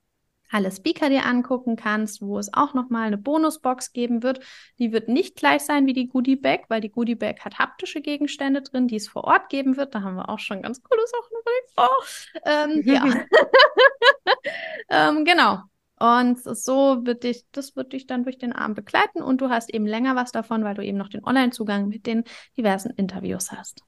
alle 0.50 0.70
Speaker 0.70 1.10
dir 1.10 1.26
angucken 1.26 1.76
kannst, 1.76 2.22
wo 2.22 2.38
es 2.38 2.52
auch 2.54 2.74
nochmal 2.74 3.08
eine 3.08 3.18
Bonusbox 3.18 3.92
geben 3.92 4.22
wird. 4.22 4.40
Die 4.78 4.92
wird 4.92 5.08
nicht 5.08 5.36
gleich 5.36 5.62
sein 5.62 5.86
wie 5.86 5.92
die 5.92 6.08
Goodie 6.08 6.36
Bag, 6.36 6.66
weil 6.68 6.80
die 6.80 6.90
Goodie 6.90 7.16
Bag 7.16 7.44
hat 7.44 7.58
haptische 7.58 8.00
Gegenstände 8.00 8.62
drin, 8.62 8.88
die 8.88 8.96
es 8.96 9.08
vor 9.08 9.24
Ort 9.24 9.48
geben 9.50 9.76
wird. 9.76 9.94
Da 9.94 10.02
haben 10.02 10.16
wir 10.16 10.28
auch 10.28 10.38
schon 10.38 10.62
ganz 10.62 10.82
coole 10.82 11.02
Sachen. 11.06 11.36
Oh, 11.76 12.40
ähm, 12.46 12.82
ja. 12.84 13.04
ähm, 14.88 15.24
genau. 15.24 15.62
Und 16.00 16.38
so 16.42 17.04
wird 17.04 17.24
dich, 17.24 17.44
das 17.52 17.76
wird 17.76 17.92
dich 17.92 18.06
dann 18.06 18.24
durch 18.24 18.38
den 18.38 18.52
Abend 18.52 18.76
begleiten 18.76 19.22
und 19.22 19.40
du 19.40 19.48
hast 19.50 19.72
eben 19.72 19.86
länger 19.86 20.16
was 20.16 20.32
davon, 20.32 20.64
weil 20.64 20.74
du 20.74 20.84
eben 20.84 20.98
noch 20.98 21.08
den 21.08 21.24
Online-Zugang 21.24 21.88
mit 21.88 22.06
den 22.06 22.24
diversen 22.56 22.90
Interviews 22.90 23.52
hast. 23.52 23.82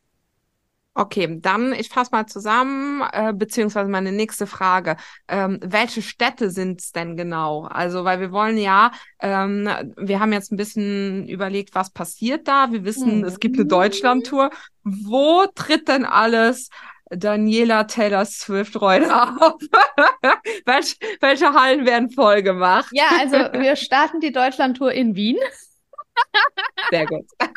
Okay, 0.93 1.39
dann 1.41 1.73
ich 1.73 1.89
fasse 1.89 2.11
mal 2.11 2.27
zusammen, 2.27 3.03
äh, 3.13 3.33
beziehungsweise 3.33 3.89
meine 3.89 4.11
nächste 4.11 4.49
Frage. 4.49 4.97
Ähm, 5.29 5.61
welche 5.63 6.03
Städte 6.03 6.51
sind 6.51 6.81
es 6.81 6.91
denn 6.91 7.17
genau? 7.17 7.63
Also, 7.63 8.05
weil 8.05 8.19
wir 8.19 8.33
wollen 8.33 8.59
ja, 8.59 8.91
ähm, 9.21 9.69
wir 9.97 10.19
haben 10.19 10.33
jetzt 10.33 10.51
ein 10.51 10.57
bisschen 10.57 11.29
überlegt, 11.29 11.77
was 11.77 11.91
passiert 11.91 12.49
da. 12.49 12.73
Wir 12.73 12.85
wissen, 12.85 13.19
mhm. 13.19 13.25
es 13.25 13.39
gibt 13.39 13.57
eine 13.57 13.67
Deutschlandtour. 13.67 14.51
Wo 14.83 15.47
tritt 15.55 15.87
denn 15.87 16.05
alles 16.05 16.71
Daniela 17.11 17.85
Taylor 17.85 18.25
Swift 18.25 18.81
Reuter 18.81 19.37
auf. 19.41 19.61
welche, 20.65 20.97
welche 21.21 21.53
Hallen 21.53 21.85
werden 21.85 22.11
voll 22.11 22.43
gemacht? 22.43 22.91
Ja, 22.93 23.09
also 23.19 23.37
wir 23.37 23.77
starten 23.77 24.21
die 24.21 24.33
Deutschlandtour 24.33 24.93
in 24.93 25.15
Wien. 25.15 25.39
Sehr 26.91 27.07
gut. 27.07 27.27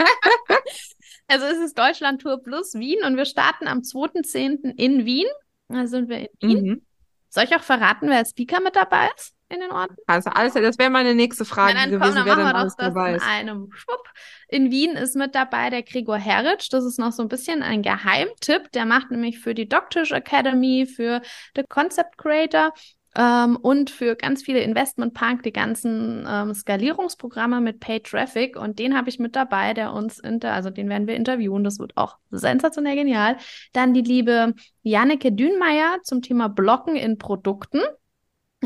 Also 1.28 1.46
es 1.46 1.58
ist 1.58 1.78
Deutschlandtour 1.78 2.44
plus 2.44 2.74
Wien 2.76 3.04
und 3.06 3.16
wir 3.16 3.26
starten 3.26 3.68
am 3.68 3.80
2.10. 3.80 4.76
in 4.76 5.06
Wien. 5.06 5.26
Da 5.70 5.88
sind 5.88 6.10
wir 6.10 6.20
in 6.20 6.28
Wien. 6.42 6.64
Mhm. 6.64 6.86
Soll 7.30 7.46
ich 7.46 7.56
auch 7.56 7.64
verraten, 7.64 8.10
wer 8.10 8.18
als 8.18 8.32
Speaker 8.32 8.60
mit 8.60 8.76
dabei 8.76 9.10
ist? 9.16 9.34
In 9.54 9.62
den 9.62 9.72
Orten? 9.72 9.96
Also 10.08 10.30
alles, 10.30 10.54
das 10.54 10.78
wäre 10.78 10.90
meine 10.90 11.16
nächste 11.16 11.46
Frage 11.46 11.74
ja, 11.74 11.82
dann 11.82 11.92
gewesen, 11.92 12.16
komm, 12.16 12.26
dann 12.26 12.38
wer 12.38 12.54
dann 12.54 12.54
das 12.54 12.76
dabei 12.76 13.14
in 13.14 13.22
einem 13.22 13.70
Schwupp. 13.74 14.10
In 14.48 14.72
Wien 14.72 14.92
ist 14.92 15.16
mit 15.16 15.36
dabei 15.36 15.70
der 15.70 15.84
Gregor 15.84 16.18
Heritsch. 16.18 16.70
Das 16.72 16.84
ist 16.86 17.00
noch 17.00 17.12
so 17.12 17.22
ein 17.24 17.30
bisschen 17.30 17.64
ein 17.64 17.82
Geheimtipp. 17.82 18.72
Der 18.72 18.86
macht 18.86 19.12
nämlich 19.12 19.40
für 19.40 19.54
die 19.54 19.68
Doctish 19.68 20.12
Academy, 20.12 20.86
für 20.86 21.22
The 21.56 21.64
Concept 21.68 22.18
Creator 22.18 22.74
ähm, 23.16 23.58
und 23.58 23.90
für 23.90 24.16
ganz 24.16 24.44
viele 24.44 24.62
Investment 24.62 25.14
Punk 25.14 25.44
die 25.44 25.54
ganzen 25.54 26.26
ähm, 26.28 26.54
Skalierungsprogramme 26.54 27.62
mit 27.62 27.80
Paid 27.80 28.06
Traffic 28.06 28.58
und 28.58 28.80
den 28.80 28.98
habe 28.98 29.10
ich 29.10 29.20
mit 29.20 29.36
dabei, 29.36 29.74
der 29.74 29.94
uns 29.94 30.20
inter, 30.20 30.54
also 30.54 30.70
den 30.70 30.90
werden 30.90 31.08
wir 31.08 31.16
interviewen, 31.16 31.64
das 31.64 31.80
wird 31.80 31.96
auch 31.96 32.18
sensationell 32.32 32.96
genial. 32.96 33.38
Dann 33.74 33.94
die 33.94 34.02
liebe 34.02 34.54
Janneke 34.82 35.32
Dünmeier 35.32 36.00
zum 36.04 36.22
Thema 36.22 36.50
Blocken 36.50 36.96
in 36.96 37.18
Produkten 37.18 37.82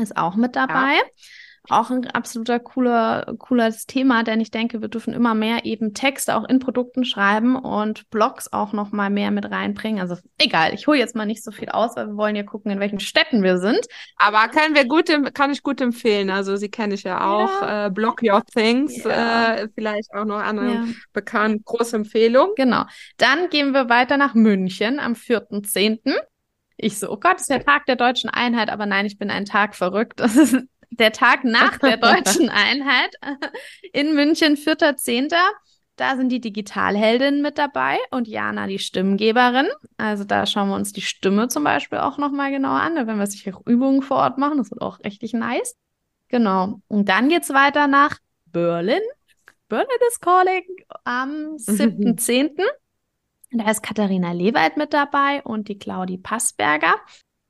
ist 0.02 0.16
auch 0.16 0.36
mit 0.36 0.56
dabei. 0.56 0.94
Ja. 0.94 1.02
Auch 1.70 1.90
ein 1.90 2.06
absoluter 2.06 2.60
cooler, 2.60 3.34
cooles 3.38 3.84
Thema, 3.84 4.22
denn 4.22 4.40
ich 4.40 4.50
denke, 4.50 4.80
wir 4.80 4.88
dürfen 4.88 5.12
immer 5.12 5.34
mehr 5.34 5.66
eben 5.66 5.92
Texte 5.92 6.34
auch 6.34 6.48
in 6.48 6.60
Produkten 6.60 7.04
schreiben 7.04 7.56
und 7.56 8.08
Blogs 8.08 8.50
auch 8.50 8.72
noch 8.72 8.90
mal 8.90 9.10
mehr 9.10 9.30
mit 9.30 9.50
reinbringen. 9.50 10.00
Also 10.00 10.16
egal, 10.38 10.72
ich 10.72 10.86
hole 10.86 10.98
jetzt 10.98 11.14
mal 11.14 11.26
nicht 11.26 11.44
so 11.44 11.50
viel 11.50 11.68
aus, 11.68 11.94
weil 11.94 12.06
wir 12.06 12.16
wollen 12.16 12.36
ja 12.36 12.42
gucken, 12.42 12.70
in 12.70 12.80
welchen 12.80 13.00
Städten 13.00 13.42
wir 13.42 13.58
sind. 13.58 13.80
Aber 14.16 14.48
können 14.48 14.74
wir 14.74 14.86
gut, 14.86 15.10
kann 15.34 15.50
ich 15.50 15.62
gut 15.62 15.82
empfehlen. 15.82 16.30
Also 16.30 16.56
sie 16.56 16.70
kenne 16.70 16.94
ich 16.94 17.02
ja 17.02 17.28
auch. 17.28 17.60
Ja. 17.60 17.86
Äh, 17.86 17.90
Blog 17.90 18.22
Your 18.22 18.42
Things, 18.46 19.04
ja. 19.04 19.56
äh, 19.56 19.68
vielleicht 19.74 20.14
auch 20.14 20.24
noch 20.24 20.38
andere 20.38 20.72
ja. 20.72 20.84
bekannt. 21.12 21.66
Große 21.66 21.96
Empfehlung. 21.96 22.52
Genau. 22.56 22.84
Dann 23.18 23.50
gehen 23.50 23.72
wir 23.72 23.90
weiter 23.90 24.16
nach 24.16 24.34
München 24.34 25.00
am 25.00 25.12
4.10. 25.12 26.16
Ich 26.78 26.98
so, 26.98 27.10
oh 27.10 27.18
Gott, 27.18 27.40
ist 27.40 27.50
der 27.50 27.64
Tag 27.64 27.86
der 27.86 27.96
deutschen 27.96 28.30
Einheit, 28.30 28.70
aber 28.70 28.86
nein, 28.86 29.04
ich 29.04 29.18
bin 29.18 29.30
einen 29.30 29.46
Tag 29.46 29.74
verrückt. 29.74 30.20
Das 30.20 30.36
ist 30.36 30.56
der 30.90 31.12
Tag 31.12 31.44
nach 31.44 31.78
der 31.78 31.96
deutschen 31.98 32.48
Einheit 32.48 33.14
in 33.92 34.14
München, 34.14 34.56
4.10. 34.56 35.34
Da 35.96 36.16
sind 36.16 36.28
die 36.28 36.40
Digitalheldinnen 36.40 37.42
mit 37.42 37.58
dabei 37.58 37.98
und 38.12 38.28
Jana 38.28 38.68
die 38.68 38.78
Stimmgeberin. 38.78 39.66
Also 39.96 40.22
da 40.22 40.46
schauen 40.46 40.68
wir 40.68 40.76
uns 40.76 40.92
die 40.92 41.02
Stimme 41.02 41.48
zum 41.48 41.64
Beispiel 41.64 41.98
auch 41.98 42.18
nochmal 42.18 42.52
genauer 42.52 42.80
an, 42.80 42.94
wenn 42.94 43.18
wir 43.18 43.26
sich 43.26 43.52
auch 43.52 43.66
Übungen 43.66 44.02
vor 44.02 44.18
Ort 44.18 44.38
machen. 44.38 44.58
Das 44.58 44.70
wird 44.70 44.80
auch 44.80 45.00
richtig 45.00 45.32
nice. 45.32 45.76
Genau. 46.28 46.80
Und 46.86 47.08
dann 47.08 47.28
geht's 47.28 47.50
weiter 47.50 47.88
nach 47.88 48.18
Berlin. 48.46 49.00
Berlin 49.68 49.88
is 50.08 50.20
calling 50.20 50.64
am 51.02 51.56
7.10. 51.56 52.62
Da 53.50 53.70
ist 53.70 53.82
Katharina 53.82 54.32
Lewald 54.32 54.76
mit 54.76 54.92
dabei 54.92 55.42
und 55.42 55.68
die 55.68 55.78
Claudi 55.78 56.18
Passberger. 56.18 56.94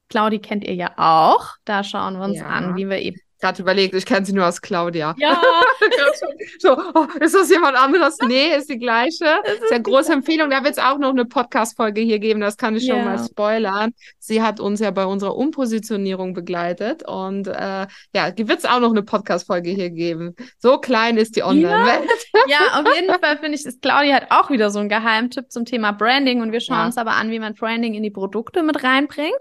Claudi 0.08 0.38
kennt 0.38 0.64
ihr 0.64 0.74
ja 0.74 0.92
auch. 0.96 1.56
Da 1.64 1.84
schauen 1.84 2.18
wir 2.18 2.24
uns 2.24 2.38
ja. 2.38 2.46
an, 2.46 2.76
wie 2.76 2.88
wir 2.88 2.98
eben 2.98 3.20
gerade 3.40 3.62
überlegt, 3.62 3.94
ich 3.94 4.06
kenne 4.06 4.26
sie 4.26 4.32
nur 4.32 4.46
aus 4.46 4.60
Claudia. 4.60 5.14
Ja. 5.18 5.40
so, 6.58 6.76
oh, 6.94 7.06
ist 7.20 7.34
das 7.34 7.50
jemand 7.50 7.76
anderes? 7.76 8.16
Nee, 8.26 8.54
ist 8.56 8.68
die 8.68 8.78
gleiche. 8.78 9.24
Das 9.44 9.54
ist 9.54 9.72
eine 9.72 9.82
große 9.82 10.12
Empfehlung. 10.12 10.50
Da 10.50 10.64
wird 10.64 10.72
es 10.72 10.78
auch 10.78 10.98
noch 10.98 11.10
eine 11.10 11.24
Podcast-Folge 11.24 12.00
hier 12.00 12.18
geben, 12.18 12.40
das 12.40 12.56
kann 12.56 12.76
ich 12.76 12.86
schon 12.86 13.04
mal 13.04 13.18
spoilern. 13.18 13.92
Sie 14.18 14.42
hat 14.42 14.60
uns 14.60 14.80
ja 14.80 14.90
bei 14.90 15.04
unserer 15.04 15.36
Umpositionierung 15.36 16.34
begleitet 16.34 17.06
und 17.06 17.46
äh, 17.48 17.86
ja, 18.14 18.36
wird 18.36 18.58
es 18.58 18.64
auch 18.64 18.80
noch 18.80 18.90
eine 18.90 19.02
Podcast-Folge 19.02 19.70
hier 19.70 19.90
geben. 19.90 20.34
So 20.58 20.78
klein 20.78 21.16
ist 21.16 21.36
die 21.36 21.42
Online-Welt. 21.42 22.08
Ja. 22.34 22.40
ja, 22.48 22.80
auf 22.80 22.94
jeden 22.94 23.12
Fall 23.20 23.38
finde 23.38 23.56
ich, 23.56 23.66
ist 23.66 23.82
Claudia 23.82 24.16
hat 24.16 24.30
auch 24.30 24.50
wieder 24.50 24.70
so 24.70 24.78
einen 24.78 24.88
Geheimtipp 24.88 25.50
zum 25.50 25.64
Thema 25.64 25.92
Branding 25.92 26.40
und 26.42 26.52
wir 26.52 26.60
schauen 26.60 26.78
ja. 26.78 26.86
uns 26.86 26.96
aber 26.96 27.12
an, 27.12 27.30
wie 27.30 27.38
man 27.38 27.54
Branding 27.54 27.94
in 27.94 28.02
die 28.02 28.10
Produkte 28.10 28.62
mit 28.62 28.82
reinbringt. 28.82 29.38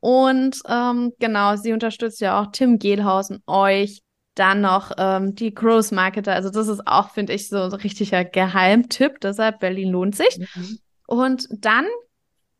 Und 0.00 0.60
ähm, 0.66 1.12
genau, 1.18 1.56
sie 1.56 1.72
unterstützt 1.72 2.20
ja 2.20 2.40
auch 2.40 2.48
Tim 2.52 2.78
Gehlhaus 2.78 3.30
und 3.30 3.42
euch. 3.46 4.02
Dann 4.34 4.62
noch 4.62 4.92
ähm, 4.96 5.34
die 5.34 5.52
Growth 5.52 5.92
Marketer. 5.92 6.32
Also 6.32 6.50
das 6.50 6.68
ist 6.68 6.86
auch, 6.86 7.10
finde 7.10 7.34
ich, 7.34 7.48
so 7.48 7.56
ein 7.58 7.72
richtiger 7.72 8.24
Geheimtipp. 8.24 9.20
Deshalb 9.20 9.60
Berlin 9.60 9.90
lohnt 9.90 10.16
sich. 10.16 10.38
Mhm. 10.38 10.78
Und 11.06 11.48
dann, 11.50 11.84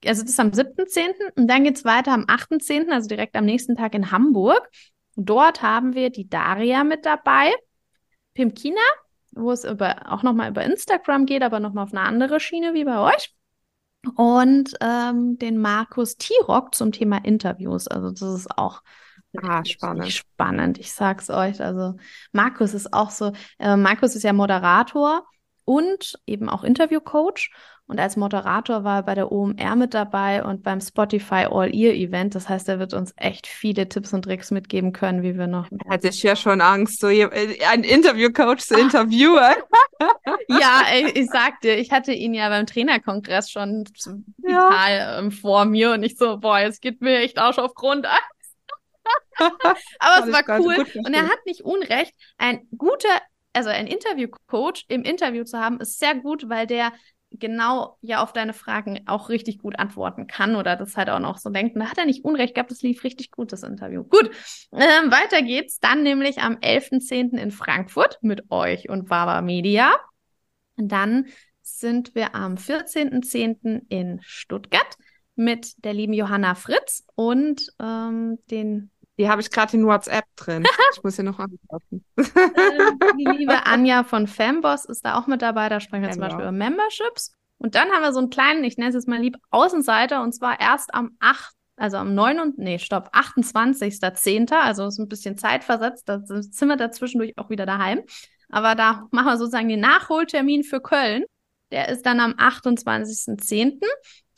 also 0.05 0.23
das 0.23 0.33
ist 0.33 0.41
am 0.41 0.51
7.10. 0.51 1.13
und 1.37 1.47
dann 1.47 1.65
geht's 1.65 1.85
weiter 1.85 2.13
am 2.13 2.25
8.10., 2.25 2.91
also 2.91 3.09
direkt 3.09 3.37
am 3.37 3.45
nächsten 3.45 3.77
Tag 3.77 3.95
in 3.95 4.11
Hamburg. 4.11 4.69
Dort 5.17 5.63
haben 5.63 5.95
wir 5.95 6.11
die 6.11 6.29
Daria 6.29 6.85
mit 6.85 7.07
dabei, 7.07 7.53
Pimkina, 8.35 8.81
wo 9.33 9.53
es 9.53 9.65
über, 9.65 10.13
auch 10.13 10.23
nochmal 10.23 10.51
über 10.51 10.65
Instagram 10.65 11.25
geht, 11.25 11.43
aber 11.43 11.61
nochmal 11.61 11.85
auf 11.85 11.95
eine 11.95 12.03
andere 12.03 12.41
Schiene 12.41 12.75
wie 12.75 12.85
bei 12.85 12.99
euch 12.99 13.33
und 14.17 14.75
ähm, 14.81 15.39
den 15.39 15.59
Markus 15.59 16.17
Tirock 16.17 16.75
zum 16.75 16.93
Thema 16.93 17.19
Interviews. 17.25 17.87
Also 17.87 18.11
das 18.11 18.41
ist 18.41 18.59
auch 18.59 18.83
ah, 19.43 19.65
spannend. 19.65 20.13
spannend. 20.13 20.79
Ich 20.79 20.93
sag's 20.93 21.31
euch. 21.31 21.61
Also 21.63 21.97
Markus 22.33 22.75
ist 22.75 22.93
auch 22.93 23.11
so, 23.11 23.33
äh, 23.59 23.77
Markus 23.77 24.15
ist 24.15 24.23
ja 24.23 24.33
Moderator 24.33 25.27
und 25.65 26.19
eben 26.27 26.49
auch 26.49 26.65
Interviewcoach. 26.65 27.51
Und 27.91 27.99
als 27.99 28.17
Moderator 28.17 28.85
war 28.85 28.99
er 28.99 29.03
bei 29.03 29.17
der 29.17 29.33
OMR 29.33 29.75
mit 29.75 29.95
dabei 29.95 30.45
und 30.45 30.63
beim 30.63 30.81
Spotify 30.81 31.47
All 31.51 31.75
Ear 31.75 31.93
Event. 31.93 32.37
Das 32.37 32.49
heißt, 32.49 32.69
er 32.69 32.79
wird 32.79 32.95
uns 32.95 33.13
echt 33.17 33.49
viele 33.49 33.89
Tipps 33.89 34.13
und 34.13 34.23
Tricks 34.23 34.53
mitgeben 34.53 34.93
können, 34.93 35.25
wie 35.25 35.37
wir 35.37 35.49
noch. 35.49 35.69
Hatte 35.89 36.09
ich 36.09 36.23
ja 36.23 36.37
schon 36.37 36.61
Angst, 36.61 37.01
so 37.01 37.09
ein 37.09 37.83
Interviewcoach 37.83 38.61
zu 38.61 38.79
interviewen. 38.79 39.57
ja, 40.49 40.83
ich, 41.01 41.17
ich 41.17 41.31
sag 41.31 41.61
dir, 41.63 41.79
ich 41.79 41.91
hatte 41.91 42.13
ihn 42.13 42.33
ja 42.33 42.49
beim 42.49 42.67
Trainerkongress 42.67 43.51
schon 43.51 43.85
total 43.85 44.23
ja. 44.47 45.19
ähm, 45.19 45.33
vor 45.33 45.65
mir 45.65 45.91
und 45.91 46.05
ich 46.05 46.17
so, 46.17 46.39
boah, 46.39 46.61
jetzt 46.61 46.81
geht 46.81 47.01
mir 47.01 47.19
echt 47.19 47.41
auch 47.41 47.55
schon 47.55 47.65
auf 47.65 47.75
Grund. 47.75 48.07
Aber 49.99 50.27
es 50.27 50.33
war 50.33 50.61
cool 50.61 50.87
und 50.95 51.13
er 51.13 51.25
hat 51.25 51.45
nicht 51.45 51.63
unrecht. 51.63 52.15
Ein 52.39 52.69
guter 52.79 53.09
also 53.53 53.69
ein 53.69 53.87
Interviewcoach 53.87 54.85
im 54.87 55.03
Interview 55.03 55.43
zu 55.43 55.59
haben, 55.59 55.81
ist 55.81 55.99
sehr 55.99 56.15
gut, 56.15 56.49
weil 56.49 56.69
der 56.69 56.93
genau 57.31 57.97
ja 58.01 58.23
auf 58.23 58.33
deine 58.33 58.53
Fragen 58.53 59.01
auch 59.07 59.29
richtig 59.29 59.59
gut 59.59 59.79
antworten 59.79 60.27
kann 60.27 60.57
oder 60.57 60.77
das 60.77 60.97
halt 60.97 61.11
auch 61.11 61.21
noch 61.21 61.39
so 61.39 61.51
denkt. 61.51 61.77
Da 61.77 61.91
hat 61.91 61.99
er 61.99 62.07
nicht 62.07 62.25
Unrecht 62.25 62.55
gehabt, 62.55 62.71
das 62.71 62.83
lief 62.83 63.05
richtig 63.05 63.31
gut, 63.31 63.53
das 63.53 63.63
Interview. 63.63 64.05
Gut, 64.05 64.31
ähm, 64.73 65.11
weiter 65.11 65.43
geht's 65.43 65.79
dann 65.79 66.03
nämlich 66.03 66.39
am 66.39 66.57
11.10. 66.57 67.39
in 67.39 67.51
Frankfurt 67.51 68.19
mit 68.23 68.51
euch 68.51 68.89
und 68.89 69.09
Baba 69.09 69.41
Media. 69.43 69.95
Dann 70.77 71.27
sind 71.63 72.15
wir 72.15 72.35
am 72.35 72.55
14.10. 72.55 73.83
in 73.89 74.21
Stuttgart 74.23 74.97
mit 75.37 75.85
der 75.85 75.95
lieben 75.95 76.13
Johanna 76.13 76.55
Fritz 76.55 77.07
und 77.15 77.63
ähm, 77.81 78.39
den 78.51 78.91
die 79.21 79.29
habe 79.29 79.43
ich 79.43 79.51
gerade 79.51 79.77
in 79.77 79.87
WhatsApp 79.87 80.25
drin. 80.37 80.65
Ich 80.97 81.05
muss 81.05 81.17
sie 81.17 81.23
noch 81.23 81.39
antworten. 81.39 82.05
Ähm, 82.17 82.99
die 83.19 83.39
liebe 83.39 83.55
Anja 83.67 84.03
von 84.03 84.27
Femboss 84.27 84.87
ist 84.87 85.05
da 85.05 85.19
auch 85.19 85.27
mit 85.27 85.43
dabei. 85.43 85.69
Da 85.69 85.79
sprechen 85.79 86.03
wir 86.03 86.09
genau. 86.09 86.15
zum 86.15 86.23
Beispiel 86.23 86.41
über 86.41 86.53
Memberships. 86.53 87.33
Und 87.59 87.75
dann 87.75 87.91
haben 87.91 88.03
wir 88.03 88.13
so 88.13 88.19
einen 88.19 88.31
kleinen, 88.31 88.65
ich 88.65 88.77
nenne 88.77 88.89
es 88.89 88.95
jetzt 88.95 89.07
mal 89.07 89.21
lieb, 89.21 89.37
Außenseiter. 89.51 90.23
Und 90.23 90.33
zwar 90.33 90.59
erst 90.59 90.95
am 90.95 91.17
8., 91.21 91.53
also 91.77 91.99
am 91.99 92.15
9. 92.15 92.41
und, 92.41 92.59
nee, 92.59 92.79
stopp, 92.79 93.15
28.10. 93.15 94.53
Also 94.55 94.87
ist 94.87 94.99
ein 94.99 95.09
bisschen 95.09 95.37
zeitversetzt. 95.37 96.09
Da 96.09 96.21
sind 96.25 96.69
wir 96.69 96.77
dazwischendurch 96.77 97.35
auch 97.37 97.51
wieder 97.51 97.67
daheim. 97.67 98.01
Aber 98.49 98.75
da 98.75 99.07
machen 99.11 99.27
wir 99.27 99.37
sozusagen 99.37 99.69
den 99.69 99.81
Nachholtermin 99.81 100.65
für 100.65 100.81
Köln. 100.81 101.25
Der 101.71 101.89
ist 101.89 102.05
dann 102.07 102.21
am 102.21 102.33
28.10. 102.33 103.81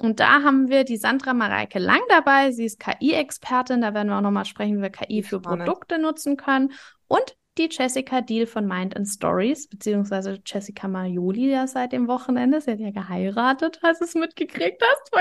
Und 0.01 0.21
da 0.21 0.43
haben 0.43 0.69
wir 0.69 0.85
die 0.85 0.97
Sandra 0.97 1.33
Mareike 1.33 1.79
Lang 1.79 2.01
dabei. 2.09 2.51
Sie 2.51 2.65
ist 2.65 2.81
KI-Expertin. 2.81 3.81
Da 3.81 3.95
werden 3.95 4.09
wir 4.09 4.17
auch 4.19 4.23
nochmal 4.23 4.45
sprechen, 4.45 4.79
wie 4.79 4.83
wir 4.83 4.91
KI 4.91 5.23
für 5.23 5.41
Produkte 5.41 5.99
nutzen 5.99 6.37
können. 6.37 6.73
Und 7.07 7.37
die 7.59 7.69
Jessica 7.71 8.23
Deal 8.23 8.47
von 8.47 8.67
Mind 8.67 8.97
and 8.97 9.07
Stories, 9.07 9.69
beziehungsweise 9.69 10.41
Jessica 10.45 10.89
Marioli 10.89 11.51
ja 11.51 11.67
seit 11.67 11.93
dem 11.93 12.09
Wochenende. 12.09 12.61
Sie 12.61 12.71
hat 12.71 12.81
ja 12.81 12.91
geheiratet, 12.91 13.79
hast 13.83 14.01
du 14.01 14.07
es 14.07 14.15
mitgekriegt 14.15 14.83
hast. 14.83 15.13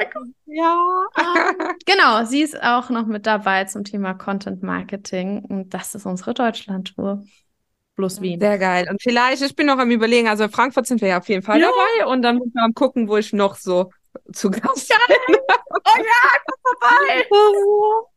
Ja. 0.45 0.77
Genau, 1.85 2.23
sie 2.25 2.41
ist 2.41 2.61
auch 2.61 2.89
noch 2.89 3.05
mit 3.05 3.25
dabei 3.25 3.65
zum 3.65 3.83
Thema 3.83 4.13
Content 4.13 4.63
Marketing. 4.63 5.43
Und 5.43 5.73
das 5.73 5.93
ist 5.93 6.05
unsere 6.05 6.33
Deutschland-Tour 6.33 7.23
plus 7.95 8.21
Wien. 8.21 8.39
Sehr 8.39 8.57
geil. 8.57 8.87
Und 8.89 9.01
vielleicht, 9.01 9.41
ich 9.41 9.55
bin 9.55 9.67
noch 9.67 9.77
am 9.77 9.91
überlegen, 9.91 10.27
also 10.27 10.43
in 10.43 10.51
Frankfurt 10.51 10.87
sind 10.87 11.01
wir 11.01 11.09
ja 11.09 11.19
auf 11.19 11.29
jeden 11.29 11.43
Fall 11.43 11.59
ja. 11.59 11.69
dabei 11.69 12.11
und 12.11 12.21
dann 12.21 12.37
muss 12.37 12.49
man 12.53 12.73
gucken, 12.73 13.07
wo 13.07 13.17
ich 13.17 13.33
noch 13.33 13.55
so 13.55 13.91
zu 14.33 14.49
Gast 14.49 14.93
bin. 15.07 15.37
oh 15.37 15.97
ja, 15.97 16.03
komm 16.45 16.59
vorbei. 16.79 17.27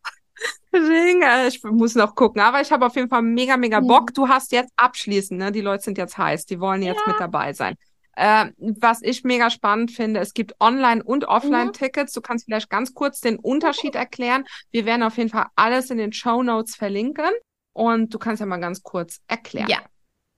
Deswegen, 0.72 1.22
äh, 1.22 1.47
ich 1.47 1.62
muss 1.62 1.95
noch 1.95 2.14
gucken. 2.14 2.43
Aber 2.43 2.61
ich 2.61 2.72
habe 2.72 2.85
auf 2.87 2.97
jeden 2.97 3.09
Fall 3.09 3.22
mega, 3.22 3.57
mega 3.57 3.81
Bock. 3.81 4.12
Du 4.12 4.29
hast 4.29 4.51
jetzt 4.51 4.72
abschließend, 4.77 5.39
ne? 5.39 5.53
Die 5.53 5.61
Leute 5.61 5.85
sind 5.85 5.99
jetzt 5.99 6.18
heiß, 6.18 6.47
die 6.47 6.59
wollen 6.59 6.83
jetzt 6.83 7.03
ja. 7.07 7.12
mit 7.12 7.20
dabei 7.20 7.53
sein. 7.53 7.77
Äh, 8.16 8.47
was 8.59 9.01
ich 9.03 9.25
mega 9.25 9.51
spannend 9.51 9.93
finde, 9.93 10.20
es 10.20 10.35
gibt 10.35 10.55
Online- 10.61 11.03
und 11.03 11.27
Offline-Tickets. 11.27 12.12
Du 12.12 12.20
kannst 12.20 12.45
vielleicht 12.45 12.70
ganz 12.70 12.95
kurz 12.95 13.20
den 13.20 13.39
Unterschied 13.39 13.95
erklären. 13.95 14.45
Wir 14.70 14.85
werden 14.85 15.03
auf 15.03 15.16
jeden 15.16 15.31
Fall 15.31 15.47
alles 15.57 15.91
in 15.91 15.99
den 15.99 16.12
Show 16.12 16.43
Notes 16.43 16.75
verlinken. 16.77 17.31
Und 17.75 18.14
du 18.14 18.18
kannst 18.18 18.41
ja 18.41 18.47
mal 18.47 18.57
ganz 18.57 18.83
kurz 18.83 19.20
erklären. 19.29 19.68
Ja. 19.68 19.79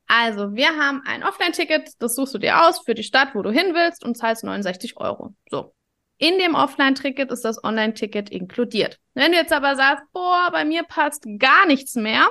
Also, 0.09 0.55
wir 0.55 0.77
haben 0.77 1.03
ein 1.05 1.23
Offline-Ticket, 1.23 1.91
das 1.99 2.15
suchst 2.17 2.35
du 2.35 2.39
dir 2.39 2.65
aus 2.65 2.81
für 2.81 2.95
die 2.95 3.03
Stadt, 3.03 3.35
wo 3.35 3.43
du 3.43 3.51
hin 3.51 3.75
willst 3.75 4.05
und 4.05 4.17
zahlst 4.17 4.43
69 4.43 4.97
Euro. 4.97 5.35
So. 5.51 5.75
In 6.19 6.39
dem 6.39 6.55
Offline-Ticket 6.55 7.31
ist 7.31 7.45
das 7.45 7.63
Online-Ticket 7.63 8.31
inkludiert. 8.31 8.99
Wenn 9.15 9.33
du 9.33 9.39
jetzt 9.39 9.53
aber 9.53 9.77
sagst, 9.77 10.05
boah, 10.13 10.49
bei 10.51 10.65
mir 10.65 10.83
passt 10.83 11.27
gar 11.39 11.67
nichts 11.67 11.95
mehr 11.95 12.29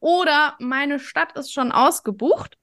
oder 0.00 0.56
meine 0.58 0.98
Stadt 0.98 1.36
ist 1.36 1.52
schon 1.52 1.70
ausgebucht, 1.70 2.56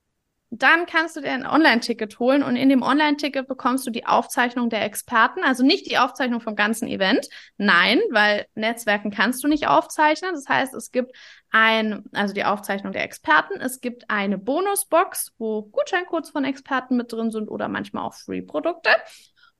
dann 0.49 0.85
kannst 0.85 1.15
du 1.15 1.21
dir 1.21 1.31
ein 1.31 1.45
Online-Ticket 1.45 2.19
holen 2.19 2.43
und 2.43 2.55
in 2.55 2.69
dem 2.69 2.81
Online-Ticket 2.81 3.47
bekommst 3.47 3.85
du 3.85 3.91
die 3.91 4.05
Aufzeichnung 4.05 4.69
der 4.69 4.83
Experten, 4.83 5.43
also 5.43 5.63
nicht 5.63 5.89
die 5.89 5.97
Aufzeichnung 5.97 6.39
vom 6.39 6.55
ganzen 6.55 6.87
Event. 6.87 7.27
Nein, 7.57 7.99
weil 8.11 8.45
Netzwerken 8.55 9.11
kannst 9.11 9.43
du 9.43 9.47
nicht 9.47 9.67
aufzeichnen. 9.67 10.33
Das 10.33 10.47
heißt, 10.47 10.73
es 10.73 10.91
gibt 10.91 11.15
ein, 11.51 12.03
also 12.11 12.33
die 12.33 12.43
Aufzeichnung 12.43 12.93
der 12.93 13.03
Experten. 13.03 13.59
Es 13.59 13.81
gibt 13.81 14.09
eine 14.09 14.37
Bonusbox, 14.37 15.33
wo 15.37 15.63
Gutscheincodes 15.63 16.29
von 16.31 16.43
Experten 16.45 16.97
mit 16.97 17.11
drin 17.11 17.31
sind 17.31 17.49
oder 17.49 17.67
manchmal 17.67 18.05
auch 18.05 18.13
Free-Produkte. 18.13 18.89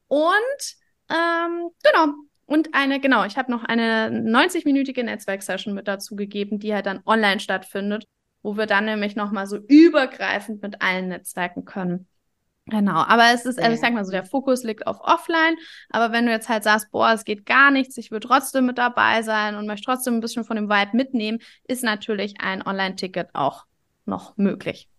Und 0.08 0.76
ähm, 1.10 1.70
genau, 1.84 2.14
und 2.46 2.74
eine, 2.74 3.00
genau, 3.00 3.26
ich 3.26 3.38
habe 3.38 3.52
noch 3.52 3.64
eine 3.64 4.10
90-minütige 4.10 5.04
Netzwerksession 5.04 5.74
mit 5.74 5.88
dazu 5.88 6.16
gegeben, 6.16 6.60
die 6.60 6.74
halt 6.74 6.86
dann 6.86 7.02
online 7.06 7.40
stattfindet 7.40 8.06
wo 8.46 8.56
wir 8.58 8.68
dann 8.68 8.86
nämlich 8.86 9.16
nochmal 9.16 9.48
so 9.48 9.58
übergreifend 9.58 10.62
mit 10.62 10.80
allen 10.84 11.08
Netzwerken 11.08 11.66
können. 11.66 12.08
Genau, 12.68 12.96
aber 12.96 13.32
es 13.34 13.46
ist, 13.46 13.60
also 13.60 13.74
ich 13.74 13.80
sag 13.80 13.94
mal 13.94 14.06
so, 14.06 14.12
der 14.12 14.24
Fokus 14.24 14.64
liegt 14.64 14.88
auf 14.88 15.00
offline, 15.02 15.56
aber 15.92 16.12
wenn 16.12 16.26
du 16.26 16.32
jetzt 16.32 16.50
halt 16.50 16.64
sagst, 16.64 16.92
boah, 16.92 17.12
es 17.14 17.24
geht 17.24 17.46
gar 17.46 17.70
nichts, 17.70 17.96
ich 17.98 18.10
will 18.10 18.20
trotzdem 18.20 18.66
mit 18.66 18.80
dabei 18.80 19.22
sein 19.22 19.56
und 19.56 19.68
möchte 19.68 19.86
trotzdem 19.86 20.16
ein 20.16 20.20
bisschen 20.20 20.46
von 20.46 20.56
dem 20.56 20.68
Vibe 20.68 20.98
mitnehmen, 20.98 21.40
ist 21.68 21.84
natürlich 21.84 22.36
ein 22.40 22.66
Online-Ticket 22.66 23.30
auch 23.34 23.66
noch 24.06 24.36
möglich. 24.38 24.90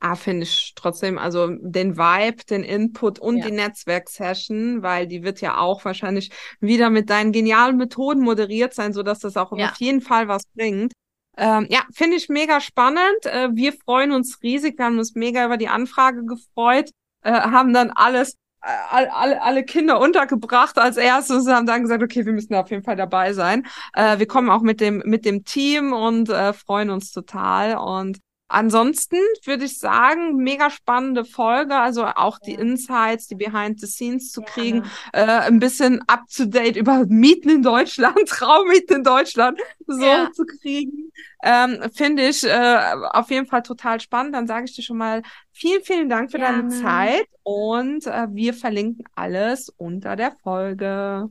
Ah, 0.00 0.16
finde 0.16 0.42
ich 0.42 0.72
trotzdem, 0.74 1.16
also 1.16 1.46
den 1.46 1.96
Vibe, 1.96 2.42
den 2.50 2.64
Input 2.64 3.20
und 3.20 3.36
ja. 3.36 3.46
die 3.46 3.52
Netzwerksession, 3.52 4.82
weil 4.82 5.06
die 5.06 5.22
wird 5.22 5.40
ja 5.40 5.58
auch 5.58 5.84
wahrscheinlich 5.84 6.32
wieder 6.58 6.90
mit 6.90 7.08
deinen 7.08 7.30
genialen 7.30 7.76
Methoden 7.76 8.20
moderiert 8.20 8.74
sein, 8.74 8.92
so 8.92 9.04
dass 9.04 9.20
das 9.20 9.36
auch 9.36 9.56
ja. 9.56 9.70
auf 9.70 9.76
jeden 9.76 10.00
Fall 10.00 10.26
was 10.26 10.46
bringt. 10.46 10.92
Ähm, 11.36 11.66
ja, 11.70 11.80
finde 11.92 12.16
ich 12.16 12.28
mega 12.28 12.60
spannend. 12.60 13.24
Äh, 13.24 13.50
wir 13.52 13.72
freuen 13.72 14.12
uns 14.12 14.42
riesig. 14.42 14.78
Wir 14.78 14.86
haben 14.86 14.98
uns 14.98 15.14
mega 15.14 15.44
über 15.44 15.56
die 15.56 15.68
Anfrage 15.68 16.24
gefreut, 16.24 16.90
äh, 17.22 17.32
haben 17.32 17.72
dann 17.72 17.90
alles, 17.90 18.34
äh, 18.62 18.68
alle, 18.90 19.40
alle 19.42 19.64
Kinder 19.64 20.00
untergebracht 20.00 20.78
als 20.78 20.96
erstes, 20.96 21.46
haben 21.48 21.66
dann 21.66 21.82
gesagt, 21.82 22.02
okay, 22.02 22.26
wir 22.26 22.32
müssen 22.32 22.54
auf 22.54 22.70
jeden 22.70 22.82
Fall 22.84 22.96
dabei 22.96 23.32
sein. 23.32 23.66
Äh, 23.94 24.18
wir 24.18 24.26
kommen 24.26 24.50
auch 24.50 24.62
mit 24.62 24.80
dem, 24.80 25.02
mit 25.06 25.24
dem 25.24 25.44
Team 25.44 25.92
und 25.92 26.28
äh, 26.28 26.52
freuen 26.52 26.90
uns 26.90 27.12
total. 27.12 27.78
Und 27.78 28.18
Ansonsten 28.52 29.16
würde 29.46 29.64
ich 29.64 29.78
sagen, 29.78 30.36
mega 30.36 30.68
spannende 30.68 31.24
Folge, 31.24 31.74
also 31.74 32.04
auch 32.04 32.38
die 32.38 32.52
Insights, 32.52 33.26
die 33.26 33.34
Behind 33.34 33.80
the 33.80 33.86
Scenes 33.86 34.30
zu 34.30 34.42
kriegen, 34.42 34.84
äh, 35.14 35.24
ein 35.24 35.58
bisschen 35.58 36.02
up 36.06 36.24
to 36.28 36.44
date 36.44 36.76
über 36.76 37.06
Mieten 37.06 37.48
in 37.48 37.62
Deutschland, 37.62 38.18
Traummieten 38.28 38.96
in 38.96 39.04
Deutschland 39.04 39.58
so 39.86 40.04
ja. 40.04 40.30
zu 40.32 40.44
kriegen, 40.44 41.10
ähm, 41.42 41.78
finde 41.94 42.28
ich 42.28 42.44
äh, 42.44 42.92
auf 43.12 43.30
jeden 43.30 43.46
Fall 43.46 43.62
total 43.62 44.00
spannend. 44.00 44.34
Dann 44.34 44.46
sage 44.46 44.66
ich 44.66 44.76
dir 44.76 44.82
schon 44.82 44.98
mal 44.98 45.22
vielen, 45.50 45.82
vielen 45.82 46.10
Dank 46.10 46.30
für 46.30 46.38
deine 46.38 46.68
Zeit 46.68 47.26
und 47.44 48.06
äh, 48.06 48.26
wir 48.32 48.52
verlinken 48.52 49.06
alles 49.14 49.70
unter 49.70 50.14
der 50.14 50.32
Folge. 50.42 51.30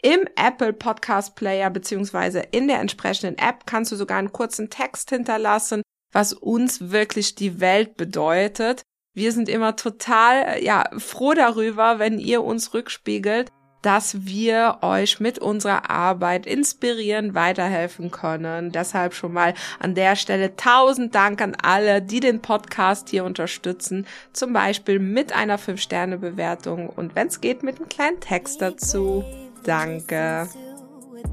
Im 0.00 0.28
Apple 0.36 0.72
Podcast 0.72 1.34
Player 1.34 1.70
beziehungsweise 1.70 2.40
in 2.52 2.68
der 2.68 2.78
entsprechenden 2.78 3.36
App 3.36 3.66
kannst 3.66 3.90
du 3.90 3.96
sogar 3.96 4.18
einen 4.18 4.32
kurzen 4.32 4.70
Text 4.70 5.10
hinterlassen, 5.10 5.82
was 6.12 6.32
uns 6.32 6.92
wirklich 6.92 7.34
die 7.34 7.60
Welt 7.60 7.96
bedeutet. 7.96 8.82
Wir 9.14 9.32
sind 9.32 9.48
immer 9.48 9.74
total, 9.74 10.62
ja, 10.62 10.88
froh 10.98 11.34
darüber, 11.34 11.98
wenn 11.98 12.20
ihr 12.20 12.44
uns 12.44 12.74
rückspiegelt, 12.74 13.50
dass 13.82 14.24
wir 14.24 14.78
euch 14.82 15.18
mit 15.18 15.40
unserer 15.40 15.90
Arbeit 15.90 16.46
inspirieren, 16.46 17.34
weiterhelfen 17.34 18.12
können. 18.12 18.70
Deshalb 18.70 19.14
schon 19.14 19.32
mal 19.32 19.54
an 19.80 19.96
der 19.96 20.14
Stelle 20.14 20.54
tausend 20.54 21.16
Dank 21.16 21.42
an 21.42 21.56
alle, 21.60 22.02
die 22.02 22.20
den 22.20 22.40
Podcast 22.40 23.08
hier 23.08 23.24
unterstützen, 23.24 24.06
zum 24.32 24.52
Beispiel 24.52 25.00
mit 25.00 25.32
einer 25.32 25.58
5-Sterne-Bewertung 25.58 26.88
und 26.88 27.16
wenn 27.16 27.26
es 27.26 27.40
geht, 27.40 27.64
mit 27.64 27.78
einem 27.78 27.88
kleinen 27.88 28.20
Text 28.20 28.62
dazu. 28.62 29.24
Danke. 29.68 30.48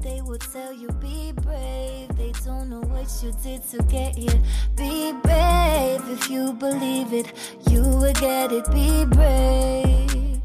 They 0.02 0.20
will 0.20 0.36
tell 0.36 0.70
you 0.70 0.88
be 1.00 1.32
brave. 1.32 2.14
They 2.18 2.32
don't 2.44 2.68
know 2.68 2.82
what 2.82 3.08
you 3.22 3.32
did 3.42 3.66
to 3.70 3.82
get 3.84 4.14
here. 4.14 4.38
Be 4.76 5.14
brave 5.22 6.02
if 6.10 6.28
you 6.28 6.52
believe 6.52 7.14
it. 7.14 7.32
You 7.70 7.80
will 7.80 8.12
get 8.12 8.52
it. 8.52 8.70
Be 8.72 9.06
brave. 9.06 10.35